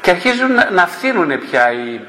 Και 0.01 0.09
αρχίζουν 0.09 0.51
να, 0.51 0.69
να 0.69 0.87
φθήνουν 0.87 1.39
πια 1.39 1.71
η, 1.71 1.99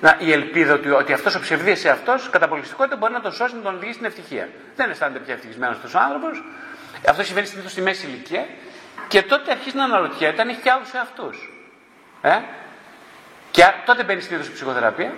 να, 0.00 0.16
η 0.18 0.32
ελπίδα 0.32 0.74
ότι, 0.74 0.90
ότι 0.90 1.12
αυτός 1.12 1.34
ο 1.34 1.40
ψευδής 1.40 1.86
αυτός 1.86 2.30
κατά 2.30 2.48
πολιτιστικότητα 2.48 2.96
μπορεί 2.96 3.12
να 3.12 3.20
τον 3.20 3.32
σώσει 3.32 3.54
να 3.54 3.60
τον 3.60 3.74
οδηγήσει 3.74 3.94
στην 3.94 4.06
ευτυχία. 4.06 4.48
Δεν 4.76 4.90
αισθάνεται 4.90 5.18
πια 5.18 5.34
ευτυχισμένος 5.34 5.76
αυτός 5.76 5.94
ο 5.94 5.98
άνθρωπος. 5.98 6.42
Αυτό 7.08 7.22
συμβαίνει 7.22 7.46
συνήθως 7.46 7.70
στη 7.70 7.80
μέση 7.80 8.06
ηλικία. 8.06 8.46
Και 9.08 9.22
τότε 9.22 9.50
αρχίζει 9.50 9.76
να 9.76 9.84
αναρωτιέται 9.84 10.42
αν 10.42 10.48
έχει 10.48 10.60
και 10.60 10.70
άλλους 10.70 10.92
εαυτούς 10.92 11.49
ε; 12.22 12.38
και 13.50 13.64
τότε 13.84 14.04
μπαίνει 14.04 14.20
συνήθως 14.20 14.48
η 14.48 14.52
ψυχοθεραπεία 14.52 15.12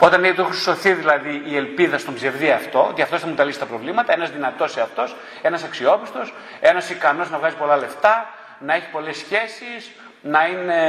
όταν 0.00 0.20
λέει, 0.20 0.32
του 0.32 0.40
έχει 0.40 0.54
σωθεί 0.54 0.92
δηλαδή 0.92 1.42
η 1.44 1.56
ελπίδα 1.56 1.98
στον 1.98 2.14
ψευδή 2.14 2.50
αυτό, 2.50 2.86
ότι 2.88 3.02
αυτός 3.02 3.20
θα 3.20 3.26
μου 3.26 3.34
τα 3.34 3.44
λύσει 3.44 3.58
τα 3.58 3.66
προβλήματα, 3.66 4.12
ένας 4.12 4.30
δυνατός 4.30 4.76
εαυτό, 4.76 5.08
ένας 5.42 5.64
αξιόπιστος, 5.64 6.34
ένας 6.60 6.90
ικανός 6.90 7.30
να 7.30 7.38
βγάζει 7.38 7.56
πολλά 7.56 7.76
λεφτά, 7.76 8.30
να 8.58 8.74
έχει 8.74 8.86
πολλές 8.90 9.16
σχέσεις, 9.16 9.90
να 10.22 10.46
είναι, 10.46 10.80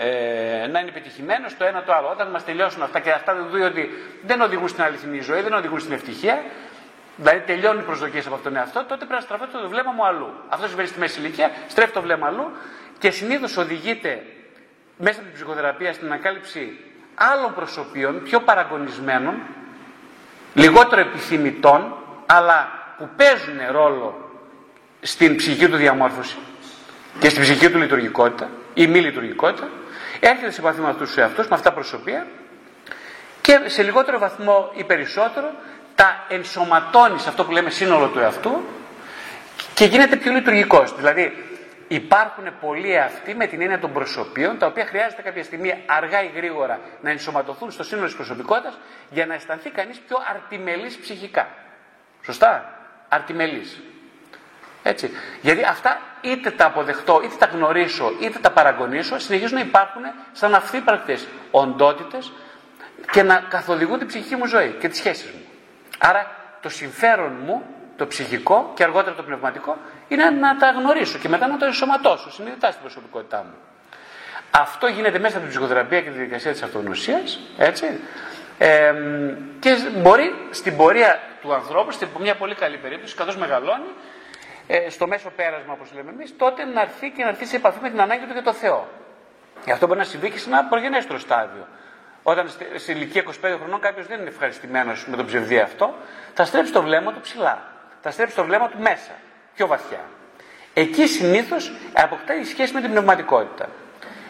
ε, 0.00 0.66
να 0.66 0.78
είναι 0.78 0.88
επιτυχημένος 0.88 1.56
το 1.56 1.64
ένα 1.64 1.82
το 1.82 1.92
άλλο. 1.94 2.08
Όταν 2.08 2.30
μας 2.30 2.44
τελειώσουν 2.44 2.82
αυτά 2.82 3.00
και 3.00 3.10
αυτά 3.10 3.34
δεν 3.34 3.46
δει 3.52 3.62
ότι 3.62 3.90
δεν 4.22 4.40
οδηγούν 4.40 4.68
στην 4.68 4.82
αληθινή 4.82 5.20
ζωή, 5.20 5.40
δεν 5.40 5.52
οδηγούν 5.52 5.80
στην 5.80 5.92
ευτυχία, 5.92 6.42
δηλαδή 7.16 7.40
τελειώνουν 7.40 7.80
οι 7.80 7.84
προσδοκίες 7.84 8.26
από 8.26 8.34
αυτόν 8.34 8.52
τον 8.52 8.60
εαυτό, 8.60 8.78
τότε 8.78 8.96
πρέπει 8.96 9.12
να 9.12 9.20
στραφώ 9.20 9.46
το 9.46 9.68
βλέμμα 9.68 9.90
μου 9.90 10.06
αλλού. 10.06 10.32
Αυτό 10.48 10.66
συμβαίνει 10.66 10.88
στη 10.88 10.98
μέση 10.98 11.20
ηλικία, 11.20 11.50
στρέφει 11.68 11.92
το 11.92 12.02
βλέμμα 12.02 12.26
αλλού 12.26 12.52
και 12.98 13.10
συνήθως 13.10 13.56
οδηγείται 13.56 14.22
μέσα 14.96 15.18
από 15.18 15.24
την 15.24 15.34
ψυχοθεραπεία 15.34 15.92
στην 15.92 16.06
ανακάλυψη 16.06 16.78
άλλων 17.14 17.54
προσωπείων, 17.54 18.22
πιο 18.22 18.40
παραγωνισμένων, 18.40 19.34
λιγότερο 20.54 21.00
επιθυμητών, 21.00 21.96
αλλά 22.26 22.68
που 22.98 23.08
παίζουν 23.16 23.58
ρόλο 23.70 24.30
στην 25.00 25.36
ψυχική 25.36 25.68
του 25.68 25.76
διαμόρφωση 25.76 26.36
και 27.18 27.28
στην 27.28 27.42
ψυχική 27.42 27.70
του 27.70 27.78
λειτουργικότητα 27.78 28.48
ή 28.74 28.86
μη 28.86 29.00
λειτουργικότητα, 29.00 29.68
έρχεται 30.20 30.50
σε 30.50 30.60
επαφή 30.60 30.80
με 30.80 30.88
αυτούς 30.88 31.08
τους 31.08 31.16
εαυτούς, 31.16 31.48
με 31.48 31.54
αυτά 31.54 31.68
τα 31.68 31.74
προσωπία 31.74 32.26
και 33.40 33.60
σε 33.66 33.82
λιγότερο 33.82 34.18
βαθμό 34.18 34.70
ή 34.74 34.84
περισσότερο 34.84 35.52
τα 35.94 36.24
ενσωματώνεις 36.28 37.22
σε 37.22 37.28
αυτό 37.28 37.44
που 37.44 37.52
λέμε 37.52 37.70
σύνολο 37.70 38.06
του 38.06 38.18
εαυτού 38.18 38.62
και 39.74 39.84
γίνεται 39.84 40.16
πιο 40.16 40.32
λειτουργικός. 40.32 40.94
Δηλαδή 40.96 41.47
Υπάρχουν 41.88 42.58
πολλοί 42.60 42.98
αυτοί 42.98 43.34
με 43.34 43.46
την 43.46 43.60
έννοια 43.60 43.78
των 43.78 43.92
προσωπείων, 43.92 44.58
τα 44.58 44.66
οποία 44.66 44.86
χρειάζεται 44.86 45.22
κάποια 45.22 45.44
στιγμή 45.44 45.82
αργά 45.86 46.22
ή 46.22 46.30
γρήγορα 46.34 46.80
να 47.00 47.10
ενσωματωθούν 47.10 47.70
στο 47.70 47.82
σύνολο 47.82 48.06
της 48.06 48.14
προσωπικότητας 48.14 48.78
για 49.10 49.26
να 49.26 49.34
αισθανθεί 49.34 49.70
κανείς 49.70 49.98
πιο 49.98 50.16
αρτιμελής 50.30 50.96
ψυχικά. 50.96 51.48
Σωστά; 52.24 52.72
Αρτιμελής. 53.08 53.80
Έτσι. 54.82 55.10
Γιατί 55.40 55.62
αυτά 55.62 56.00
είτε 56.20 56.50
τα 56.50 56.66
αποδεχτώ, 56.66 57.20
είτε 57.24 57.34
τα 57.38 57.46
γνωρίσω, 57.46 58.12
είτε 58.20 58.38
τα 58.38 58.50
παραγωνίσω, 58.50 59.18
συνεχίζουν 59.18 59.54
να 59.54 59.64
υπάρχουν 59.64 60.02
σαν 60.32 60.54
αυθύπαρκτε 60.54 61.18
οντότητες 61.50 62.32
και 63.10 63.22
να 63.22 63.36
καθοδηγούν 63.48 63.98
την 63.98 64.06
ψυχική 64.06 64.36
μου 64.36 64.46
ζωή 64.46 64.76
και 64.80 64.88
τις 64.88 64.98
σχέσεις 64.98 65.30
μου. 65.30 65.44
Άρα 65.98 66.30
το 66.62 66.68
συμφέρον 66.68 67.36
μου 67.44 67.62
το 67.96 68.06
ψυχικό 68.06 68.72
και 68.74 68.82
αργότερα 68.82 69.16
το 69.16 69.22
πνευματικό 69.22 69.76
είναι 70.08 70.30
να 70.30 70.56
τα 70.56 70.70
γνωρίσω 70.70 71.18
και 71.18 71.28
μετά 71.28 71.46
να 71.46 71.56
το 71.56 71.64
ενσωματώσω 71.64 72.30
συνειδητά 72.30 72.68
στην 72.68 72.82
προσωπικότητά 72.82 73.38
μου. 73.38 73.54
Αυτό 74.50 74.86
γίνεται 74.86 75.18
μέσα 75.18 75.36
από 75.36 75.46
την 75.46 75.48
ψυχοθεραπεία 75.48 76.00
και 76.00 76.08
τη 76.10 76.16
διαδικασία 76.16 76.52
της 76.52 76.62
αυτογνωσίας, 76.62 77.40
έτσι. 77.58 78.00
Ε, 78.58 78.94
και 79.60 79.76
μπορεί 79.96 80.34
στην 80.50 80.76
πορεία 80.76 81.20
του 81.40 81.54
ανθρώπου, 81.54 81.90
στην 81.90 82.08
μια 82.20 82.34
πολύ 82.34 82.54
καλή 82.54 82.76
περίπτωση, 82.76 83.14
καθώς 83.14 83.36
μεγαλώνει, 83.36 83.90
ε, 84.66 84.90
στο 84.90 85.06
μέσο 85.06 85.30
πέρασμα, 85.36 85.72
όπως 85.72 85.92
λέμε 85.94 86.10
εμείς, 86.10 86.36
τότε 86.36 86.64
να 86.64 86.80
έρθει 86.80 87.10
και 87.10 87.22
να 87.22 87.28
έρθει 87.28 87.44
σε 87.44 87.56
επαφή 87.56 87.78
με 87.82 87.90
την 87.90 88.00
ανάγκη 88.00 88.24
του 88.26 88.32
για 88.32 88.42
το 88.42 88.52
Θεό. 88.52 88.88
Και 89.64 89.72
αυτό 89.72 89.86
μπορεί 89.86 89.98
να 89.98 90.04
συμβεί 90.04 90.30
και 90.30 90.38
σε 90.38 90.48
ένα 90.48 90.64
προγενέστερο 90.64 91.18
στάδιο. 91.18 91.66
Όταν 92.22 92.50
σε 92.74 92.92
ηλικία 92.92 93.22
25 93.22 93.56
χρονών 93.58 93.80
κάποιος 93.80 94.06
δεν 94.06 94.20
είναι 94.20 94.28
ευχαριστημένος 94.28 95.06
με 95.06 95.16
τον 95.16 95.26
ψευδί 95.26 95.58
αυτό, 95.58 95.94
θα 96.34 96.44
στρέψει 96.44 96.72
το 96.72 96.82
βλέμμα 96.82 97.12
του 97.12 97.20
ψηλά 97.20 97.62
θα 98.02 98.10
στρέψει 98.10 98.34
το 98.34 98.44
βλέμμα 98.44 98.68
του 98.68 98.78
μέσα, 98.78 99.12
πιο 99.58 99.66
βαθιά. 99.66 100.00
Εκεί 100.74 101.06
συνήθως 101.06 101.72
αποκτάει 101.92 102.44
σχέση 102.44 102.74
με 102.74 102.80
την 102.80 102.90
πνευματικότητα. 102.90 103.68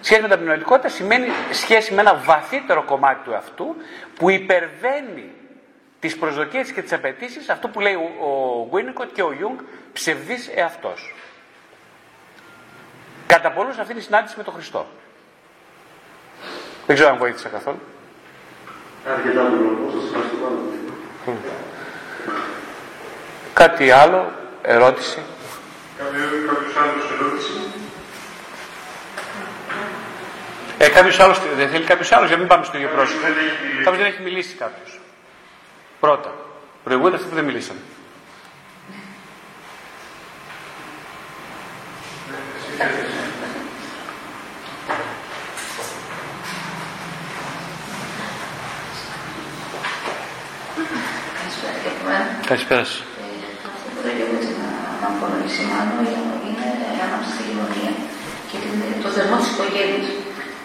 Σχέση 0.01 0.20
με 0.20 0.29
την 0.29 0.37
πνευματικότητα 0.37 0.89
σημαίνει 0.89 1.26
σχέση 1.53 1.95
με 1.95 2.01
ένα 2.01 2.14
βαθύτερο 2.14 2.83
κομμάτι 2.83 3.20
του 3.24 3.35
αυτού 3.35 3.76
που 4.14 4.31
υπερβαίνει 4.31 5.33
τις 6.01 6.16
προσδοκίες 6.16 6.72
και 6.72 6.83
τις 6.83 6.93
απαιτήσεις, 6.93 7.49
αυτό 7.49 7.68
που 7.68 7.81
λέει 7.81 7.95
ο 7.95 8.68
Winnicott 8.72 9.09
και 9.12 9.22
ο 9.22 9.33
Jung, 9.41 9.64
ψευδής 9.93 10.51
εαυτός. 10.55 11.14
Κατά 13.26 13.51
πολλούς 13.51 13.79
αυτή 13.79 13.93
είναι 13.93 14.01
η 14.01 14.05
συνάντηση 14.05 14.35
με 14.37 14.43
τον 14.43 14.55
Χριστό. 14.55 14.87
Δεν 16.87 16.97
ξέρω 16.97 17.11
αν 17.11 17.16
βοήθησα 17.16 17.49
καθόλου. 17.49 17.81
Αρκετά 19.09 19.43
πολύ. 19.43 19.91
Σας 19.93 20.05
ευχαριστώ 20.05 20.37
πάρα 20.37 20.55
πολύ. 20.55 21.39
Κάτι 23.55 23.91
άλλο, 23.91 24.33
ερώτηση. 24.63 25.19
Κάποιος 25.99 26.77
άλλος 26.77 27.11
ερώτηση. 27.19 27.51
Ε, 30.79 30.89
κάποιος 30.89 31.21
άλλος 31.21 31.41
δεν 31.57 31.69
θέλει 31.69 31.85
κάποιος 31.85 32.13
άλλος 32.13 32.27
για 32.27 32.37
να 32.37 32.43
μην 32.43 32.51
πάμε 32.51 32.65
στο 32.65 32.77
ίδιο 32.77 32.89
πρόσωπο. 32.89 33.21
δεν 33.21 33.33
έχει 33.33 33.65
μιλήσει. 33.65 33.85
Κάποιος 33.85 34.03
δεν 34.03 34.13
έχει 34.13 34.23
μιλήσει 34.23 34.55
κάποιος. 34.55 35.01
Πρώτα. 36.01 36.35
Προηγούνται 36.85 37.17
αυτοί 37.17 37.29
που 37.29 37.35
δεν 37.35 37.45
μιλήσαν. 37.45 37.77
Καλησπέρα 51.59 51.79
και 51.83 51.89
από 51.89 52.09
μένα. 52.09 52.47
Καλησπέρα 52.47 52.85
σας. 52.85 53.03
Ε, 53.99 54.05
Αυτό 54.05 54.05
που 54.05 54.07
δεν 54.07 54.14
λέω 54.18 54.30
έτσι 54.38 54.53
να, 54.61 54.68
να 55.03 55.09
πω 55.18 55.24
να 55.32 55.36
επισημάνω 55.42 55.94
είναι 56.49 56.66
ανάμεσα 57.05 57.30
στη 57.34 57.42
κοινωνία 57.49 57.92
και 58.51 58.57
την, 58.62 58.72
το 59.05 59.09
θερμό 59.16 59.36
της 59.42 59.49
οικογένειας. 59.53 60.07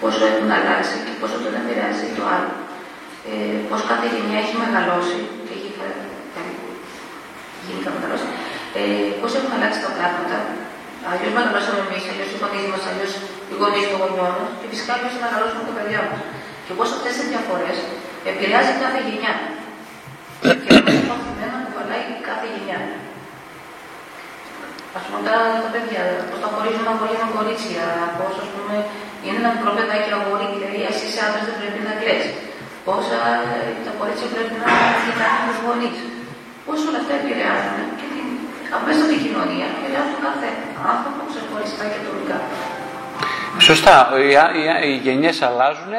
Πόσο 0.01 0.21
έχουν 0.31 0.49
αλλάξει 0.59 0.95
και 1.05 1.13
πόσο 1.21 1.35
τον 1.43 1.53
επηρεάζει 1.59 2.05
το 2.17 2.23
άλλο. 2.35 2.51
Ε, 3.29 3.57
Πώς 3.69 3.81
κάθε 3.89 4.07
γενιά 4.13 4.37
έχει 4.43 4.55
μεγαλώσει 4.63 5.17
και 5.45 5.53
έχει 5.57 5.69
κα- 5.79 5.99
κα- 6.33 6.57
γενικά 7.67 7.89
μεγαλώσει. 7.95 8.27
Ε, 8.79 8.81
Πώς 9.21 9.31
έχουν 9.37 9.51
αλλάξει 9.57 9.79
τα 9.85 9.91
πράγματα. 9.97 10.37
Αλλιώς 11.09 11.31
μεγαλώσαμε 11.37 11.79
εμείς, 11.87 12.03
αλλιώς 12.11 12.29
οι 12.33 12.37
γονείς 12.41 12.65
μας, 12.71 12.83
αλλιώς 12.89 13.11
οι 13.49 13.53
γονείς 13.61 13.85
των 13.91 13.97
γονιών 14.01 14.31
μας 14.39 14.49
και 14.59 14.67
φυσικά 14.71 14.91
αλλιώς 14.95 15.13
μεγαλώσουμε 15.23 15.63
τα 15.69 15.73
παιδιά 15.77 16.01
μας. 16.07 16.19
Και 16.65 16.73
πώς 16.77 16.87
αυτές 16.95 17.13
οι 17.19 17.25
διαφορές 17.31 17.77
επηρεάζει 18.31 18.73
κάθε 18.83 18.99
γενιά. 19.07 19.33
Και 20.63 20.69
αυτό 20.77 21.01
μαθημένα 21.11 21.57
που 21.63 21.71
βαλάει 21.77 22.03
κάθε 22.29 22.47
γενιά. 22.55 22.79
Α 24.97 24.99
πούμε 25.05 25.19
τα, 25.27 25.35
τα 25.63 25.69
παιδιά, 25.73 26.01
πώ 26.29 26.35
τα 26.43 26.47
χωρίζουν 26.53 26.87
αγόρια 26.93 27.19
με 27.23 27.27
κορίτσια, 27.37 27.85
πώς 28.17 28.33
ας 28.43 28.49
πούμε 28.53 28.75
είναι 29.23 29.37
ένα 29.41 29.49
μικρό 29.55 29.71
παιδάκι 29.77 30.09
αγόρι 30.17 30.45
και 30.51 30.57
λέει 30.63 30.81
εσύ 30.89 31.03
είσαι 31.07 31.21
άντρας 31.25 31.43
δεν 31.47 31.55
πρέπει 31.59 31.81
να 31.89 31.93
κλαις. 32.01 32.25
Πόσα 32.87 33.19
ε, 33.53 33.57
τα 33.85 33.91
κορίτσια 33.99 34.27
πρέπει 34.33 34.55
να 34.63 34.69
κοιτάνε 35.03 35.41
του 35.47 35.55
γονείς. 35.65 35.97
Πώς 36.65 36.79
όλα 36.87 36.99
αυτά 37.01 37.13
επηρεάζουν 37.21 37.77
και 37.99 38.07
την 38.13 38.27
αμέσως 38.77 39.07
κοινωνία, 39.25 39.65
επηρεάζουν 39.75 40.17
κάθε 40.27 40.49
άνθρωπο 40.91 41.21
ξεχωριστά 41.31 41.83
και 41.91 41.97
ατομικά. 42.01 42.37
Σωστά. 43.69 43.95
Οι, 44.23 44.31
οι, 44.59 44.63
οι 44.89 44.95
γενιές 45.05 45.37
αλλάζουν. 45.47 45.93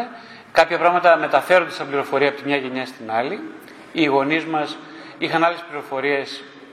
Κάποια 0.58 0.78
πράγματα 0.82 1.08
μεταφέρονται 1.26 1.74
σαν 1.78 1.86
πληροφορία 1.90 2.28
από 2.30 2.38
τη 2.38 2.44
μια 2.48 2.58
γενιά 2.64 2.86
στην 2.92 3.06
άλλη. 3.18 3.36
Οι 3.92 4.04
γονείς 4.14 4.44
μας 4.44 4.68
είχαν 5.18 5.44
άλλες 5.44 5.62
πληροφορίες. 5.68 6.28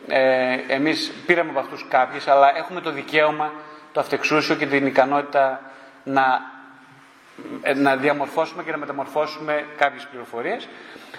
Ε, 0.08 0.58
Εμείς 0.68 1.12
πήραμε 1.26 1.49
από 1.49 1.60
αυτούς 1.60 1.86
κάποιε, 1.89 2.32
αλλά 2.32 2.58
έχουμε 2.58 2.82
το 2.82 2.91
δικαίωμα, 2.91 3.54
το 3.91 3.99
αυτεξούσιο 3.99 4.56
και 4.56 4.66
την 4.66 4.86
ικανότητα 4.86 5.62
να, 6.04 6.41
ε, 7.62 7.74
να 7.74 7.95
διαμορφώσουμε 7.95 8.64
και 8.64 8.72
να 8.72 8.78
μεταμορφώσουμε 8.78 9.66
κάποιες 9.78 10.08
πληροφορίες. 10.12 10.68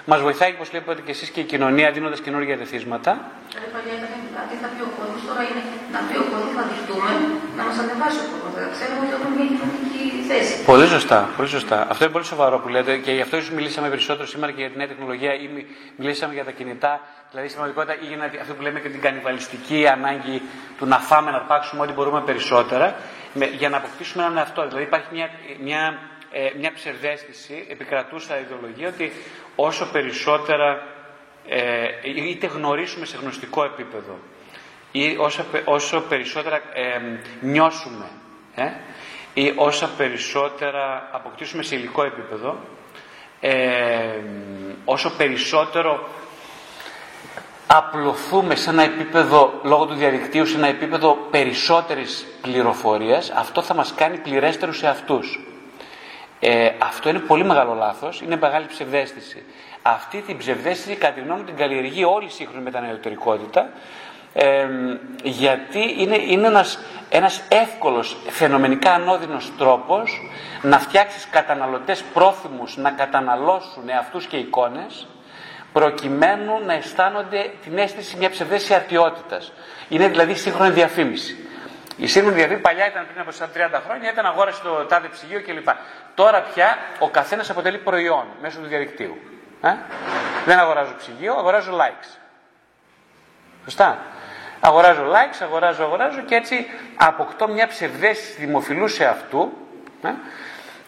Μας 0.05 0.21
βοηθάει, 0.21 0.53
όπως 0.57 0.73
λέτε 0.73 0.95
και 1.05 1.11
εσείς, 1.11 1.29
και 1.31 1.41
η 1.41 1.45
κοινωνία 1.45 1.91
δίνοντας 1.91 2.21
καινούργια 2.21 2.57
ρεθίσματα. 2.57 3.11
Δηλαδή 3.51 3.71
παλιά 3.75 3.93
ήταν 3.99 4.11
κάτι 4.37 4.55
θα 4.63 4.69
πει 4.75 4.81
ο 4.89 4.91
κόσμος, 4.99 5.21
τώρα 5.29 5.43
είναι 5.49 5.63
να 5.95 5.99
πει 6.09 6.15
ο 6.25 6.25
κόσμος 6.33 6.53
να 6.61 6.65
δειχτούμε, 6.71 7.11
να 7.59 7.63
μας 7.67 7.77
ανεβάσει 7.83 8.19
ο 8.27 8.29
κόσμος. 8.33 8.53
Να 8.67 8.71
ξέρουμε 8.77 9.01
ότι 9.07 9.13
έχουμε 9.17 9.33
μια 9.39 9.47
κοινωνική 9.53 10.03
θέση. 10.31 10.53
Πολύ 10.73 10.87
σωστά, 10.95 11.19
πολύ 11.37 11.49
σωστά. 11.57 11.79
Αυτό 11.93 12.03
είναι 12.05 12.13
πολύ 12.17 12.25
σοβαρό 12.33 12.57
που 12.63 12.69
λέτε 12.75 12.93
και 13.05 13.13
γι' 13.17 13.25
αυτό 13.27 13.35
ίσως 13.41 13.51
μιλήσαμε 13.59 13.89
περισσότερο 13.95 14.27
σήμερα 14.35 14.51
και 14.55 14.61
για 14.65 14.71
τη 14.73 14.77
νέα 14.81 14.89
τεχνολογία 14.93 15.33
ή 15.45 15.47
μι- 15.55 15.67
μιλήσαμε 16.01 16.33
για 16.39 16.45
τα 16.49 16.53
κινητά. 16.59 16.93
Δηλαδή 17.31 17.49
στην 17.51 17.59
πραγματικότητα 17.61 17.95
ή 18.05 18.07
για 18.13 18.19
να- 18.23 18.41
αυτό 18.45 18.53
που 18.57 18.63
λέμε 18.67 18.79
και 18.85 18.89
την 18.95 19.01
κανιβαλιστική 19.07 19.79
ανάγκη 19.97 20.37
του 20.79 20.85
να 20.93 20.99
φάμε, 21.09 21.29
να 21.31 21.37
αρπάξουμε 21.43 21.81
ό,τι 21.85 21.93
μπορούμε 21.97 22.21
περισσότερα 22.31 22.87
με- 23.39 23.51
για 23.61 23.69
να 23.73 23.77
αποκτήσουμε 23.77 24.21
έναν 24.25 24.37
εαυτό. 24.37 24.61
Δηλαδή 24.69 24.83
υπάρχει 24.91 25.09
μια, 25.17 25.29
μια, 25.67 25.83
ε, 26.35 26.51
μια 26.61 26.73
ψευδέστηση, 26.79 27.67
επικρατούσα 27.75 28.33
ιδεολογία 28.45 28.89
ότι 28.89 29.13
όσο 29.57 29.87
περισσότερα 29.93 30.83
ε, 31.49 31.85
είτε 32.05 32.47
γνωρίσουμε 32.47 33.07
σε 33.07 33.17
γνωστικό 33.17 33.65
επίπεδο 33.65 34.19
ή 34.93 35.17
όσο, 35.19 35.45
πε- 35.53 35.63
όσο 35.65 36.01
περισσότερα 36.01 36.57
ε, 36.57 37.01
νιώσουμε 37.41 38.05
ε, 38.55 38.65
ή 39.35 39.53
όσα 39.57 39.91
περισσότερα 39.97 41.09
αποκτήσουμε 41.13 41.63
σε 41.63 41.75
υλικό 41.77 42.03
επίπεδο 42.05 42.59
ε, 43.41 44.19
όσο 44.85 45.11
περισσότερο 45.17 46.09
απλωθούμε 47.67 48.55
σε 48.55 48.71
ένα 48.71 48.83
επίπεδο 48.83 49.61
λόγω 49.63 49.87
του 49.87 49.95
διαδικτύου 49.95 50.47
σε 50.47 50.57
ένα 50.57 50.67
επίπεδο 50.67 51.27
περισσότερης 51.31 52.27
πληροφορίας 52.43 53.31
αυτό 53.31 53.63
θα 53.63 53.75
μας 53.75 53.95
κάνει 53.95 54.19
πληρέστερους 54.19 54.77
σε 54.79 54.89
αυτούς 54.89 55.41
ε, 56.45 56.71
αυτό 56.79 57.09
είναι 57.09 57.19
πολύ 57.19 57.45
μεγάλο 57.45 57.75
λάθος, 57.75 58.21
είναι 58.21 58.37
μεγάλη 58.37 58.67
ψευδέστηση. 58.67 59.45
Αυτή 59.83 60.21
την 60.21 60.37
ψευδέστηση, 60.37 60.97
κατά 60.97 61.13
τη 61.13 61.21
γνώμη 61.21 61.41
μου, 61.41 61.47
την 61.47 61.57
καλλιεργεί 61.57 62.05
όλη 62.05 62.27
η 62.27 62.31
σύγχρονη 62.31 62.63
μετανεωτερικότητα, 62.63 63.71
ε, 64.33 64.67
γιατί 65.23 65.95
είναι, 65.99 66.17
είναι 66.17 66.47
ένας, 66.47 66.79
ένας 67.09 67.43
εύκολος, 67.49 68.17
φαινομενικά 68.29 68.93
ανώδυνος 68.93 69.53
τρόπος 69.59 70.31
να 70.63 70.79
φτιάξεις 70.79 71.29
καταναλωτές 71.31 72.03
πρόθυμους 72.03 72.77
να 72.77 72.91
καταναλώσουν 72.91 73.91
αυτούς 73.99 74.27
και 74.27 74.37
εικόνες, 74.37 75.07
προκειμένου 75.73 76.65
να 76.67 76.73
αισθάνονται 76.73 77.51
την 77.63 77.79
αίσθηση 77.79 78.17
μια 78.17 78.31
ψευδέστηση 78.31 78.75
αρτιότητας. 78.75 79.53
Είναι 79.89 80.09
δηλαδή 80.09 80.35
σύγχρονη 80.35 80.71
διαφήμιση. 80.71 81.37
Η 81.97 82.07
σύγχρονη 82.07 82.37
διαφήμιση 82.37 82.63
παλιά 82.63 82.87
ήταν 82.87 83.07
πριν 83.07 83.21
από 83.21 83.31
30 83.77 83.81
χρόνια, 83.87 84.11
ήταν 84.11 84.27
αγόρασε 84.27 84.63
το 84.63 84.85
τάδε 84.85 85.09
ψυγείο 85.09 85.43
κλπ. 85.43 85.69
Τώρα 86.15 86.41
πια 86.41 86.79
ο 86.99 87.09
καθένας 87.09 87.51
αποτελεί 87.51 87.79
προϊόν 87.79 88.27
μέσω 88.41 88.59
του 88.59 88.67
διαδικτύου. 88.67 89.17
Ε; 89.63 89.75
Δεν 90.45 90.59
αγοράζω 90.59 90.95
ψυγείο, 90.99 91.35
αγοράζω 91.35 91.73
likes. 91.73 92.19
Σωστά. 93.65 93.99
Αγοράζω 94.61 95.05
likes, 95.13 95.39
αγοράζω, 95.43 95.83
αγοράζω 95.85 96.21
και 96.21 96.35
έτσι 96.35 96.67
αποκτώ 96.97 97.49
μια 97.49 97.67
ψευδέστηση 97.67 98.41
δημοφιλού 98.41 98.89
σε 98.89 99.05
αυτού. 99.05 99.53
Ε; 100.03 100.09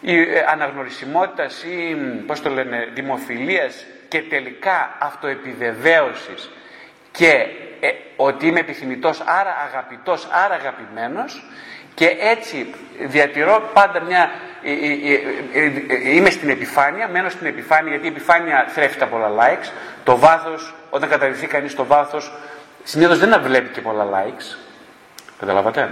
Η 0.01 0.20
ε, 0.20 0.45
αναγνωρισιμότητας 0.49 1.62
ή, 1.62 1.95
πώς 2.27 2.43
το 2.43 2.51
λένε, 2.51 2.89
δημοφιλίας 2.95 3.85
και 4.09 4.22
τελικά 4.22 4.97
αυτοεπιδεβαίωσης 4.99 6.51
και 7.12 7.47
ε, 7.81 7.89
ότι 8.16 8.47
είμαι 8.47 8.61
επιθυμητός, 8.61 9.20
άρα 9.20 9.57
αγαπητός, 9.68 10.29
άρα 10.31 10.55
αγαπημένος 10.55 11.45
και 11.95 12.16
έτσι 12.20 12.74
διατηρώ 13.01 13.70
πάντα 13.72 14.01
μια... 14.01 14.30
ε, 14.62 14.72
ε, 14.72 15.12
ε, 15.53 15.72
ε, 15.88 16.14
είμαι 16.14 16.30
στην 16.30 16.49
επιφάνεια, 16.49 17.09
μένω 17.09 17.28
στην 17.28 17.47
επιφάνεια 17.47 17.90
γιατί 17.90 18.07
η 18.07 18.09
επιφάνεια 18.09 18.66
θρέφει 18.68 18.99
τα 18.99 19.07
πολλά 19.07 19.28
likes. 19.28 19.70
Το 20.05 20.18
βάθος, 20.18 20.74
όταν 20.90 21.09
καταδειχθεί 21.09 21.47
κανείς 21.47 21.72
στο 21.72 21.84
βάθος, 21.84 22.32
συνήθως 22.84 23.18
δεν 23.18 23.40
βλέπει 23.42 23.68
και 23.68 23.80
πολλά 23.80 24.05
likes. 24.05 24.57
Καταλάβατε; 25.38 25.90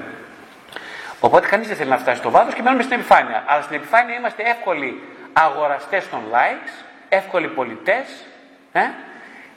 Οπότε 1.21 1.47
κανείς 1.47 1.67
δεν 1.69 1.77
θέλει 1.77 1.91
να 1.91 1.99
φτάσει 1.99 2.19
στο 2.19 2.31
βάθος 2.31 2.55
και 2.55 2.63
μένουμε 2.63 2.83
στην 2.83 2.99
επιφάνεια. 2.99 3.45
Αλλά 3.47 3.63
στην 3.63 3.77
επιφάνεια 3.77 4.15
είμαστε 4.15 4.43
εύκολοι 4.43 5.03
αγοραστές 5.33 6.09
των 6.09 6.21
likes, 6.33 6.85
εύκολοι 7.09 7.49
πολιτές, 7.49 8.25
ε; 8.73 8.81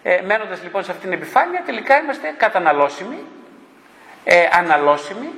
Ε, 0.08 0.22
μένοντας 0.26 0.64
λοιπόν 0.64 0.84
σε 0.84 0.92
αυτήν 0.92 1.10
την 1.10 1.20
επιφάνεια 1.20 1.62
τελικά 1.66 2.02
είμαστε 2.02 2.34
καταναλώσιμοι, 2.38 3.18
ε, 4.24 4.48
αναλώσιμοι, 4.52 5.30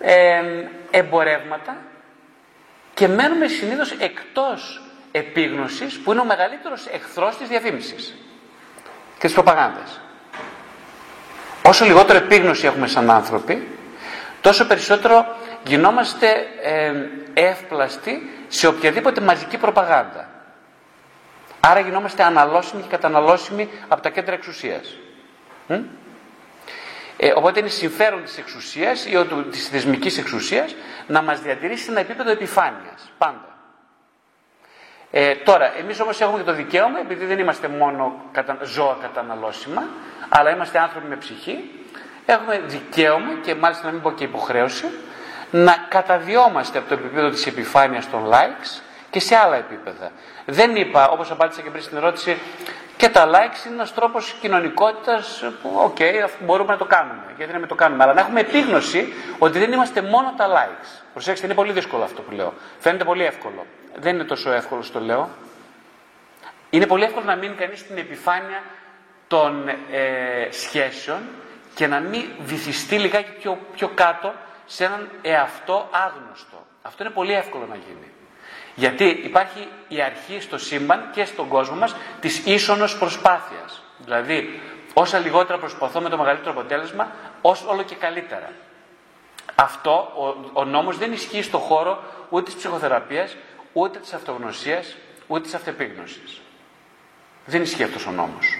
ε, 0.00 0.42
εμπορεύματα 0.90 1.76
και 2.94 3.08
μένουμε 3.08 3.48
συνήθως 3.48 3.90
εκτός 3.90 4.82
επίγνωσης 5.12 5.98
που 5.98 6.12
είναι 6.12 6.20
ο 6.20 6.24
μεγαλύτερος 6.24 6.86
εχθρός 6.86 7.36
της 7.36 7.48
διαφήμισης 7.48 8.14
και 9.18 9.26
της 9.26 9.32
προπαγάνδας. 9.32 10.00
Όσο 11.66 11.84
λιγότερο 11.84 12.18
επίγνωση 12.18 12.66
έχουμε 12.66 12.86
σαν 12.86 13.10
άνθρωποι, 13.10 13.68
τόσο 14.40 14.66
περισσότερο 14.66 15.36
γινόμαστε 15.64 16.46
ε, 16.62 16.92
εύπλαστοι 17.34 18.30
σε 18.48 18.66
οποιαδήποτε 18.66 19.20
μαζική 19.20 19.56
προπαγάνδα. 19.56 20.28
Άρα 21.60 21.80
γινόμαστε 21.80 22.22
αναλώσιμοι 22.22 22.82
και 22.82 22.88
καταναλώσιμοι 22.88 23.68
από 23.88 24.02
τα 24.02 24.10
κέντρα 24.10 24.34
εξουσίας. 24.34 24.96
Μ; 27.20 27.26
Ε, 27.26 27.32
οπότε 27.34 27.60
είναι 27.60 27.68
συμφέρον 27.68 28.22
της 28.24 28.38
εξουσίας 28.38 29.06
ή 29.06 29.16
ο- 29.16 29.24
της 29.50 29.68
θεσμικής 29.68 30.18
εξουσίας 30.18 30.74
να 31.06 31.22
μας 31.22 31.40
διατηρήσει 31.40 31.84
σε 31.84 31.90
ένα 31.90 32.00
επίπεδο 32.00 32.30
επιφάνειας. 32.30 33.12
Πάντα. 33.18 33.48
Ε, 35.10 35.34
τώρα, 35.34 35.76
εμείς 35.78 36.00
όμως 36.00 36.20
έχουμε 36.20 36.38
και 36.38 36.44
το 36.44 36.52
δικαίωμα, 36.52 36.98
επειδή 37.00 37.24
δεν 37.24 37.38
είμαστε 37.38 37.68
μόνο 37.68 38.24
κατα... 38.32 38.58
ζώα 38.62 38.96
καταναλώσιμα, 39.00 39.84
αλλά 40.28 40.50
είμαστε 40.50 40.78
άνθρωποι 40.78 41.06
με 41.06 41.16
ψυχή, 41.16 41.70
έχουμε 42.26 42.58
δικαίωμα 42.66 43.32
και 43.42 43.54
μάλιστα 43.54 43.86
να 43.86 43.92
μην 43.92 44.00
πω 44.02 44.12
και 44.12 44.24
υποχρέωση, 44.24 44.84
να 45.50 45.76
καταδιόμαστε 45.88 46.78
από 46.78 46.88
το 46.88 46.94
επίπεδο 46.94 47.28
της 47.30 47.46
επιφάνειας 47.46 48.10
των 48.10 48.30
likes 48.32 48.80
και 49.10 49.20
σε 49.20 49.36
άλλα 49.36 49.56
επίπεδα. 49.56 50.10
Δεν 50.46 50.76
είπα, 50.76 51.08
όπως 51.08 51.30
απάντησα 51.30 51.60
και 51.60 51.70
πριν 51.70 51.82
στην 51.82 51.96
ερώτηση, 51.96 52.38
Και 53.00 53.08
τα 53.08 53.26
likes 53.26 53.66
είναι 53.66 53.74
ένας 53.74 53.94
τρόπος 53.94 54.32
κοινωνικότητας 54.40 55.44
που, 55.62 55.70
OK, 55.74 55.96
okay, 55.98 56.28
μπορούμε 56.40 56.72
να 56.72 56.78
το 56.78 56.84
κάνουμε. 56.84 57.32
Γιατί 57.36 57.52
να 57.52 57.58
μην 57.58 57.68
το 57.68 57.74
κάνουμε. 57.74 58.02
Αλλά 58.02 58.12
να 58.12 58.20
έχουμε 58.20 58.40
επίγνωση 58.40 59.12
ότι 59.38 59.58
δεν 59.58 59.72
είμαστε 59.72 60.02
μόνο 60.02 60.34
τα 60.36 60.46
likes. 60.48 61.02
Προσέξτε, 61.12 61.46
είναι 61.46 61.54
πολύ 61.54 61.72
δύσκολο 61.72 62.02
αυτό 62.02 62.22
που 62.22 62.32
λέω. 62.32 62.52
Φαίνεται 62.78 63.04
πολύ 63.04 63.24
εύκολο. 63.24 63.66
Δεν 63.94 64.14
είναι 64.14 64.24
τόσο 64.24 64.52
εύκολο, 64.52 64.84
το 64.92 65.00
λέω. 65.00 65.28
Είναι 66.70 66.86
πολύ 66.86 67.04
εύκολο 67.04 67.24
να 67.24 67.36
μείνει 67.36 67.54
κανείς 67.54 67.78
στην 67.78 67.98
επιφάνεια 67.98 68.62
των 69.28 69.68
ε, 69.68 70.48
σχέσεων 70.50 71.18
και 71.74 71.86
να 71.86 72.00
μην 72.00 72.24
βυθιστεί 72.40 72.98
λιγάκι 72.98 73.30
πιο, 73.38 73.58
πιο 73.74 73.88
κάτω 73.94 74.32
σε 74.66 74.84
έναν 74.84 75.08
εαυτό 75.22 75.88
άγνωστο. 75.90 76.66
Αυτό 76.82 77.04
είναι 77.04 77.12
πολύ 77.12 77.32
εύκολο 77.32 77.66
να 77.66 77.74
γίνει. 77.74 78.12
Γιατί 78.74 79.04
υπάρχει 79.04 79.68
η 79.88 80.02
αρχή 80.02 80.40
στο 80.40 80.58
σύμπαν 80.58 81.10
και 81.12 81.24
στον 81.24 81.48
κόσμο 81.48 81.76
μας 81.76 81.96
της 82.20 82.46
ίσονος 82.46 82.98
προσπάθειας. 82.98 83.82
Δηλαδή, 83.98 84.60
όσα 84.94 85.18
λιγότερα 85.18 85.58
προσπαθώ 85.58 86.00
με 86.00 86.08
το 86.08 86.16
μεγαλύτερο 86.16 86.50
αποτέλεσμα, 86.50 87.12
όσο 87.40 87.68
όλο 87.68 87.82
και 87.82 87.94
καλύτερα. 87.94 88.52
Αυτό, 89.54 90.12
ο, 90.16 90.50
ο 90.60 90.64
νόμος 90.64 90.98
δεν 90.98 91.12
ισχύει 91.12 91.42
στο 91.42 91.58
χώρο 91.58 92.02
ούτε 92.28 92.44
της 92.44 92.54
ψυχοθεραπείας, 92.54 93.36
ούτε 93.72 93.98
της 93.98 94.12
αυτογνωσίας, 94.12 94.96
ούτε 95.26 95.40
της 95.40 95.54
αυτεπίγνωσης. 95.54 96.40
Δεν 97.46 97.62
ισχύει 97.62 97.82
αυτός 97.82 98.06
ο 98.06 98.10
νόμος. 98.10 98.58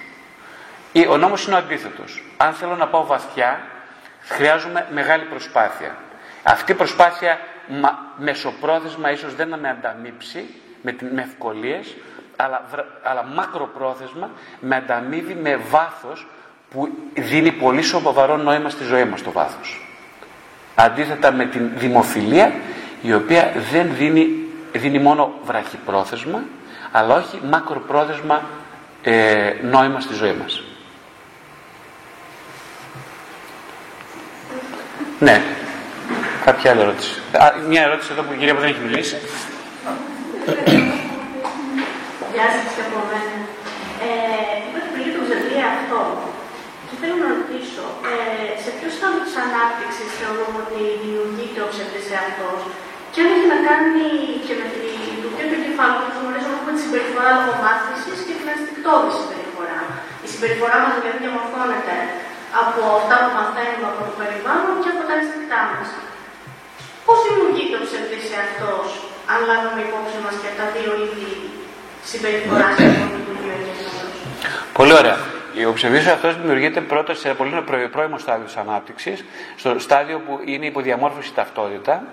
Ο 1.09 1.17
νόμος 1.17 1.47
είναι 1.47 1.55
ο 1.55 1.59
αντίθετος. 1.59 2.23
Αν 2.37 2.53
θέλω 2.53 2.77
να 2.77 2.89
πάω 2.89 3.07
βαθιά, 3.07 3.61
χρειάζομαι 4.21 4.87
μεγάλη 4.91 5.25
προσπάθεια. 5.25 5.97
Αυτή 6.43 6.73
η 6.73 6.75
προσπάθεια 6.75 7.39
μα, 7.71 7.99
μεσοπρόθεσμα 8.19 9.11
ίσως 9.11 9.35
δεν 9.35 9.49
να 9.49 9.57
με 9.57 9.69
ανταμείψει 9.69 10.45
με, 10.83 10.97
με 11.15 11.23
ευκολίες, 11.23 11.97
αλλά, 12.37 12.63
αλλά 13.03 13.25
μακροπρόθεσμα 13.35 14.31
με 14.61 14.77
ανταμείβει 14.77 15.35
με 15.35 15.57
βάθος 15.57 16.27
που 16.71 16.89
δίνει 17.15 17.53
πολύ 17.53 17.83
σοβαρό 17.83 18.37
νόημα 18.37 18.69
στη 18.69 18.85
ζωή 18.85 19.05
μας 19.05 19.23
το 19.23 19.33
βάθος. 19.33 19.87
Αντίθετα 20.75 21.33
με 21.33 21.45
την 21.45 21.71
δημοφιλία 21.75 22.53
η 23.03 23.15
οποία 23.15 23.53
δεν 23.71 23.95
δίνει, 23.95 24.29
δίνει 24.73 24.99
μόνο 24.99 25.33
βραχυπρόθεσμα 25.45 26.43
αλλά 26.93 27.15
όχι 27.15 27.41
μακροπρόθεσμα 27.51 28.43
ε, 29.03 29.53
νόημα 29.63 30.01
στη 30.01 30.15
ζωή 30.15 30.33
μας. 30.33 30.63
Ναι. 35.19 35.43
Κάποια 36.47 36.67
άλλη 36.71 36.83
ερώτηση. 36.87 37.15
Α, 37.43 37.45
μια 37.71 37.83
ερώτηση 37.89 38.09
εδώ 38.15 38.23
που 38.27 38.33
η 38.35 38.39
κυρία 38.41 38.55
που 38.55 38.63
δεν 38.65 38.71
έχει 38.73 38.83
μιλήσει. 38.87 39.17
Γεια 42.35 42.47
σας 42.55 42.67
και 42.75 42.83
από 42.87 42.99
μένα. 43.11 43.37
Ε, 44.05 44.09
είπατε 44.65 44.89
πριν 44.95 45.09
το 45.17 45.23
βιβλίο 45.31 45.67
αυτό. 45.75 46.01
Και 46.89 46.95
θέλω 47.01 47.17
να 47.25 47.29
ρωτήσω, 47.37 47.85
ε, 48.13 48.15
σε 48.63 48.71
ποιος 48.77 48.93
στάδιο 48.97 49.23
της 49.27 49.37
ανάπτυξης 49.45 50.09
θεωρούμε 50.19 50.59
ότι 50.65 50.81
δημιουργείται 51.03 51.61
ο 51.65 51.69
ψευδής 51.73 52.09
εαυτός 52.17 52.61
και 53.13 53.21
αν 53.23 53.29
έχει 53.37 53.49
να 53.55 53.59
κάνει 53.69 54.07
και 54.47 54.55
με 54.61 54.67
τη 54.75 54.83
λειτουργία 55.13 55.47
του 55.49 55.57
εγκεφάλου 55.59 56.01
που 56.05 56.19
γνωρίζουμε 56.19 56.55
έχουμε 56.59 56.73
τη 56.77 56.81
συμπεριφορά 56.87 57.31
λογομάθησης 57.39 58.19
και 58.27 58.35
την 58.39 58.49
αστικτόδη 58.55 59.11
συμπεριφορά. 59.21 59.81
Η 60.25 60.29
συμπεριφορά 60.33 60.77
μας 60.83 60.93
δηλαδή 60.97 61.19
διαμορφώνεται 61.25 61.97
από 62.63 62.81
αυτά 62.99 63.17
που 63.23 63.31
μαθαίνουμε 63.39 63.87
από 63.91 64.01
το 64.09 64.13
περιβάλλον 64.21 64.75
και 64.83 64.91
από 64.95 65.03
τα 65.09 65.15
αισθητά 65.19 65.63
μας. 65.73 65.89
Πώς 67.11 67.21
δημιουργείται 67.29 67.77
ο 67.81 67.83
ψευδή 67.87 68.19
εαυτό, 68.39 68.73
αν 69.33 69.39
λάβουμε 69.51 69.81
υπόψη 69.89 70.19
μας 70.25 70.35
και 70.43 70.51
τα 70.59 70.67
δύο 70.75 70.93
είδη 71.03 71.31
συμπεριφοράς 72.11 72.75
και 72.77 72.85
λειτουργία 73.17 73.57
Πολύ 74.79 74.93
ωραία. 75.01 75.19
Ο 75.71 75.73
ψευδή 75.73 76.09
εαυτό 76.09 76.33
δημιουργείται 76.33 76.81
πρώτα 76.81 77.15
σε 77.15 77.35
πολύ 77.35 77.53
πρώιμο 77.91 78.19
στάδιο 78.19 78.45
της 78.45 78.57
ανάπτυξης, 78.57 79.25
στο 79.57 79.79
στάδιο 79.79 80.19
που 80.19 80.41
είναι 80.45 80.67
υποδιαμόρφωση 80.67 81.35
ταυτότητα. 81.35 82.05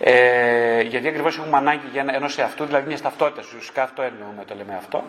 Ε, 0.00 0.80
γιατί 0.80 1.08
ακριβώς 1.08 1.38
έχουμε 1.38 1.56
ανάγκη 1.56 1.88
για 1.92 2.04
ενός 2.08 2.38
εαυτού, 2.38 2.64
δηλαδή 2.64 2.86
μιας 2.86 3.00
ταυτότητας. 3.00 3.46
Ουσιαστικά 3.46 3.82
αυτό 3.82 4.02
εννοούμε, 4.02 4.44
το 4.46 4.54
λέμε 4.54 4.74
αυτό. 4.76 5.04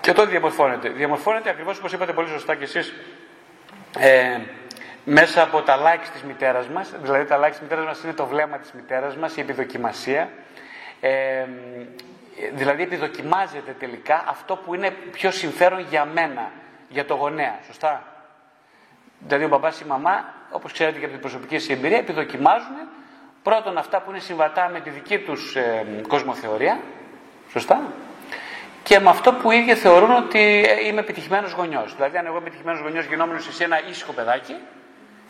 Και 0.00 0.12
τότε 0.12 0.30
διαμορφώνεται. 0.30 0.88
Διαμορφώνεται 0.88 1.50
ακριβώς 1.50 1.78
όπως 1.78 1.92
είπατε 1.92 2.12
πολύ 2.12 2.28
σωστά 2.28 2.54
κι 2.54 2.62
εσείς 2.62 2.94
ε, 3.98 4.38
μέσα 5.10 5.42
από 5.42 5.62
τα 5.62 5.76
likes 5.76 6.08
της 6.12 6.22
μητέρας 6.22 6.68
μας, 6.68 6.92
δηλαδή 7.02 7.24
τα 7.24 7.40
likes 7.40 7.50
της 7.50 7.60
μητέρας 7.60 7.84
μας 7.84 8.02
είναι 8.02 8.12
το 8.12 8.26
βλέμμα 8.26 8.58
της 8.58 8.72
μητέρας 8.72 9.16
μας, 9.16 9.36
η 9.36 9.40
επιδοκιμασία, 9.40 10.28
ε, 11.00 11.44
δηλαδή 12.52 12.82
επιδοκιμάζεται 12.82 13.74
τελικά 13.78 14.24
αυτό 14.28 14.56
που 14.56 14.74
είναι 14.74 14.90
πιο 14.90 15.30
συμφέρον 15.30 15.80
για 15.80 16.04
μένα, 16.04 16.50
για 16.88 17.04
το 17.04 17.14
γονέα, 17.14 17.58
σωστά; 17.66 18.02
Δηλαδή 19.18 19.44
ο 19.44 19.48
μπαμπάς 19.48 19.80
ή 19.80 19.82
η 19.84 19.88
μαμά, 19.88 20.34
όπως 20.50 20.72
ξέρετε 20.72 20.98
και 20.98 21.04
από 21.04 21.12
την 21.12 21.22
προσωπική 21.22 21.58
σας 21.58 21.68
εμπειρία, 21.68 21.98
επιδοκιμάζουν 21.98 22.76
πρώτον 23.42 23.78
αυτά 23.78 24.00
που 24.00 24.10
είναι 24.10 24.20
συμβατά 24.20 24.68
με 24.68 24.80
τη 24.80 24.90
δική 24.90 25.18
τους 25.18 25.56
ε, 25.56 25.86
κοσμοθεωρία, 26.08 26.80
σωστά, 27.50 27.92
και 28.82 28.98
με 28.98 29.10
αυτό 29.10 29.32
που 29.32 29.50
οι 29.50 29.56
ίδιοι 29.56 29.74
θεωρούν 29.74 30.10
ότι 30.10 30.64
ε, 30.66 30.86
είμαι 30.86 31.00
επιτυχημένος 31.00 31.52
γονιός. 31.52 31.94
Δηλαδή, 31.94 32.16
αν 32.16 32.24
εγώ 32.26 32.34
είμαι 32.36 32.46
επιτυχημένος 32.46 32.80
γονιός, 32.80 33.04
γινόμενος 33.04 33.48
σε 33.54 33.64
ένα 33.64 33.88
ήσυχο 33.88 34.12
παιδάκι, 34.12 34.56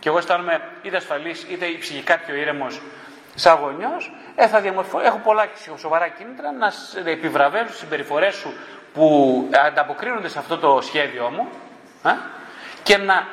και 0.01 0.09
εγώ 0.09 0.18
αισθάνομαι 0.18 0.61
είτε 0.82 0.96
ασφαλής 0.96 1.42
είτε 1.42 1.66
ψυχικά 1.80 2.18
πιο 2.18 2.34
ήρεμος 2.34 2.80
σαν 3.34 3.59
γονιός, 3.59 4.12
ε, 4.34 4.46
θα 4.49 4.61
διαμορφώ... 4.61 5.01
έχω 5.01 5.18
πολλά 5.18 5.49
σοβαρά 5.76 6.09
κίνητρα 6.09 6.53
να 6.53 6.72
επιβραβεύσω 7.11 7.70
τις 7.70 7.78
συμπεριφορές 7.78 8.34
σου 8.34 8.53
που 8.94 9.49
ανταποκρίνονται 9.66 10.28
σε 10.28 10.38
αυτό 10.38 10.59
το 10.59 10.80
σχέδιό 10.82 11.30
μου 11.30 11.49
ε, 12.05 12.11
και 12.82 12.96
να 12.96 13.26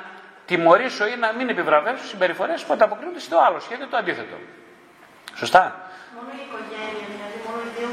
τιμωρήσω 0.46 1.08
ή 1.08 1.16
να 1.16 1.34
μην 1.34 1.50
επιβραβεύσω 1.50 2.06
συμπεριφορές 2.06 2.64
που 2.64 2.74
ανταποκρίνονται 2.74 3.20
στο 3.20 3.38
άλλο 3.48 3.60
σχέδιο, 3.60 3.88
το 3.88 3.98
αντίθετο. 3.98 4.36
Σωστά; 5.36 5.90
Μόνο 6.16 6.30
η 6.32 6.42
οικογένεια, 6.46 7.06
δηλαδή 7.14 7.38
μόνο 7.46 7.60
οι 7.68 7.72
δύο 7.78 7.90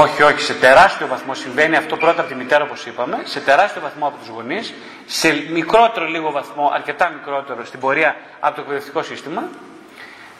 όχι, 0.00 0.22
όχι, 0.22 0.40
σε 0.40 0.54
τεράστιο 0.54 1.06
βαθμό 1.06 1.34
συμβαίνει 1.34 1.76
αυτό 1.76 1.96
πρώτα 1.96 2.20
από 2.20 2.28
τη 2.28 2.34
μητέρα 2.34 2.64
όπως 2.64 2.86
είπαμε, 2.86 3.20
σε 3.24 3.40
τεράστιο 3.40 3.80
βαθμό 3.80 4.06
από 4.06 4.16
τους 4.18 4.28
γονείς, 4.28 4.74
σε 5.06 5.46
μικρότερο 5.50 6.06
λίγο 6.06 6.30
βαθμό, 6.30 6.70
αρκετά 6.74 7.08
μικρότερο 7.08 7.64
στην 7.64 7.80
πορεία 7.80 8.16
από 8.40 8.54
το 8.54 8.60
εκπαιδευτικό 8.60 9.02
σύστημα, 9.02 9.48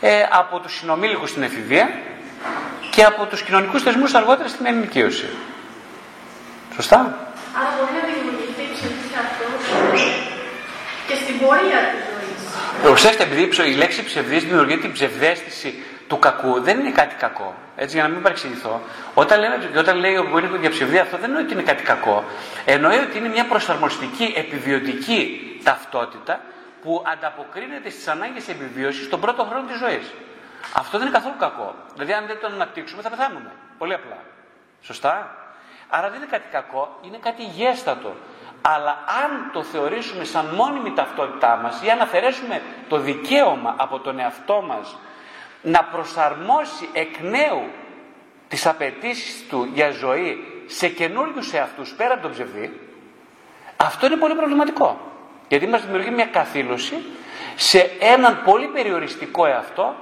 ε, 0.01 0.23
από 0.31 0.59
τους 0.59 0.77
συνομήλικους 0.79 1.31
στην 1.31 1.43
εφηβεία 1.43 1.91
και 2.91 3.05
από 3.05 3.27
τους 3.27 3.43
κοινωνικούς 3.43 3.83
θεσμούς 3.83 4.15
αργότερα 4.15 4.49
στην 4.49 4.67
ενηλικίωση. 4.67 5.29
Σωστά; 6.75 6.97
Άρα 7.59 7.71
μπορεί 7.79 7.93
να 7.93 8.05
δημιουργηθεί 8.13 8.65
ψευδής 8.75 9.11
και 11.07 11.15
στην 11.15 11.39
πορεία 11.39 11.81
της 11.93 12.03
ζωής. 12.11 12.83
Προσέξτε, 12.83 13.23
επειδή 13.23 13.71
η 13.71 13.75
λέξη 13.75 14.05
ψευδής 14.05 14.45
δημιουργεί 14.45 14.79
την 14.79 14.93
ψευδέστηση 14.93 15.83
του 16.09 16.19
κακού 16.19 16.61
δεν 16.61 16.79
είναι 16.79 16.91
κάτι 16.91 17.15
κακό. 17.15 17.55
Έτσι, 17.83 17.95
για 17.97 18.03
να 18.03 18.09
μην 18.09 18.23
παρεξηγηθώ. 18.23 18.81
Όταν, 19.15 19.41
λέμε, 19.41 19.71
όταν 19.79 19.97
λέει 19.97 20.17
ο 20.17 20.27
Γκόνικο 20.31 20.57
για 20.57 20.71
ψευδία, 20.71 21.03
αυτό 21.03 21.17
δεν 21.17 21.25
εννοεί 21.25 21.43
ότι 21.43 21.53
είναι 21.53 21.63
κάτι 21.63 21.83
κακό. 21.83 22.25
Εννοεί 22.65 22.99
ότι 22.99 23.19
είναι 23.19 23.29
μια 23.29 23.47
προσαρμοστική, 23.47 24.35
επιβιωτική 24.37 25.61
ταυτότητα 25.65 26.41
που 26.83 27.05
ανταποκρίνεται 27.13 27.91
στις 27.91 28.09
ανάγκες 28.09 28.49
επιβίωσης 28.49 29.05
στον 29.05 29.21
πρώτο 29.21 29.45
χρόνο 29.45 29.67
της 29.67 29.79
ζωής. 29.79 30.13
Αυτό 30.75 30.99
δεν 30.99 31.07
είναι 31.07 31.17
καθόλου 31.17 31.35
κακό. 31.39 31.75
Δηλαδή, 31.95 32.13
αν 32.13 32.27
δεν 32.27 32.39
το 32.41 32.47
αναπτύξουμε, 32.47 33.03
θα 33.03 33.11
πεθάνουμε. 33.11 33.51
Πολύ 33.79 33.95
απλά. 33.95 34.17
Σωστά; 34.81 35.35
Άρα 35.89 36.09
δεν 36.09 36.17
είναι 36.17 36.31
κάτι 36.31 36.49
κακό, 36.51 36.99
είναι 37.03 37.19
κάτι 37.21 37.45
γέστατο. 37.45 38.15
Αλλά 38.63 38.99
αν 39.25 39.51
το 39.53 39.63
θεωρήσουμε 39.63 40.25
σαν 40.25 40.47
μόνιμη 40.47 40.93
ταυτότητά 40.93 41.57
μας 41.63 41.83
ή 41.83 41.91
αν 41.91 42.01
αφαιρέσουμε 42.01 42.63
το 42.89 42.97
δικαίωμα 42.99 43.75
από 43.79 43.99
τον 43.99 44.19
εαυτό 44.19 44.63
μας 44.67 44.97
να 45.63 45.85
προσαρμόσει 45.85 46.89
εκ 46.93 47.21
νέου 47.21 47.63
τις 48.49 48.67
απαιτήσεις 48.67 49.49
του 49.49 49.71
για 49.75 49.91
ζωή 49.91 50.63
σε 50.67 50.89
καινούριους 50.89 51.53
εαυτούς 51.53 51.93
πέρα 51.93 52.13
από 52.13 52.23
τον 52.23 52.31
ψευδή, 52.31 52.81
αυτό 53.77 54.07
είναι 54.07 54.17
πολύ 54.17 54.35
προβληματικό. 54.35 55.01
Γιατί 55.49 55.67
μας 55.67 55.85
δημιουργεί 55.85 56.11
μια 56.11 56.27
καθήλωση 56.27 56.95
σε 57.57 57.91
έναν 58.01 58.43
πολύ 58.45 58.67
περιοριστικό 58.67 59.47
εαυτό 59.47 59.95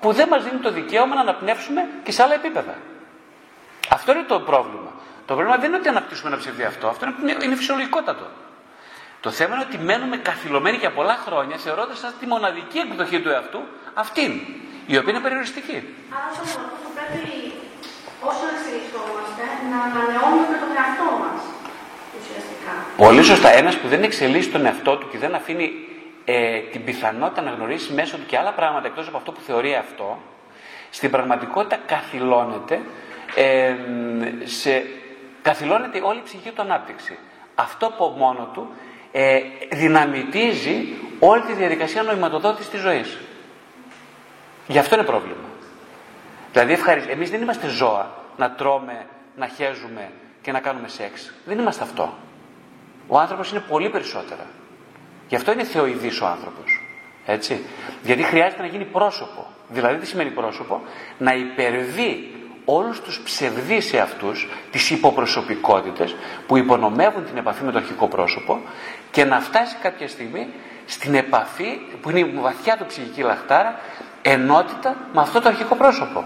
που 0.00 0.12
δεν 0.12 0.28
μας 0.28 0.44
δίνει 0.44 0.58
το 0.58 0.70
δικαίωμα 0.70 1.14
να 1.14 1.20
αναπνεύσουμε 1.20 1.88
και 2.02 2.12
σε 2.12 2.22
άλλα 2.22 2.34
επίπεδα. 2.34 2.74
Αυτό 3.88 4.12
είναι 4.12 4.22
το 4.22 4.40
πρόβλημα. 4.40 4.92
Το 5.26 5.34
πρόβλημα 5.34 5.56
δεν 5.56 5.68
είναι 5.68 5.76
ότι 5.76 5.88
αναπτύσσουμε 5.88 6.28
ένα 6.28 6.38
ψευδή 6.38 6.62
αυτό, 6.62 6.88
αυτό 6.88 7.06
είναι, 7.22 7.36
είναι 7.44 7.54
φυσιολογικότατο. 7.54 8.26
Το 9.20 9.30
θέμα 9.30 9.54
είναι 9.54 9.64
ότι 9.68 9.78
μένουμε 9.78 10.16
καθυλωμένοι 10.16 10.76
για 10.76 10.90
πολλά 10.90 11.14
χρόνια 11.14 11.56
θεωρώντας 11.56 12.14
τη 12.20 12.26
μοναδική 12.26 12.78
εκδοχή 12.78 13.20
του 13.20 13.28
εαυτού 13.28 13.60
αυτήν 13.94 14.40
η 14.86 14.96
οποία 14.96 15.12
είναι 15.12 15.22
περιοριστική. 15.26 15.78
Άρα 16.16 16.28
αυτό 16.30 16.44
θα 16.84 16.90
πρέπει 16.98 17.34
όσο 18.30 18.44
εξελισσόμαστε 18.54 19.44
να 19.70 19.78
ανανεώνουμε 19.88 20.56
τον 20.62 20.70
εαυτό 20.78 21.08
μας. 21.22 21.40
Ουσιαστικά. 22.18 22.72
Πολύ 22.96 23.22
σωστά. 23.22 23.48
Ένας 23.60 23.74
που 23.76 23.88
δεν 23.88 24.02
εξελίσσει 24.02 24.50
τον 24.50 24.66
εαυτό 24.66 24.96
του 24.96 25.08
και 25.10 25.18
δεν 25.18 25.34
αφήνει 25.34 25.72
ε, 26.24 26.58
την 26.58 26.84
πιθανότητα 26.84 27.42
να 27.42 27.50
γνωρίσει 27.50 27.92
μέσω 27.92 28.16
του 28.16 28.26
και 28.26 28.38
άλλα 28.38 28.52
πράγματα 28.52 28.86
εκτός 28.86 29.06
από 29.08 29.16
αυτό 29.16 29.32
που 29.32 29.40
θεωρεί 29.40 29.74
αυτό, 29.74 30.18
στην 30.90 31.10
πραγματικότητα 31.10 31.76
καθυλώνεται 31.86 32.80
ε, 33.34 33.74
σε 34.44 34.84
Καθυλώνεται 35.44 36.00
όλη 36.02 36.18
η 36.18 36.22
ψυχική 36.24 36.50
του 36.50 36.62
ανάπτυξη. 36.62 37.18
Αυτό 37.54 37.86
από 37.86 38.14
μόνο 38.18 38.50
του 38.52 38.68
ε, 39.12 39.40
δυναμητίζει 39.72 40.88
όλη 41.18 41.42
τη 41.42 41.52
διαδικασία 41.52 42.02
νοηματοδότησης 42.02 42.70
της 42.70 42.80
ζωής. 42.80 43.18
Γι' 44.66 44.78
αυτό 44.78 44.94
είναι 44.94 45.04
πρόβλημα. 45.04 45.48
Δηλαδή 46.52 46.72
ευχαριστώ. 46.72 47.10
Εμείς 47.12 47.30
δεν 47.30 47.42
είμαστε 47.42 47.68
ζώα 47.68 48.14
να 48.36 48.50
τρώμε, 48.50 49.06
να 49.36 49.46
χέζουμε 49.46 50.10
και 50.42 50.52
να 50.52 50.60
κάνουμε 50.60 50.88
σεξ. 50.88 51.32
Δεν 51.44 51.58
είμαστε 51.58 51.82
αυτό. 51.82 52.14
Ο 53.06 53.18
άνθρωπος 53.18 53.50
είναι 53.50 53.60
πολύ 53.60 53.90
περισσότερα. 53.90 54.46
Γι' 55.28 55.36
αυτό 55.36 55.52
είναι 55.52 55.64
θεοειδής 55.64 56.20
ο 56.20 56.26
άνθρωπος. 56.26 56.80
Έτσι. 57.26 57.64
Γιατί 58.02 58.22
χρειάζεται 58.22 58.62
να 58.62 58.68
γίνει 58.68 58.84
πρόσωπο. 58.84 59.46
Δηλαδή 59.68 59.98
τι 59.98 60.06
σημαίνει 60.06 60.30
πρόσωπο; 60.30 60.80
Να 61.18 61.34
υπερβεί 61.34 62.34
όλους 62.64 63.00
τους 63.00 63.20
ψευδείς 63.20 63.92
εαυτούς, 63.92 64.48
τις 64.70 64.90
υποπροσωπικότητες 64.90 66.16
που 66.46 66.56
υπονομεύουν 66.56 67.24
την 67.24 67.36
επαφή 67.36 67.64
με 67.64 67.72
το 67.72 67.78
αρχικό 67.78 68.08
πρόσωπο 68.08 68.60
και 69.10 69.24
να 69.24 69.40
φτάσει 69.40 69.76
κάποια 69.82 70.08
στιγμή 70.08 70.48
στην 70.86 71.14
επαφή 71.14 71.80
που 72.00 72.10
είναι 72.10 72.18
η 72.18 72.24
βαθιά 72.24 72.76
του 72.76 72.86
ψυχική 72.86 73.22
λαχτάρα 73.22 73.80
ενότητα 74.26 74.96
με 75.12 75.20
αυτό 75.20 75.40
το 75.40 75.48
αρχικό 75.48 75.74
πρόσωπο 75.74 76.24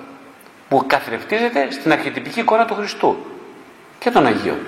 που 0.68 0.84
καθρεφτίζεται 0.86 1.70
στην 1.70 1.92
αρχιτυπική 1.92 2.40
εικόνα 2.40 2.64
του 2.64 2.74
Χριστού 2.74 3.26
και 3.98 4.10
των 4.10 4.26
Αγίων. 4.26 4.58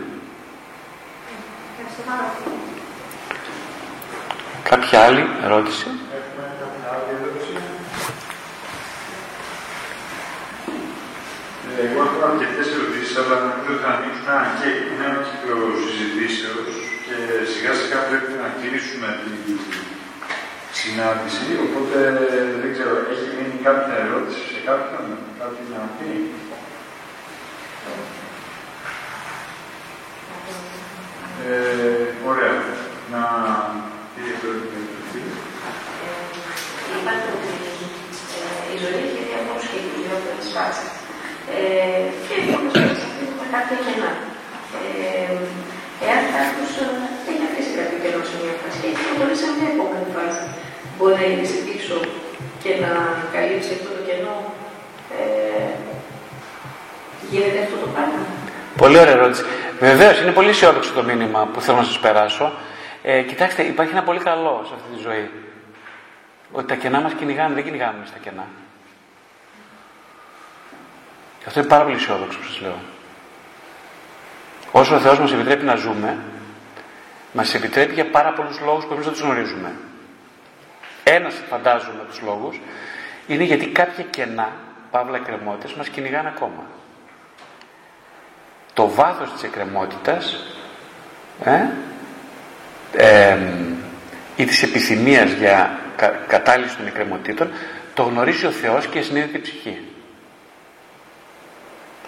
Κάποια 4.63 5.01
άλλη 5.01 5.27
ερώτηση; 5.45 5.87
Εγώ 11.85 12.03
έχω 12.03 12.19
αρκετές 12.31 12.67
ερωτήσεις, 12.75 13.17
αλλά 13.21 13.35
νομίζω 13.45 13.71
ότι 13.75 13.83
θα 13.85 13.91
ανοίξουμε 13.97 14.33
ένα 14.37 14.49
και 14.59 14.71
νέο 15.01 15.17
κύκλο 15.27 15.57
συζητήσεως 15.83 16.73
και 17.07 17.17
σιγά 17.53 17.73
σιγά 17.81 17.99
πρέπει 18.09 18.33
να 18.43 18.49
κλείσουμε 18.61 19.09
την 19.23 19.35
συνάντηση. 20.79 21.47
Οπότε 21.67 21.99
δεν 22.61 22.71
ξέρω, 22.75 22.93
έχει 23.13 23.27
μείνει 23.37 23.59
κάποια 23.69 23.97
ερώτηση 24.05 24.43
σε 24.53 24.61
κάποιον, 24.69 25.05
κάτι 25.41 25.63
να 25.73 25.81
πει; 25.97 26.11
Ε, 31.49 32.29
ωραία. 32.31 32.57
Να 33.13 33.23
πει 34.15 34.23
το 34.41 34.49
Είπατε 36.93 37.29
ότι 37.35 37.53
η 38.73 38.77
ζωή 38.83 38.99
έχει 39.07 39.21
διάφορου 39.29 39.63
και 39.71 39.79
ιδιότητε 39.89 40.45
φάσει. 40.55 40.89
Ε, 41.55 42.05
και 42.27 42.35
όμως 42.59 42.75
έχουμε 43.23 43.47
κάποια 43.55 43.77
κενά. 43.85 44.13
Ε, 44.81 45.35
εάν 46.07 46.23
κάποιος 46.35 46.73
έχει 46.77 46.89
αφήσει 46.91 47.09
κάποιο 47.09 47.20
κενό 48.59 48.71
σε 48.73 48.77
μια 48.77 48.81
φάση 48.81 48.81
και 48.81 48.87
έχει 48.93 49.03
προχωρήσει 49.07 49.43
σε 49.45 49.51
μια 49.57 49.69
επόμενη 49.75 50.09
φάση, 50.17 50.43
μπορεί 50.97 51.15
να 51.21 51.25
γυρίσει 51.29 51.59
πίσω 51.69 51.97
και 52.63 52.71
να 52.85 52.93
καλύψει 53.35 53.71
αυτό 53.77 53.89
το 53.97 54.01
κενό. 54.09 54.37
Ε, 55.19 55.73
γίνεται 57.31 57.59
αυτό 57.67 57.77
το 57.85 57.89
πράγμα. 57.95 58.21
Πολύ 58.83 58.99
ωραία 59.03 59.17
ερώτηση. 59.19 59.43
Βεβαίως, 59.79 60.21
είναι 60.21 60.33
πολύ 60.39 60.49
αισιόδοξο 60.49 60.93
το 60.93 61.03
μήνυμα 61.03 61.41
που 61.53 61.61
θέλω 61.61 61.77
να 61.77 61.89
σας 61.91 61.99
περάσω. 61.99 62.47
Ε, 63.03 63.23
κοιτάξτε, 63.23 63.63
υπάρχει 63.63 63.93
ένα 63.93 64.03
πολύ 64.03 64.21
καλό 64.21 64.65
σε 64.69 64.73
αυτή 64.77 64.97
τη 64.97 65.01
ζωή. 65.03 65.31
Ότι 66.53 66.67
τα 66.67 66.75
κενά 66.75 67.01
μας 67.01 67.13
κυνηγάνε, 67.13 67.55
δεν 67.55 67.65
κυνηγάμε 67.65 67.97
εμείς 67.97 68.13
τα 68.13 68.19
κενά. 68.23 68.47
Και 71.39 71.45
αυτό 71.47 71.61
είναι 71.61 71.69
πάρα 71.69 71.83
πολύ 71.85 71.97
αισιόδοξο 71.97 72.39
που 72.39 72.45
σας 72.45 72.61
λέω. 72.61 72.79
Όσο 74.73 74.95
ο 74.95 74.99
Θεός 74.99 75.19
μας 75.19 75.33
επιτρέπει 75.33 75.65
να 75.65 75.75
ζούμε, 75.75 76.19
μας 77.33 77.55
επιτρέπει 77.55 77.95
για 77.95 78.11
πάρα 78.11 78.33
πολλούς 78.33 78.61
λόγους 78.61 78.85
που 78.85 78.93
εμείς 78.93 79.05
δεν 79.05 79.15
τους 79.15 79.23
γνωρίζουμε. 79.23 79.73
Ένας 81.05 81.35
φαντάζομαι 81.49 82.05
τους 82.09 82.21
λόγους 82.21 82.61
είναι 83.27 83.45
γιατί 83.45 83.67
κάποια 83.67 84.05
κενά, 84.05 84.53
παύλα 84.91 85.17
εκκρεμότητες, 85.17 85.73
μας 85.75 85.89
κυνηγάνε 85.89 86.29
ακόμα. 86.29 86.67
Το 88.73 88.89
βάθος 88.89 89.33
της 89.33 89.43
εκκρεμότητας 89.43 90.45
ε, 91.45 91.67
ε, 92.93 93.39
ή 94.37 94.45
της 94.45 94.63
επιθυμίας 94.63 95.31
για 95.31 95.79
κα, 95.97 96.09
κατάλυση 96.09 96.77
των 96.77 96.87
εκκρεμότητων 96.87 97.51
το 97.95 98.03
γνωρίζει 98.03 98.47
ο 98.47 98.51
Θεός 98.51 98.87
και 98.87 98.99
η 98.99 99.03
συνείδητη 99.03 99.39
ψυχή. 99.39 99.79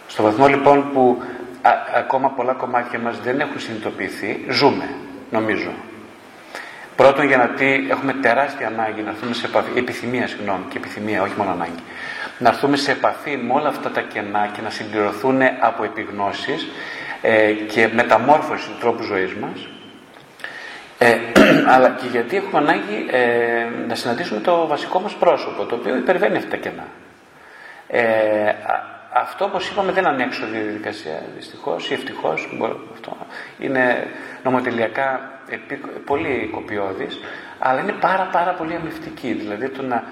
Στο 0.06 0.22
βαθμό 0.22 0.46
λοιπόν 0.46 0.92
που 0.92 1.22
ακόμα 1.94 2.28
πολλά 2.28 2.52
κομμάτια 2.52 2.98
μας 2.98 3.20
δεν 3.20 3.40
έχουν 3.40 3.60
συνειδητοποιηθεί, 3.60 4.46
ζούμε, 4.48 4.88
νομίζω. 5.32 5.70
Πρώτον 6.96 7.26
γιατί 7.26 7.86
έχουμε 7.90 8.12
τεράστια 8.12 8.66
ανάγκη 8.66 9.02
να 9.02 9.10
έρθουμε 9.10 9.34
σε 9.34 9.46
επαφή, 9.46 9.78
επιθυμία 9.78 10.26
συγγνώμη 10.26 10.64
και 10.68 10.76
επιθυμία, 10.76 11.22
όχι 11.22 11.34
μόνο 11.36 11.50
ανάγκη, 11.50 11.82
να 12.38 12.48
έρθουμε 12.48 12.76
σε 12.76 12.90
επαφή 12.90 13.36
με 13.36 13.52
όλα 13.52 13.68
αυτά 13.68 13.90
τα 13.90 14.00
κενά 14.00 14.50
και 14.52 14.60
να 14.60 14.70
συμπληρωθούν 14.70 15.40
από 15.60 15.84
επιγνώσεις 15.84 16.68
ε, 17.22 17.52
και 17.52 17.88
μεταμόρφωση 17.94 18.68
του 18.68 18.76
τρόπου 18.80 19.02
ζωής 19.02 19.34
μας. 19.34 19.68
Ε, 20.98 21.18
αλλά 21.74 21.88
και 21.88 22.06
γιατί 22.10 22.36
έχουμε 22.36 22.58
ανάγκη 22.60 23.06
ε, 23.10 23.66
να 23.88 23.94
συναντήσουμε 23.94 24.40
το 24.40 24.66
βασικό 24.66 25.00
μας 25.00 25.12
πρόσωπο, 25.12 25.64
το 25.64 25.74
οποίο 25.74 25.96
υπερβαίνει 25.96 26.36
αυτά 26.36 26.50
τα 26.50 26.56
κενά. 26.56 26.86
Ε, 27.86 28.54
αυτό 29.12 29.44
όπως 29.44 29.68
είπαμε 29.68 29.92
δεν 29.92 30.04
είναι 30.04 30.22
έξοδη 30.22 30.58
διαδικασία. 30.58 31.22
Δυστυχώς 31.36 31.90
ή 31.90 31.94
ευτυχώς 31.94 32.48
αυτό 32.92 33.16
είναι 33.58 34.06
νομοτελειακά 34.42 35.30
πολύ 36.04 36.48
κοπιώδης 36.52 37.20
αλλά 37.58 37.80
είναι 37.80 37.92
πάρα 37.92 38.28
πάρα 38.32 38.50
πολύ 38.50 38.74
αμυφτική. 38.74 39.32
Δηλαδή 39.32 39.68
το, 39.68 39.82
να, 39.82 40.04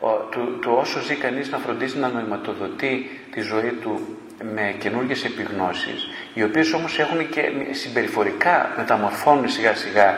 το, 0.00 0.40
το 0.62 0.70
όσο 0.70 1.00
ζει 1.00 1.14
κανείς 1.14 1.50
να 1.50 1.58
φροντίζει 1.58 1.98
να 1.98 2.08
νοηματοδοτεί 2.08 3.20
τη 3.30 3.40
ζωή 3.40 3.70
του 3.82 4.18
με 4.54 4.74
καινούργιες 4.78 5.24
επιγνώσεις 5.24 6.08
οι 6.34 6.42
οποίες 6.42 6.72
όμως 6.72 6.98
έχουν 6.98 7.28
και 7.28 7.50
συμπεριφορικά 7.70 8.72
μεταμορφώνουν 8.76 9.48
σιγά 9.48 9.74
σιγά 9.74 10.14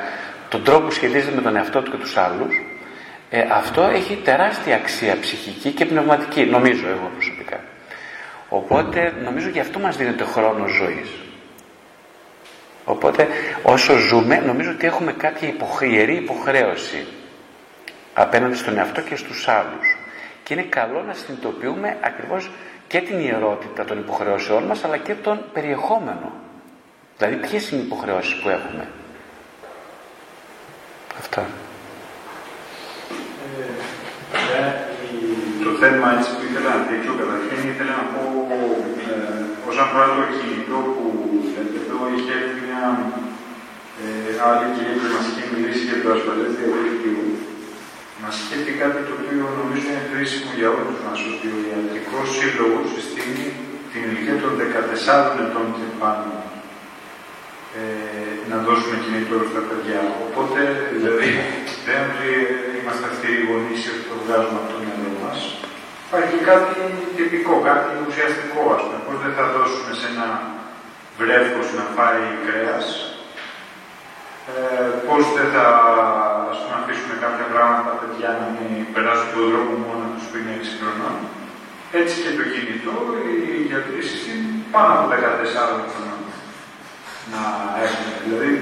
τον 0.48 0.62
τρόπο 0.64 0.84
που 0.84 0.90
σχετίζεται 0.90 1.34
με 1.34 1.42
τον 1.42 1.56
εαυτό 1.56 1.82
του 1.82 1.90
και 1.90 1.96
τους 1.96 2.16
άλλους 2.16 2.64
ε, 3.30 3.46
αυτό 3.52 3.82
έχει 3.82 4.20
τεράστια 4.24 4.74
αξία 4.74 5.16
ψυχική 5.20 5.70
και 5.70 5.84
πνευματική 5.84 6.44
νομίζω 6.44 6.88
εγώ 6.88 7.10
προσωπικά 7.14 7.60
Οπότε 8.48 9.14
νομίζω 9.24 9.48
γι' 9.48 9.60
αυτό 9.60 9.78
μας 9.78 9.96
δίνεται 9.96 10.24
χρόνο 10.24 10.66
ζωής. 10.66 11.10
Οπότε 12.84 13.28
όσο 13.62 13.96
ζούμε 13.96 14.36
νομίζω 14.36 14.70
ότι 14.70 14.86
έχουμε 14.86 15.12
κάποια 15.12 15.48
υποχρεερή 15.48 16.14
υποχρέωση 16.14 17.06
απέναντι 18.14 18.56
στον 18.56 18.78
εαυτό 18.78 19.00
και 19.00 19.16
στους 19.16 19.48
άλλους. 19.48 19.96
Και 20.42 20.54
είναι 20.54 20.62
καλό 20.62 21.02
να 21.02 21.14
συνειδητοποιούμε 21.14 21.96
ακριβώς 22.00 22.50
και 22.88 23.00
την 23.00 23.20
ιερότητα 23.20 23.84
των 23.84 23.98
υποχρεώσεών 23.98 24.62
μας 24.62 24.84
αλλά 24.84 24.96
και 24.96 25.14
τον 25.14 25.44
περιεχόμενο. 25.52 26.32
Δηλαδή 27.18 27.36
ποιες 27.36 27.70
είναι 27.70 27.80
οι 27.80 27.84
υποχρεώσεις 27.84 28.34
που 28.34 28.48
έχουμε. 28.48 28.88
Αυτά. 31.18 31.46
Το 35.66 35.72
θέμα 35.82 36.06
έτσι 36.16 36.30
που 36.34 36.42
ήθελα 36.48 36.70
να 36.76 36.80
δείξω, 36.88 37.12
καταρχήν 37.20 37.58
ήθελα 37.72 37.94
να 38.00 38.06
πω 38.12 38.22
ε, 39.04 39.14
όσον 39.68 39.84
αφορά 39.86 40.06
το 40.16 40.24
κινητό 40.36 40.78
που 40.94 41.04
εδώ 41.80 41.98
είχε 42.14 42.36
μια 42.62 42.82
ε, 44.02 44.32
άλλη 44.48 44.66
κυρία 44.74 44.94
που 45.00 45.08
μας 45.14 45.24
είχε 45.28 45.44
μιλήσει 45.52 45.84
για 45.88 45.98
το 46.02 46.08
ασφαλές 46.16 46.52
διαδίκτυο. 46.58 47.16
Μας 48.22 48.34
είχε 48.40 48.56
πει 48.64 48.72
κάτι 48.82 49.00
το 49.06 49.12
οποίο 49.18 49.44
νομίζω 49.60 49.86
είναι 49.90 50.04
χρήσιμο 50.10 50.50
για 50.58 50.68
όλους 50.76 50.98
μας, 51.04 51.18
ότι 51.30 51.46
ο 51.56 51.58
Ιατρικός 51.70 52.26
Σύλλογος 52.36 52.86
συστήνει 52.94 53.46
την 53.90 54.00
ηλικία 54.06 54.36
των 54.42 54.52
14 54.60 55.42
ετών 55.44 55.66
και 55.76 55.86
πάνω 56.00 56.30
ε, 57.78 57.82
να 58.50 58.56
δώσουμε 58.66 58.96
κινητό 59.04 59.36
στα 59.50 59.62
παιδιά. 59.68 60.00
Οπότε, 60.26 60.60
δηλαδή, 60.94 61.28
δεν 61.88 62.04
είμαστε 62.76 63.04
αυτοί 63.12 63.28
οι 63.34 63.44
γονείς 63.48 63.80
και 63.84 64.04
το 64.08 64.14
βγάζουμε 64.22 64.58
από 64.60 64.70
το 64.72 64.78
μυαλό 64.82 65.13
μα. 66.08 66.16
Υπάρχει 66.16 66.38
κάτι 66.50 66.80
τυπικό, 67.16 67.54
κάτι 67.68 67.90
ουσιαστικό, 68.06 68.62
ας 68.76 68.82
πούμε. 68.84 68.98
Πώς 69.06 69.16
δεν 69.24 69.32
θα 69.38 69.44
δώσουμε 69.54 69.92
σε 70.00 70.06
ένα 70.12 70.28
βρέφος 71.18 71.66
να 71.78 71.84
φάει 71.94 72.24
κρέας, 72.44 72.86
ε, 74.52 74.88
πώς 75.06 75.22
δεν 75.36 75.48
θα 75.54 75.66
ας 76.52 76.58
πούμε, 76.60 76.76
αφήσουμε 76.80 77.14
κάποια 77.24 77.46
πράγματα 77.52 77.82
τα 77.90 77.94
παιδιά 78.00 78.30
να 78.40 78.46
μην 78.54 78.70
περάσουν 78.94 79.28
τον 79.34 79.44
δρόμο 79.48 79.74
μόνο 79.86 80.04
τους 80.12 80.24
που 80.28 80.36
είναι 80.38 80.52
6 80.58 80.72
χρονών. 80.80 81.16
Έτσι 82.00 82.14
και 82.22 82.32
το 82.38 82.44
κινητό, 82.52 82.96
οι 83.24 83.36
γιατροί 83.68 84.00
συστήνουν 84.08 84.54
πάνω 84.74 84.90
από 84.96 85.06
14 85.12 85.84
χρονών 85.92 86.22
να 87.32 87.42
έχουμε. 87.84 88.14
Δηλαδή, 88.24 88.52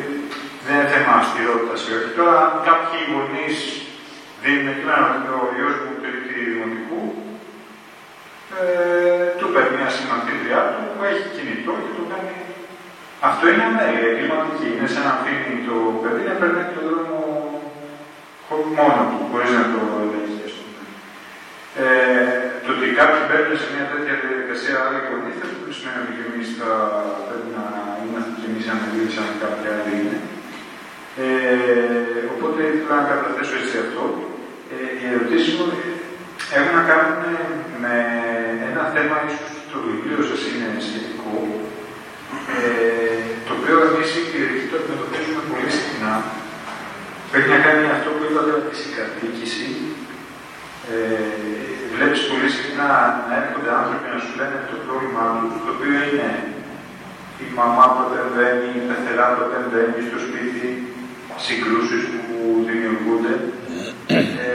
δεν 0.65 0.75
είναι 0.75 0.91
θέμα 0.95 1.13
αυστηρότητας 1.21 1.81
ή 1.89 1.91
όχι. 1.97 2.11
Τώρα, 2.19 2.39
κάποιοι 2.69 3.01
γονείς 3.13 3.57
δίνουν 4.43 4.77
και 5.23 5.33
ο 5.41 5.43
γιος 5.55 5.75
μου 5.83 5.93
τρίτη 6.03 6.35
δημοτικού, 6.49 7.03
ε, 8.61 9.25
του 9.39 9.47
παίρνει 9.53 9.77
μια 9.79 9.91
συμμαθήτριά 9.97 10.61
του 10.73 10.83
που 10.93 11.01
έχει 11.11 11.25
κινητό 11.35 11.73
και 11.83 11.93
του 11.97 12.05
κάνει 12.11 12.35
Αυτό 13.29 13.45
είναι 13.51 13.65
αμέλεια, 13.69 14.07
εγκληματική. 14.11 14.69
Είναι 14.75 14.91
σαν 14.95 15.05
να 15.07 15.13
αφήνει 15.17 15.57
το 15.69 15.77
παιδί 16.03 16.23
να 16.29 16.35
περνάει 16.41 16.71
τον 16.75 16.85
δρόμο 16.89 17.21
μόνο 18.79 19.01
του, 19.11 19.19
χωρίς 19.31 19.51
να 19.59 19.65
το 19.73 19.81
ελέγχει. 20.03 20.49
Ε, 21.83 21.87
το 22.65 22.69
ότι 22.75 22.87
κάποιοι 22.99 23.23
μπαίνουν 23.27 23.57
σε 23.63 23.69
μια 23.75 23.87
τέτοια 23.91 24.15
διαδικασία 24.23 24.75
άλλη 24.85 25.01
γονεί 25.09 25.33
δεν 25.65 25.75
σημαίνει 25.77 26.01
ότι 26.03 26.13
και 26.17 26.25
εμείς 26.29 26.49
θα 26.59 26.71
πρέπει 27.27 27.51
να 27.57 27.65
είμαστε 28.05 28.33
κι 28.39 28.49
εμείς 28.51 28.65
ανελίδε 28.73 29.09
σαν 29.17 29.29
κάποιοι 29.43 29.67
άλλοι 29.75 29.93
είναι. 30.01 30.19
Ε, 31.25 31.27
οπότε 32.33 32.61
ήθελα 32.73 32.97
να 33.01 33.09
καταθέσω 33.11 33.55
έτσι 33.61 33.77
αυτό. 33.85 34.03
Ε, 34.73 34.77
οι 34.99 35.05
ερωτήσεις 35.13 35.53
μου 35.57 35.67
έχουν 36.57 36.75
να 36.81 36.85
κάνουν 36.91 37.23
με 37.83 37.95
ένα 38.71 38.83
θέμα, 38.95 39.17
ίσως 39.29 39.51
το 39.73 39.79
βιβλίο 39.87 40.21
σας 40.31 40.41
είναι 40.49 40.69
σχετικό, 40.87 41.35
ε, 42.57 43.23
το 43.47 43.53
οποίο 43.59 43.77
εμείς 43.89 44.11
οι 44.17 44.23
κληρικοί 44.31 44.67
το 44.71 44.77
αντιμετωπίζουμε 44.79 45.43
πολύ 45.51 45.71
συχνά. 45.79 46.15
Έχει 47.37 47.49
να 47.55 47.61
κάνει 47.67 47.85
αυτό 47.97 48.09
που 48.17 48.25
είπατε 48.27 48.51
από 48.55 48.65
τη 48.69 48.77
συγκατοίκηση. 48.83 49.69
Ε, 50.93 51.53
Βλέπεις 51.95 52.23
πολύ 52.31 52.49
συχνά 52.59 52.91
να 53.29 53.35
έρχονται 53.43 53.73
άνθρωποι 53.81 54.09
να 54.15 54.19
σου 54.25 54.33
λένε 54.39 54.57
το 54.71 54.77
πρόβλημά 54.85 55.25
του, 55.39 55.47
το 55.65 55.71
οποίο 55.75 55.95
είναι 56.07 56.31
η 57.45 57.47
μαμά 57.59 57.85
που 57.93 58.03
επεμβαίνει, 58.09 58.69
η 58.79 58.83
πεθερά 58.89 59.27
που 59.33 59.43
επεμβαίνει 59.49 60.01
στο 60.09 60.19
σπίτι, 60.27 60.67
συγκρούσεις 61.45 62.03
που 62.13 62.27
δημιουργούνται. 62.69 63.35
Ε, 64.15 64.53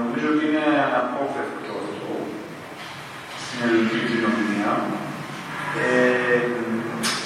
νομίζω 0.00 0.26
ότι 0.34 0.42
είναι 0.48 0.64
αναπόφευκτο 0.86 1.72
αυτό 1.84 2.12
στην 3.42 3.58
ελληνική 3.64 4.00
κοινωνία. 4.10 4.70
Ε, 5.84 6.38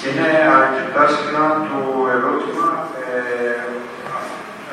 είναι 0.11 0.31
αρκετά 0.59 1.03
συχνά 1.13 1.45
το 1.69 1.79
ερώτημα, 2.15 2.67
ε, 3.07 3.63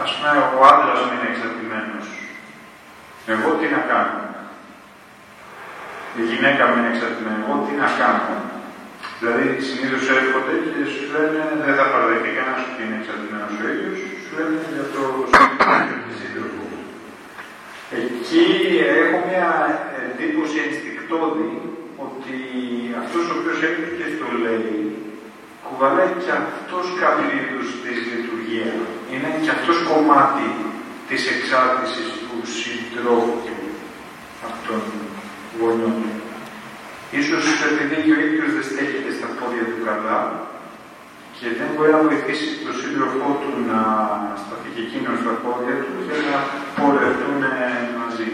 ας 0.05 0.11
πούμε, 0.15 0.31
ο 0.59 0.61
άντρας 0.71 1.01
μου 1.05 1.13
είναι 1.15 1.31
εξαρτημένος. 1.33 2.07
Εγώ 3.33 3.49
τι 3.59 3.67
να 3.75 3.83
κάνω; 3.91 4.19
Η 6.21 6.23
γυναίκα 6.31 6.63
μου 6.67 6.77
είναι 6.79 6.93
εξαρτημένη. 6.95 7.41
Εγώ 7.45 7.57
τι 7.65 7.73
να 7.83 7.89
κάνω; 8.01 8.35
Δηλαδή, 9.21 9.47
συνήθως 9.69 10.05
έρχονται 10.19 10.55
και 10.73 10.83
σου 10.93 11.05
λένε 11.15 11.43
δεν 11.65 11.75
θα 11.79 11.87
παραδεχτεί 11.93 12.31
κανένας 12.37 12.63
ότι 12.69 12.81
είναι 12.85 12.99
εξαρτημένος 13.01 13.53
ο 13.63 13.65
ίδιος, 13.73 13.99
σου 14.23 14.33
λένε 14.37 14.57
για 14.77 14.87
το 14.95 15.03
σύντροφο. 16.19 16.65
Εκεί 18.01 18.47
έχω 19.03 19.17
μια 19.29 19.51
εντύπωση 20.05 20.57
ενστικτόδη 20.67 21.53
ότι 22.07 22.37
αυτός 23.03 23.25
ο 23.31 23.35
οποίος 23.39 23.59
έρχεται 23.69 23.95
και 23.99 24.09
το 24.21 24.29
λέει, 24.45 24.77
κουβαλάει 25.69 26.13
και 26.23 26.33
αυτός 26.43 26.87
κάποιο 27.03 27.29
είδου 27.37 27.63
της 27.85 27.99
λειτουργίας. 28.11 28.79
Είναι 29.13 29.31
και 29.43 29.53
αυτός 29.57 29.77
κομμάτι 29.91 30.49
της 31.09 31.23
εξάρτησης 31.35 32.09
του 32.21 32.37
συντρόφου 32.57 33.39
αυτών 34.49 34.81
γονιών 35.59 35.95
του. 36.03 36.11
Ίσως 37.21 37.45
επειδή 37.71 37.97
και 38.05 38.15
ο 38.17 38.21
ίδιος 38.27 38.51
δεν 38.57 38.65
στέκεται 38.71 39.13
στα 39.19 39.29
πόδια 39.39 39.65
του 39.71 39.81
καλά 39.89 40.19
και 41.37 41.47
δεν 41.59 41.69
μπορεί 41.73 41.91
να 41.97 42.03
βοηθήσει 42.09 42.49
τον 42.65 42.75
σύντροφό 42.83 43.29
του 43.41 43.51
να 43.71 43.81
σταθεί 44.43 44.69
και 44.75 44.83
εκείνος 44.87 45.17
στα 45.23 45.35
πόδια 45.43 45.75
του 45.83 45.93
για 46.07 46.19
να 46.29 46.37
πορευτούν 46.79 47.41
μαζί. 48.01 48.31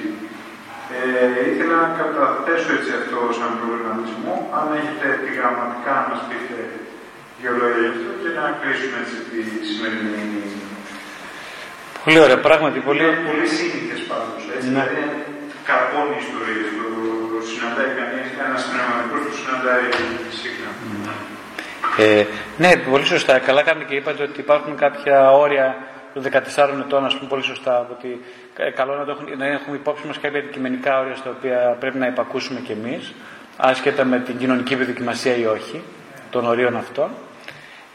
Ε, 0.97 1.03
ήθελα 1.51 1.77
να 1.85 1.91
καταθέσω 1.99 2.71
έτσι 2.79 2.93
αυτό 3.01 3.19
σαν 3.39 3.51
προβληματισμό. 3.59 4.35
Αν 4.59 4.67
έχετε 4.81 5.07
επιγραμματικά 5.19 5.93
να 5.99 6.05
μας 6.11 6.21
πείτε 6.29 6.57
δύο 7.45 7.57
λόγια 7.63 7.89
αυτό 7.95 8.11
και 8.23 8.31
να 8.39 8.45
κλείσουμε 8.61 8.97
έτσι 9.03 9.17
τη 9.31 9.41
σημερινή 9.71 10.23
Πολύ 12.05 12.19
ωραία, 12.25 12.39
πράγματι. 12.49 12.79
Πολύ, 12.89 13.05
πολύ 13.29 13.47
σύνηθες 13.57 14.01
πάντως, 14.11 14.43
έτσι. 14.55 14.69
Ναι. 14.69 14.73
Δηλαδή, 14.73 15.01
καρπώνει 15.69 16.17
ιστορίες. 16.25 16.67
Το 17.33 17.39
συναντάει 17.51 17.91
κανείς, 18.01 18.27
ένας 18.47 18.63
πνευματικός 18.71 19.21
το 19.27 19.33
συναντάει 19.41 19.87
συχνά. 20.41 20.71
Ε, 22.05 22.25
ναι, 22.63 22.71
πολύ 22.93 23.07
σωστά. 23.15 23.35
Καλά 23.49 23.63
κάνετε 23.67 23.85
και 23.89 23.97
είπατε 24.01 24.23
ότι 24.29 24.41
υπάρχουν 24.47 24.73
κάποια 24.85 25.17
όρια 25.45 25.67
των 26.15 26.23
14 26.23 26.81
ετών, 26.87 27.05
ας 27.09 27.15
πούμε, 27.17 27.29
πολύ 27.33 27.45
σωστά. 27.53 27.75
Ότι 27.95 28.11
ε, 28.57 28.71
καλό 28.71 28.93
να, 29.01 29.05
το 29.05 29.11
έχουν, 29.15 29.27
να 29.39 29.47
έχουμε 29.47 29.77
υπόψη 29.77 30.07
μας 30.07 30.19
κάποια 30.23 30.41
αντικειμενικά 30.41 31.01
όρια 31.01 31.17
στα 31.23 31.31
οποία 31.37 31.59
πρέπει 31.81 31.99
να 31.99 32.07
υπακούσουμε 32.07 32.61
κι 32.67 32.73
εμείς, 32.79 33.13
άσχετα 33.57 34.05
με 34.05 34.19
την 34.27 34.37
κοινωνική 34.39 34.75
δοκιμασία 34.75 35.35
ή 35.37 35.47
όχι, 35.57 35.83
των 36.31 36.47
ορίων 36.47 36.77
αυτών. 36.77 37.11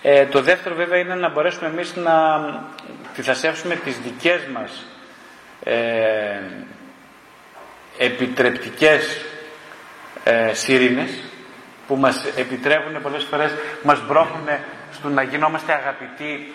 Ε, 0.02 0.26
το 0.26 0.42
δεύτερο 0.42 0.76
βέβαια 0.76 0.98
είναι 1.00 1.16
να 1.16 1.30
μπορέσουμε 1.30 1.68
εμείς 1.68 1.96
να 1.96 2.40
τυθασεύσουμε 3.16 3.76
τις 3.76 4.00
δικές 4.00 4.46
μας 4.54 4.86
ε, 5.64 6.40
επιτρεπτικές 7.98 9.22
ε, 10.24 10.54
που 11.88 11.96
μας 11.96 12.26
επιτρέπουν 12.36 13.02
πολλές 13.02 13.24
φορές, 13.24 13.52
μας 13.84 14.06
μπρόχνουν 14.08 14.48
στο 14.92 15.10
να 15.10 15.22
γινόμαστε 15.22 15.74
αγαπητοί 15.74 16.54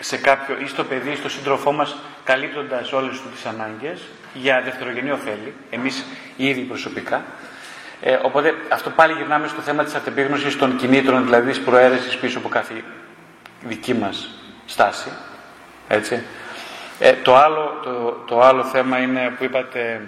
σε 0.00 0.16
κάποιο 0.16 0.56
ή 0.58 0.66
στο 0.66 0.84
παιδί 0.84 1.10
ή 1.10 1.16
στο 1.16 1.28
σύντροφό 1.28 1.72
μας 1.72 1.96
καλύπτοντας 2.24 2.92
όλες 2.92 3.20
του 3.20 3.28
τις 3.28 3.46
ανάγκες 3.46 4.00
για 4.34 4.62
δευτερογενή 4.64 5.10
ωφέλη, 5.10 5.54
εμείς 5.70 6.04
ήδη 6.36 6.60
προσωπικά. 6.60 7.24
Ε, 8.08 8.18
οπότε 8.22 8.54
αυτό 8.68 8.90
πάλι 8.90 9.12
γυρνάμε 9.12 9.48
στο 9.48 9.60
θέμα 9.60 9.84
της 9.84 9.94
αυτεπίγνωσης 9.94 10.56
των 10.58 10.76
κινήτρων, 10.76 11.24
δηλαδή 11.24 11.50
της 11.50 11.60
προαίρεσης 11.60 12.16
πίσω 12.16 12.38
από 12.38 12.48
κάθε 12.48 12.74
δική 13.60 13.94
μας 13.94 14.28
στάση. 14.66 15.08
Έτσι. 15.88 16.22
Ε, 16.98 17.12
το, 17.12 17.36
άλλο, 17.36 17.80
το, 17.82 18.22
το 18.26 18.40
άλλο 18.40 18.64
θέμα 18.64 18.98
είναι 18.98 19.34
που 19.38 19.44
είπατε 19.44 20.00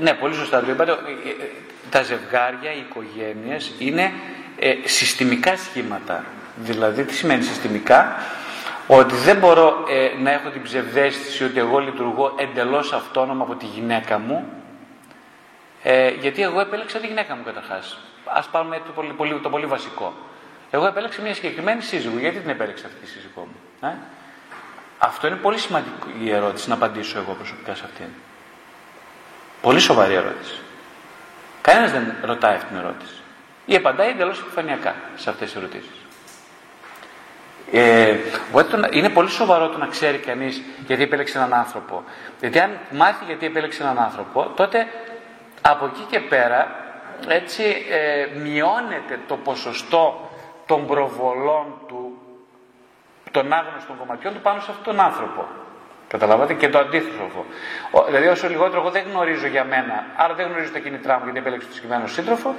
ναι, 0.00 0.12
πολύ 0.12 0.34
σωστά 0.34 0.60
το 0.60 0.70
είπατε. 0.70 0.90
Ε, 0.90 0.94
ε, 0.94 1.50
τα 1.90 2.02
ζευγάρια, 2.02 2.72
οι 2.72 2.78
οικογένειες 2.88 3.72
είναι 3.78 4.12
ε, 4.58 4.74
συστημικά 4.84 5.56
σχήματα. 5.56 6.24
Δηλαδή, 6.56 7.04
τι 7.04 7.14
σημαίνει 7.14 7.42
συστημικά, 7.42 8.16
ότι 8.86 9.14
δεν 9.14 9.36
μπορώ 9.36 9.84
να 10.22 10.30
έχω 10.30 10.48
την 10.48 10.62
ψευδέστηση 10.62 11.44
ότι 11.44 11.58
εγώ 11.58 11.78
λειτουργώ 11.78 12.34
εντελώς 12.38 12.92
αυτόνομα 12.92 13.42
από 13.42 13.54
τη 13.54 13.66
γυναίκα 13.66 14.18
μου, 14.18 14.44
ε, 15.82 16.08
γιατί 16.08 16.42
εγώ 16.42 16.60
επέλεξα 16.60 16.98
τη 16.98 17.06
γυναίκα 17.06 17.36
μου 17.36 17.42
καταρχάς. 17.44 17.98
Ας 18.24 18.46
πάρουμε 18.46 18.80
το 18.86 18.92
πολύ, 18.92 19.12
πολύ, 19.12 19.40
το 19.42 19.50
πολύ 19.50 19.66
βασικό. 19.66 20.14
Εγώ 20.70 20.86
επέλεξα 20.86 21.22
μια 21.22 21.34
συγκεκριμένη 21.34 21.82
σύζυγο. 21.82 22.18
Γιατί 22.18 22.38
την 22.38 22.50
επέλεξα 22.50 22.86
αυτή 22.86 23.00
τη 23.00 23.06
σύζυγό 23.06 23.40
μου. 23.40 23.88
Ε; 23.88 23.94
Αυτό 24.98 25.26
είναι 25.26 25.36
πολύ 25.36 25.58
σημαντική 25.58 26.24
η 26.24 26.30
ερώτηση 26.30 26.68
να 26.68 26.74
απαντήσω 26.74 27.18
εγώ 27.18 27.32
προσωπικά 27.32 27.74
σε 27.74 27.82
αυτήν. 27.84 28.06
Πολύ 29.62 29.80
σοβαρή 29.80 30.14
ερώτηση. 30.14 30.60
Κανένας 31.60 31.90
δεν 31.90 32.14
ρωτάει 32.22 32.54
αυτή 32.54 32.66
την 32.66 32.76
ερώτηση. 32.76 33.14
Ή 33.66 33.74
απαντάει 33.74 34.08
εντελώς 34.08 34.40
επιφανειακά 34.40 34.94
σε 35.16 35.30
αυτές 35.30 35.46
τις 35.46 35.56
ερωτήσεις. 35.56 35.98
Ε, 37.72 38.16
είναι 38.90 39.08
πολύ 39.08 39.28
σοβαρό 39.28 39.68
το 39.68 39.78
να 39.78 39.86
ξέρει 39.86 40.18
κανείς 40.18 40.62
γιατί 40.86 41.02
επέλεξε 41.02 41.38
έναν 41.38 41.54
άνθρωπο. 41.54 42.04
Γιατί 42.40 42.58
αν 42.58 42.78
μάθει 42.90 43.24
γιατί 43.24 43.46
επέλεξε 43.46 43.82
έναν 43.82 43.98
άνθρωπο, 43.98 44.52
τότε 44.56 44.86
από 45.62 45.84
εκεί 45.84 46.06
και 46.10 46.20
πέρα 46.20 46.86
έτσι 47.28 47.62
ε, 47.90 48.38
μειώνεται 48.38 49.18
το 49.26 49.36
ποσοστό 49.36 50.30
των 50.66 50.86
προβολών 50.86 51.66
του, 51.86 52.18
των 53.30 53.52
άγνωστων 53.52 53.98
κομματιών 53.98 54.34
του 54.34 54.40
πάνω 54.40 54.60
σε 54.60 54.70
αυτόν 54.70 54.94
τον 54.94 55.04
άνθρωπο. 55.04 55.46
Καταλάβατε; 56.08 56.54
Και 56.54 56.68
το 56.68 56.78
αντίστροφο. 56.78 57.44
Δηλαδή, 58.06 58.26
όσο 58.26 58.48
λιγότερο 58.48 58.80
εγώ 58.80 58.90
δεν 58.90 59.02
γνωρίζω 59.10 59.46
για 59.46 59.64
μένα, 59.64 60.06
άρα 60.16 60.34
δεν 60.34 60.46
γνωρίζω 60.46 60.72
τα 60.72 60.78
κινητρά 60.78 61.18
μου 61.18 61.24
γιατί 61.24 61.38
επέλεξα 61.38 61.68
το 61.68 61.74
συγκεκριμένο 61.74 62.06
σύντροφο, 62.06 62.54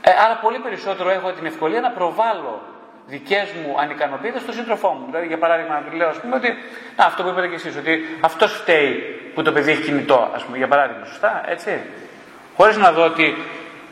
ε, 0.00 0.10
άρα 0.24 0.38
πολύ 0.42 0.58
περισσότερο 0.58 1.10
έχω 1.10 1.32
την 1.32 1.46
ευκολία 1.46 1.80
να 1.80 1.90
προβάλλω 1.90 2.62
δικές 3.06 3.52
μου 3.52 3.80
ανικανοποιίε 3.80 4.32
στον 4.38 4.54
σύντροφό 4.54 4.88
μου. 4.88 5.06
Δηλαδή, 5.06 5.26
για 5.26 5.38
παράδειγμα, 5.38 5.84
να 5.88 5.96
λέω, 5.96 6.08
ας 6.08 6.20
πούμε, 6.20 6.34
ότι 6.36 6.48
να, 6.96 7.04
αυτό 7.04 7.22
που 7.22 7.28
είπατε 7.28 7.48
κι 7.48 7.54
εσείς, 7.54 7.76
ότι 7.76 8.18
αυτό 8.20 8.48
φταίει 8.48 8.92
που 9.34 9.42
το 9.42 9.52
παιδί 9.52 9.70
έχει 9.70 9.82
κινητό, 9.82 10.30
ας 10.34 10.44
πούμε, 10.44 10.56
για 10.56 10.68
παράδειγμα, 10.68 11.04
σωστά, 11.04 11.42
έτσι. 11.46 11.80
Χωρίς 12.56 12.76
να 12.76 12.92
δω 12.92 13.04
ότι 13.04 13.36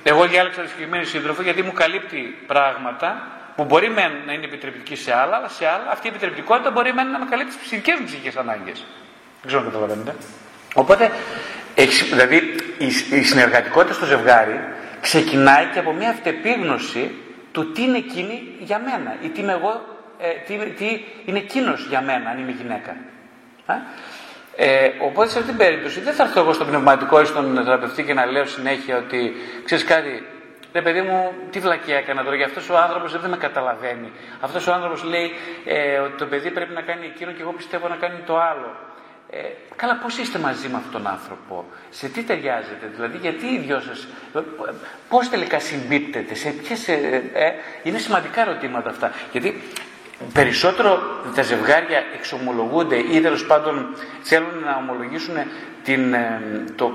εγώ 0.02 0.26
διάλεξα 0.26 0.60
τη 0.60 0.68
συγκεκριμένη 0.68 1.04
σύντροφο 1.04 1.42
γιατί 1.42 1.62
μου 1.62 1.72
καλύπτει 1.72 2.38
πράγματα 2.46 3.26
που 3.56 3.64
μπορεί 3.64 3.90
να 4.26 4.32
είναι 4.32 4.44
επιτρεπτική 4.44 4.96
σε 4.96 5.14
άλλα, 5.14 5.36
αλλά 5.36 5.48
σε 5.48 5.66
άλλα 5.66 5.90
αυτή 5.90 6.06
η 6.06 6.10
επιτρεπτικότητα 6.10 6.70
μπορεί 6.70 6.92
να 6.94 7.18
με 7.18 7.26
καλύπτει 7.30 7.52
τι 7.52 7.58
ψυχικέ 7.64 7.96
μου 7.98 8.04
ψυχικές 8.04 8.36
ανάγκες. 8.36 8.84
Δεν 9.40 9.46
ξέρω 9.46 9.60
αν 9.60 9.66
καταλαβαίνετε. 9.66 10.14
Οπότε, 10.74 11.10
δηλαδή, 12.10 12.54
η, 13.10 13.22
συνεργατικότητα 13.22 13.94
στο 13.94 14.04
ζευγάρι 14.04 14.60
ξεκινάει 15.00 15.66
και 15.72 15.78
από 15.78 15.92
μια 15.92 16.10
αυτεπίγνωση 16.10 17.14
του 17.52 17.72
τι 17.72 17.82
είναι 17.82 17.98
εκείνη 17.98 18.42
για 18.58 18.78
μένα 18.78 19.16
ή 19.22 19.28
τι 19.28 19.40
είμαι 19.40 19.52
εγώ, 19.52 19.84
ε, 20.18 20.28
τι, 20.46 20.56
τι 20.56 21.04
είναι 21.24 21.38
εκείνος 21.38 21.86
για 21.88 22.00
μένα, 22.00 22.30
αν 22.30 22.38
είμαι 22.38 22.50
γυναίκα. 22.50 22.96
Ε, 24.56 24.90
οπότε 24.98 25.28
σε 25.28 25.38
αυτή 25.38 25.50
την 25.50 25.58
περίπτωση 25.58 26.00
δεν 26.00 26.14
θα 26.14 26.22
έρθω 26.22 26.40
εγώ 26.40 26.52
στον 26.52 26.66
πνευματικό 26.66 27.20
ή 27.20 27.24
στον 27.24 27.54
θεραπευτή 27.64 28.02
και 28.04 28.14
να 28.14 28.26
λέω 28.26 28.46
συνέχεια 28.46 28.96
ότι 28.96 29.32
ξέρεις 29.64 29.84
κάτι, 29.84 30.26
Ρε 30.74 30.82
παιδί 30.82 31.00
μου, 31.00 31.32
τι 31.50 31.58
βλακία 31.58 31.96
έκανα 31.96 32.24
τώρα, 32.24 32.36
για 32.36 32.46
αυτός 32.46 32.68
ο 32.68 32.76
άνθρωπος 32.76 33.20
δεν 33.20 33.30
με 33.30 33.36
καταλαβαίνει. 33.36 34.12
Αυτός 34.40 34.66
ο 34.66 34.72
άνθρωπος 34.72 35.02
λέει 35.02 35.32
ε, 35.64 35.98
ότι 35.98 36.16
το 36.16 36.26
παιδί 36.26 36.50
πρέπει 36.50 36.72
να 36.72 36.80
κάνει 36.80 37.06
εκείνο 37.06 37.32
και 37.32 37.42
εγώ 37.42 37.52
πιστεύω 37.52 37.88
να 37.88 37.96
κάνει 37.96 38.18
το 38.26 38.40
άλλο. 38.40 38.76
Ε, 39.30 39.38
καλά, 39.76 39.96
πώς 40.02 40.18
είστε 40.18 40.38
μαζί 40.38 40.68
με 40.68 40.76
αυτόν 40.76 40.92
τον 40.92 41.06
άνθρωπο, 41.06 41.64
σε 41.90 42.08
τι 42.08 42.22
ταιριάζετε, 42.22 42.90
δηλαδή 42.94 43.16
γιατί 43.16 43.46
οι 43.46 43.58
δυο 43.58 43.80
σας, 43.80 44.08
πώς 45.08 45.28
τελικά 45.28 45.58
συμπίπτετε, 45.58 46.34
σε 46.34 46.50
ποιες, 46.50 46.88
ε, 46.88 47.22
ε, 47.32 47.52
είναι 47.82 47.98
σημαντικά 47.98 48.40
ερωτήματα 48.40 48.90
αυτά. 48.90 49.12
Γιατί 49.32 49.62
περισσότερο 50.32 51.02
τα 51.34 51.42
ζευγάρια 51.42 52.02
εξομολογούνται 52.14 52.96
ή 52.96 53.20
τέλος 53.20 53.46
πάντων 53.46 53.94
θέλουν 54.22 54.58
να 54.64 54.76
ομολογήσουν 54.76 55.34
την, 55.84 56.14
ε, 56.14 56.40
το, 56.76 56.92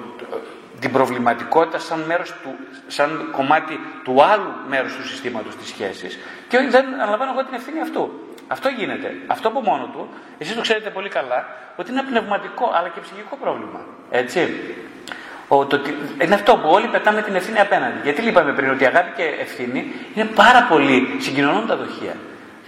την 0.80 0.91
προβληματικότητα 0.91 1.80
σαν, 1.80 1.99
μέρος 1.99 2.34
του, 2.43 2.55
σαν 2.88 3.30
κομμάτι 3.32 3.80
του 4.03 4.24
άλλου 4.24 4.51
μέρους 4.70 4.95
του 4.95 5.07
συστήματος 5.07 5.55
της 5.55 5.67
σχέσης 5.67 6.20
και 6.47 6.57
δεν 6.70 6.86
αναλαμβάνω 6.93 7.32
εγώ 7.32 7.43
την 7.43 7.53
ευθύνη 7.53 7.80
αυτού. 7.80 8.11
Αυτό 8.47 8.70
γίνεται. 8.70 9.15
Αυτό 9.28 9.47
από 9.47 9.61
μόνο 9.61 9.89
του, 9.93 10.09
εσείς 10.38 10.55
το 10.55 10.61
ξέρετε 10.61 10.89
πολύ 10.89 11.09
καλά, 11.09 11.47
ότι 11.76 11.91
είναι 11.91 11.99
ένα 11.99 12.09
πνευματικό 12.09 12.72
αλλά 12.76 12.88
και 12.88 12.99
ψυχικό 12.99 13.36
πρόβλημα. 13.36 13.80
Έτσι. 14.09 14.59
Ο, 15.47 15.65
το, 15.65 15.82
είναι 16.24 16.36
αυτό 16.36 16.57
που 16.57 16.70
όλοι 16.70 16.88
πετάμε 16.88 17.22
την 17.22 17.36
ευθύνη 17.36 17.59
απέναντι. 17.59 17.99
Γιατί 18.03 18.28
είπαμε 18.28 18.53
πριν 18.53 18.70
ότι 18.70 18.84
η 18.84 18.86
αγάπη 18.86 19.11
και 19.15 19.24
ευθύνη 19.24 19.93
είναι 20.15 20.26
πάρα 20.26 20.63
πολύ 20.70 21.15
συγκοινωνούν 21.20 21.67
τα 21.67 21.76
δοχεία. 21.76 22.15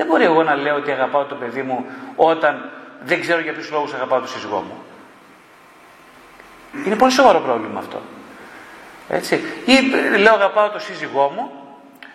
Δεν 0.02 0.10
μπορεί 0.10 0.24
εγώ 0.24 0.44
να 0.44 0.56
λέω 0.56 0.76
ότι 0.76 0.92
αγαπάω 0.92 1.24
το 1.24 1.36
παιδί 1.36 1.62
μου 1.62 1.86
όταν 2.16 2.70
δεν 3.04 3.22
ξέρω 3.22 3.40
για 3.40 3.54
ποιους 3.54 3.72
λόγους 3.72 3.94
αγαπάω 3.94 4.20
το 4.20 4.28
σύζυγό 4.28 4.60
μου. 4.68 4.84
Είναι 6.86 6.96
πολύ 6.96 7.12
σοβαρό 7.12 7.40
πρόβλημα 7.40 7.80
αυτό. 7.80 8.02
Έτσι. 9.10 9.36
Ή 9.66 9.76
λέω 10.18 10.34
αγαπάω 10.34 10.70
το 10.70 10.80
σύζυγό 10.80 11.32
μου, 11.36 11.52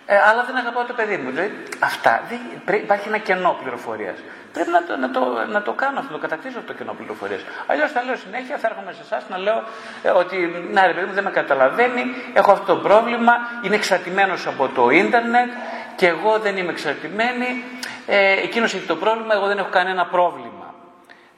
ε, 0.05 0.15
αλλά 0.29 0.43
δεν 0.43 0.55
αγαπάω 0.55 0.83
το 0.83 0.93
παιδί 0.93 1.17
μου. 1.17 1.29
Δηλαδή, 1.29 1.63
αυτά, 1.79 2.21
δεν, 2.29 2.39
υπάρχει 2.81 3.07
ένα 3.07 3.17
κενό 3.17 3.57
πληροφορίας. 3.61 4.17
Πρέπει 4.53 4.69
να 4.69 4.83
το, 4.83 4.97
να, 4.97 5.11
το, 5.11 5.45
να 5.51 5.61
το 5.61 5.71
κάνω 5.71 5.99
αυτό, 5.99 6.11
να 6.11 6.19
το 6.19 6.27
κατακτήσω 6.27 6.57
αυτό 6.59 6.71
το 6.71 6.77
κενό 6.77 6.93
πληροφορίας. 6.93 7.41
Αλλιώς 7.67 7.91
θα 7.91 8.03
λέω 8.03 8.15
συνέχεια, 8.15 8.57
θα 8.57 8.67
έρχομαι 8.67 8.91
σε 8.91 9.01
εσάς 9.01 9.23
να 9.29 9.37
λέω 9.37 9.63
ε, 10.03 10.09
ότι 10.09 10.67
να 10.71 10.87
ρε 10.87 10.93
παιδί 10.93 11.05
μου 11.05 11.13
δεν 11.13 11.23
με 11.23 11.31
καταλαβαίνει, 11.31 12.03
έχω 12.33 12.51
αυτό 12.51 12.65
το 12.73 12.79
πρόβλημα, 12.81 13.33
είναι 13.61 13.75
εξαρτημένος 13.75 14.47
από 14.47 14.67
το 14.67 14.89
ίντερνετ 14.89 15.49
και 15.97 16.07
εγώ 16.07 16.39
δεν 16.39 16.57
είμαι 16.57 16.71
εξαρτημένη. 16.71 17.63
Ε, 18.07 18.31
Εκείνος 18.31 18.73
έχει 18.73 18.85
το 18.85 18.95
πρόβλημα, 18.95 19.33
εγώ 19.33 19.47
δεν 19.47 19.57
έχω 19.57 19.69
κανένα 19.69 20.05
πρόβλημα. 20.05 20.73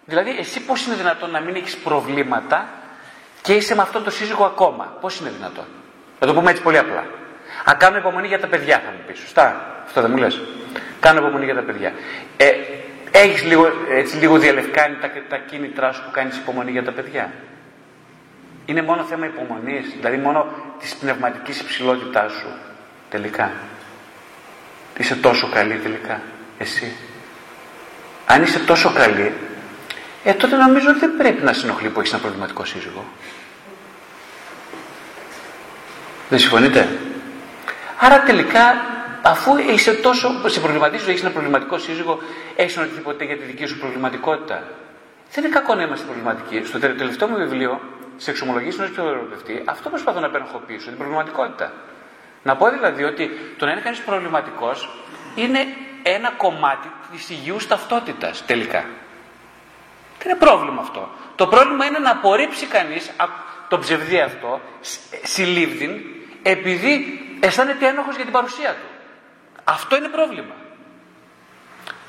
Δηλαδή, 0.06 0.36
εσύ 0.40 0.62
πώς 0.62 0.86
είναι 0.86 0.96
δυνατόν 0.96 1.30
να 1.32 1.40
μην 1.40 1.56
έχεις 1.56 1.78
προβλήματα 1.78 2.68
και 3.42 3.54
είσαι 3.54 3.76
με 3.76 3.82
αυτόν 3.82 4.04
τον 4.04 4.12
σύζυγο 4.12 4.46
ακόμα; 4.46 4.98
Πώς 5.02 5.20
είναι 5.20 5.30
δυνατόν; 5.30 5.66
Θα 6.20 6.26
το 6.26 6.34
πούμε 6.34 6.50
έτσι 6.52 6.64
πολύ 6.64 6.78
απλά. 6.78 7.06
Α, 7.70 7.76
κάνω 7.78 7.98
υπομονή 7.98 8.28
για 8.28 8.40
τα 8.40 8.48
παιδιά, 8.48 8.82
θα 8.86 8.92
μου 8.92 9.00
πεις. 9.08 9.20
Σωστά; 9.20 9.76
Αυτό 9.86 10.02
δεν 10.02 10.12
μου 10.12 10.18
λες; 10.18 10.42
Κάνω 11.00 11.20
υπομονή 11.20 11.46
για 11.46 11.56
τα 11.56 11.62
παιδιά. 11.62 11.94
Ε, 12.38 12.52
έχεις 13.12 13.44
λίγο, 13.44 13.68
έτσι, 13.90 14.18
λίγο 14.18 14.38
διαλευκάνει 14.38 14.96
τα, 14.96 15.10
τα 15.30 15.38
κίνητρά 15.38 15.92
σου 15.92 16.04
που 16.04 16.12
κάνεις 16.12 16.38
υπομονή 16.38 16.72
για 16.72 16.84
τα 16.84 16.92
παιδιά; 16.92 17.32
Είναι 18.66 18.82
μόνο 18.82 19.04
θέμα 19.04 19.26
υπομονής, 19.26 19.94
δηλαδή 19.96 20.18
μόνο 20.18 20.46
της 20.80 20.96
πνευματικής 20.96 21.62
υψηλότητάς 21.62 22.32
σου. 22.32 22.48
Τελικά. 23.10 23.52
Είσαι 25.00 25.16
τόσο 25.16 25.50
καλή 25.54 25.76
τελικά. 25.76 26.22
Εσύ. 26.58 26.96
Αν 28.26 28.44
είσαι 28.44 28.60
τόσο 28.60 28.94
καλή, 28.94 29.34
ε, 30.24 30.34
τότε 30.34 30.56
νομίζω 30.56 30.90
ότι 30.90 31.00
δεν 31.00 31.18
πρέπει 31.18 31.44
να 31.44 31.54
συνοχλεί 31.54 31.90
που 31.90 32.00
έχεις 32.00 32.12
ένα 32.12 32.22
προβληματικό 32.22 32.66
σύζυγο. 32.66 33.06
Δεν 36.30 36.40
συμφωνείτε; 36.40 36.88
Άρα 38.00 38.24
τελικά, 38.24 38.76
αφού 39.22 39.58
είσαι 39.58 39.94
τόσο, 39.94 40.30
σε 40.46 40.60
προβληματίζει, 40.60 41.10
έχεις 41.10 41.22
ένα 41.22 41.32
προβληματικό 41.32 41.78
σύζυγο, 41.78 42.20
έχεις 42.56 42.76
ρωτηθεί 42.76 43.02
ποτέ 43.02 43.24
για 43.24 43.38
τη 43.38 43.44
δική 43.44 43.66
σου 43.66 43.78
προβληματικότητα. 43.78 44.64
Δεν 45.34 45.44
είναι 45.44 45.54
κακό 45.54 45.76
να 45.76 45.84
είμαστε 45.84 46.06
προβληματικοί. 46.06 46.66
Στο 46.66 46.80
τελευταίο 46.80 47.28
μου 47.28 47.38
βιβλίο, 47.38 47.82
σε 48.18 48.32
εξομολογήσει 48.32 48.78
ενό 48.80 48.90
ψυχοθεραπευτή, 48.90 49.62
αυτό 49.66 49.90
προσπαθώ 49.90 50.20
να 50.20 50.30
πίσω, 50.68 50.88
την 50.88 50.98
προβληματικότητα. 50.98 51.72
Να 52.44 52.56
πω 52.56 52.70
δηλαδή 52.70 53.04
ότι 53.04 53.30
το 53.58 53.66
να 53.66 53.72
είναι 53.72 53.82
κανείς 53.82 54.00
προβληματικός 54.00 54.90
είναι 55.36 55.60
ένα 56.04 56.32
κομμάτι 56.32 56.92
της 57.12 57.30
υγιούς 57.30 57.68
ταυτότητας 57.68 58.46
τελικά. 58.46 58.86
Δεν 60.20 60.30
είναι 60.30 60.40
πρόβλημα 60.40 60.82
αυτό. 60.82 61.10
Το 61.36 61.48
πρόβλημα 61.48 61.86
είναι 61.86 62.00
να 62.00 62.12
απορρίψει 62.12 62.66
κανείς 62.66 63.12
το 63.70 63.80
ψευδί 63.80 64.20
αυτό, 64.20 64.62
συλλήβδιν, 65.24 66.02
επειδή 66.44 67.20
αισθάνεται 67.40 67.88
ένοχος 67.88 68.16
για 68.16 68.24
την 68.24 68.34
παρουσία 68.34 68.70
του. 68.70 68.88
Αυτό 69.64 69.96
είναι 69.96 70.08
πρόβλημα. 70.08 70.54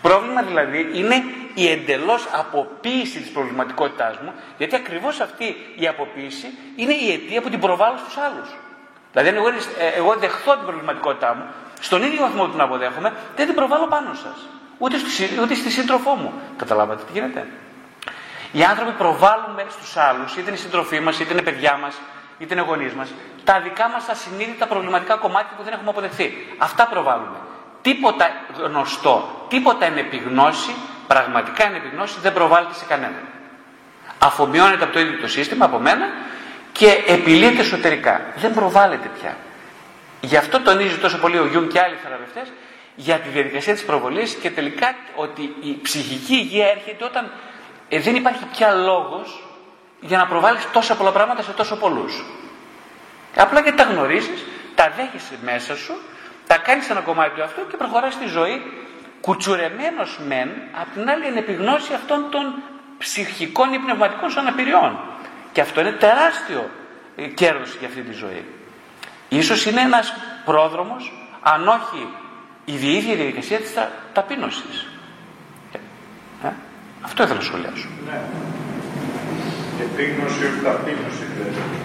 Πρόβλημα 0.03 0.43
δηλαδή 0.43 0.91
είναι 0.93 1.25
η 1.55 1.71
εντελώς 1.71 2.29
αποποίηση 2.33 3.21
της 3.21 3.31
προβληματικότητάς 3.31 4.19
μου, 4.19 4.35
γιατί 4.59 4.75
ακριβώς 4.75 5.21
αυτή 5.21 5.57
η 5.77 5.87
αποποίηση 5.89 6.47
είναι 6.77 6.93
η 6.93 7.13
αιτία 7.13 7.43
που 7.43 7.51
την 7.51 7.61
προβάλλω 7.61 7.97
στους 7.97 8.17
άλλους. 8.17 8.49
Δηλαδή 9.13 9.29
αν 9.29 9.37
εγώ, 9.37 9.49
ε, 9.49 9.87
εγώ 9.97 10.15
δεχθώ 10.19 10.53
την 10.57 10.65
προβληματικότητά 10.65 11.35
μου, 11.35 11.45
στον 11.81 12.03
ίδιο 12.03 12.21
βαθμό 12.21 12.45
που 12.45 12.51
την 12.51 12.61
αποδέχομαι, 12.61 13.13
δεν 13.37 13.47
την 13.47 13.55
προβάλλω 13.55 13.87
πάνω 13.87 14.15
σας. 14.15 14.49
Ούτε 14.79 14.99
στη, 14.99 15.39
ούτε 15.43 15.55
στη 15.55 15.71
σύντροφό 15.71 16.15
μου. 16.15 16.33
Καταλάβατε 16.57 17.03
τι 17.07 17.13
γίνεται; 17.13 17.47
Οι 18.53 18.63
άνθρωποι 18.65 18.93
προβάλλουμε 18.93 19.65
στους 19.71 19.97
άλλους, 19.97 20.33
είτε 20.33 20.41
είναι 20.41 20.59
οι 20.59 20.63
συντροφοί 20.63 21.01
μας, 21.01 21.21
είτε 21.21 21.33
είναι 21.33 21.43
παιδιά 21.43 21.79
μας, 21.83 21.95
είτε 22.39 22.55
είναι 22.55 22.63
γονείς 22.63 22.93
μας, 22.93 23.09
τα 23.45 23.61
δικά 23.61 23.89
μας 23.89 24.09
ασυνείδητα 24.09 24.67
προβληματικά 24.67 25.15
κομμάτια 25.15 25.57
που 25.57 25.63
δεν 25.63 25.73
έχουμε 25.73 25.91
αποδεχθεί. 25.91 26.55
Αυτά 26.59 26.87
προβάλλουμε. 26.87 27.37
Τίποτα 27.83 28.31
γνωστό, 28.65 29.47
τίποτα 29.49 29.87
είναι 29.87 30.01
επιγνώση, 30.01 30.75
πραγματικά 31.07 31.65
είναι 31.65 31.77
επιγνώση, 31.77 32.21
δεν 32.21 32.33
προβάλλεται 32.33 32.75
σε 32.75 32.85
κανέναν. 32.85 33.25
Αφομοιώνεται 34.19 34.85
από 34.85 34.93
το 34.93 35.01
ίδιο 35.01 35.21
το 35.21 35.29
σύστημα, 35.29 35.65
από 35.65 35.79
μένα, 35.79 36.07
και 36.73 37.03
επιλύεται 37.07 37.61
εσωτερικά. 37.61 38.21
Δεν 38.37 38.55
προβάλλεται 38.55 39.11
πια. 39.21 39.37
Γι' 40.21 40.37
αυτό 40.37 40.61
τονίζει 40.61 40.97
τόσο 40.99 41.19
πολύ 41.19 41.39
ο 41.39 41.47
Γιούν 41.47 41.69
και 41.69 41.81
άλλοι 41.81 41.97
θεραπευτές 42.03 42.53
για 42.95 43.17
τη 43.17 43.29
διαδικασία 43.29 43.73
της 43.73 43.85
προβολής 43.85 44.35
και 44.35 44.51
τελικά 44.51 44.95
ότι 45.15 45.55
η 45.61 45.79
ψυχική 45.83 46.35
υγεία 46.35 46.67
έρχεται 46.71 47.05
όταν 47.05 47.33
ε, 47.89 48.01
δεν 48.01 48.15
υπάρχει 48.15 48.45
πια 48.53 48.73
λόγος 48.73 49.45
για 50.01 50.19
να 50.19 50.27
προβάλλεις 50.27 50.69
τόσα 50.73 50.95
πολλά 50.95 51.11
πράγματα 51.11 51.43
σε 51.43 51.53
τόσο 51.53 51.77
πολλούς. 51.77 52.25
Απλά 53.37 53.61
γιατί 53.61 53.77
τα 53.77 53.85
γνωρίζεις, 53.85 54.45
τα 54.75 54.93
δέχεσαι 54.97 55.39
μέσα 55.43 55.77
σου, 55.77 55.93
τα 56.47 56.57
κάνεις 56.57 56.91
ένα 56.91 57.01
κομμάτι 57.01 57.35
του 57.35 57.43
αυτού 57.43 57.67
και 57.67 57.77
προχωράς 57.77 58.15
στη 58.15 58.27
ζωή 58.27 58.63
κουτσουρεμένος 59.21 60.19
μεν, 60.27 60.51
απ' 60.81 60.93
την 60.93 61.11
άλλη 61.11 61.27
είναι 61.27 61.39
επιγνώση 61.39 61.95
αυτών 61.95 62.27
των 62.31 62.63
ψυχικών 62.99 63.73
ή 63.73 63.79
πνευματικών 63.79 64.31
σου 64.31 64.41
αναπηριών. 64.41 64.99
Και 65.53 65.61
αυτό 65.61 65.81
είναι 65.81 65.93
τεράστιο 65.93 66.71
ε, 67.17 67.27
κέρδος 67.27 67.77
για 67.79 67.89
αυτή 67.89 68.01
τη 68.01 68.13
ζωή. 68.13 68.45
Ίσως 69.29 69.67
είναι 69.67 69.81
ένας 69.81 70.15
πρόδρομος, 70.45 71.13
αν 71.41 71.69
όχι 71.69 72.09
η 72.65 72.97
ίδια 72.97 73.15
διαδικασία 73.15 73.59
της 73.59 73.75
ταπείνωσης. 74.13 74.87
Ε, 75.73 75.79
ε; 76.47 76.53
Αυτό 77.01 77.23
ήθελα 77.23 77.39
να 77.39 77.45
σχολιάσω. 77.45 77.89
Ναι. 78.07 78.21
Επίγνωση 79.87 80.41
όχι 80.49 80.61
ταπείνωση 80.65 81.25
δηλαδή. 81.35 81.79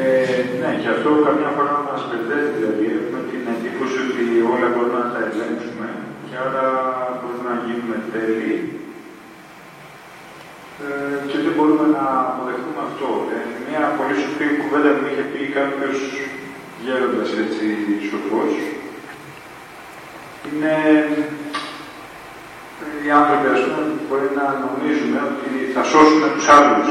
Ε, 0.00 0.42
ναι, 0.60 0.70
και 0.82 0.88
αυτό 0.96 1.08
καμιά 1.26 1.50
φορά 1.56 1.74
μας 1.88 2.00
μπερδεύει, 2.08 2.50
δηλαδή 2.58 2.84
έχουμε 2.98 3.20
την 3.30 3.42
εντύπωση 3.54 3.98
ότι 4.06 4.24
όλα 4.52 4.68
μπορούμε 4.72 4.98
να 5.04 5.10
τα 5.14 5.20
ελέγξουμε 5.28 5.86
και 6.26 6.36
άρα 6.44 6.66
μπορούμε 7.18 7.48
να 7.52 7.56
γίνουμε 7.66 7.96
τέλειοι 8.12 8.77
ε, 10.88 10.92
και 11.30 11.38
δεν 11.44 11.52
μπορούμε 11.56 11.86
να 11.96 12.04
αποδεχτούμε 12.30 12.80
αυτό. 12.88 13.08
Ε, 13.36 13.40
μια 13.68 13.82
πολύ 13.98 14.14
σοφή 14.22 14.46
κουβέντα 14.60 14.90
που 14.96 15.04
είχε 15.08 15.24
πει 15.32 15.40
κάποιος 15.58 15.96
γέροντας 16.84 17.28
έτσι 17.42 17.66
σοφός 18.10 18.52
είναι 20.46 20.74
οι 23.04 23.10
άνθρωποι, 23.20 23.46
ας 23.56 23.60
πούμε, 23.64 23.82
μπορεί 24.08 24.28
να 24.40 24.46
νομίζουμε 24.64 25.18
ότι 25.30 25.48
θα 25.74 25.82
σώσουμε 25.92 26.28
τους 26.34 26.46
άλλους. 26.56 26.88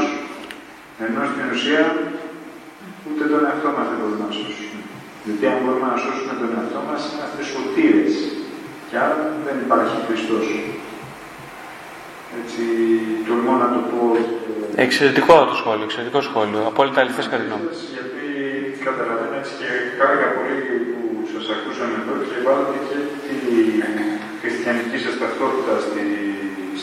Ενώ 1.04 1.20
στην 1.30 1.46
ουσία 1.52 1.84
ούτε 3.06 3.24
τον 3.32 3.40
εαυτό 3.46 3.68
μας 3.76 3.86
δεν 3.90 3.98
μπορούμε 3.98 4.24
να 4.26 4.32
σώσουμε. 4.38 4.80
Γιατί 5.24 5.44
αν 5.52 5.58
μπορούμε 5.62 5.88
να 5.92 5.98
σώσουμε 6.04 6.32
τον 6.40 6.50
εαυτό 6.56 6.80
μας, 6.88 7.00
είμαστε 7.12 7.40
σωτήρες. 7.52 8.12
Και 8.88 8.96
άρα 9.04 9.16
δεν 9.46 9.56
υπάρχει 9.64 9.96
Χριστός. 10.06 10.46
Έτσι, 12.38 12.62
τολμώ 13.26 13.54
να 13.62 13.68
το 13.74 13.80
πω. 13.90 14.00
Εξαιρετικό 14.86 15.34
το 15.50 15.54
σχόλιο, 15.60 15.84
εξαιρετικό 15.88 16.20
σχόλιο. 16.28 16.60
Απόλυτα 16.70 16.98
αληθές 17.02 17.26
κατά 17.32 17.44
Γιατί 17.94 18.26
καταλαβαίνω 18.86 19.36
έτσι 19.40 19.52
και 19.60 19.68
χάρηκα 19.98 20.28
πολύ 20.36 20.58
που 20.90 21.00
σας 21.32 21.44
ακούσαμε 21.54 21.96
εδώ 22.02 22.14
και 22.28 22.38
βάλετε 22.46 22.76
και 22.88 22.98
τη 23.24 23.36
χριστιανική 24.42 24.98
σας 25.04 25.14
ταυτότητα 25.20 25.74
στη 25.86 26.04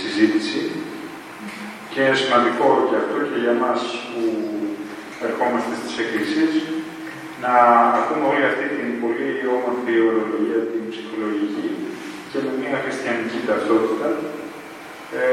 συζήτηση 0.02 0.62
και 1.94 2.04
σημαντικό 2.22 2.68
και 2.88 2.96
αυτό 3.02 3.18
και 3.30 3.40
για 3.46 3.56
μας 3.64 3.80
που 4.10 4.22
ερχόμαστε 5.28 5.74
στις 5.80 5.94
εκκλησίες 6.04 6.54
να 7.44 7.54
ακούμε 8.00 8.26
όλη 8.32 8.44
αυτή 8.52 8.66
την 8.76 8.88
πολύ 9.04 9.30
όμορφη 9.56 9.94
ορολογία, 10.08 10.60
την 10.72 10.84
ψυχολογική 10.92 11.68
και 12.30 12.38
με 12.46 12.52
μια 12.62 12.76
χριστιανική 12.84 13.40
ταυτότητα 13.50 14.08
ε, 15.22 15.28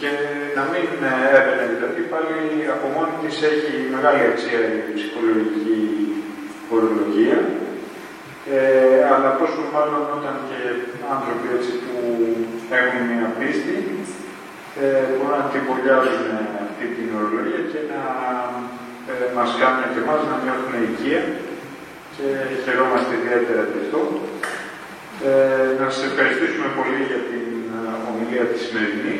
και 0.00 0.10
να 0.56 0.62
μην 0.70 0.88
έβαινε 1.36 1.64
δηλαδή 1.74 2.02
πάλι 2.12 2.38
από 2.74 2.86
μόνη 2.94 3.14
της 3.22 3.36
έχει 3.50 3.72
μεγάλη 3.94 4.22
αξία 4.30 4.62
η 4.88 4.92
ψυχολογική 4.96 5.80
ορολογία 6.74 7.38
ε, 8.54 9.00
αλλά 9.12 9.30
πόσο 9.38 9.60
μάλλον 9.74 10.02
όταν 10.16 10.34
και 10.48 10.60
άνθρωποι 11.14 11.46
έτσι, 11.56 11.72
που 11.84 11.94
έχουν 12.78 13.02
μια 13.12 13.28
πίστη 13.38 13.76
ε, 14.82 15.02
μπορούν 15.12 15.36
να 15.40 15.50
τυπολιάζουν 15.52 16.28
αυτή 16.64 16.86
την 16.96 17.08
ορολογία 17.18 17.62
και 17.72 17.80
να 17.92 18.00
ε, 19.10 19.26
μας 19.36 19.50
κάνουν 19.60 19.84
και 19.92 20.02
εμάς 20.04 20.20
να 20.30 20.36
νιώθουν 20.42 20.74
οικία 20.84 21.22
και 22.14 22.26
χαιρόμαστε 22.62 23.12
ιδιαίτερα 23.20 23.62
γι' 23.72 23.82
αυτό. 23.84 24.00
Ε, 25.28 25.68
να 25.80 25.86
σας 25.92 26.02
ευχαριστήσουμε 26.08 26.68
πολύ 26.78 27.00
για 27.10 27.20
την 27.28 27.49
ομιλία 28.10 28.44
της 28.44 28.60
σημερινή. 28.62 29.18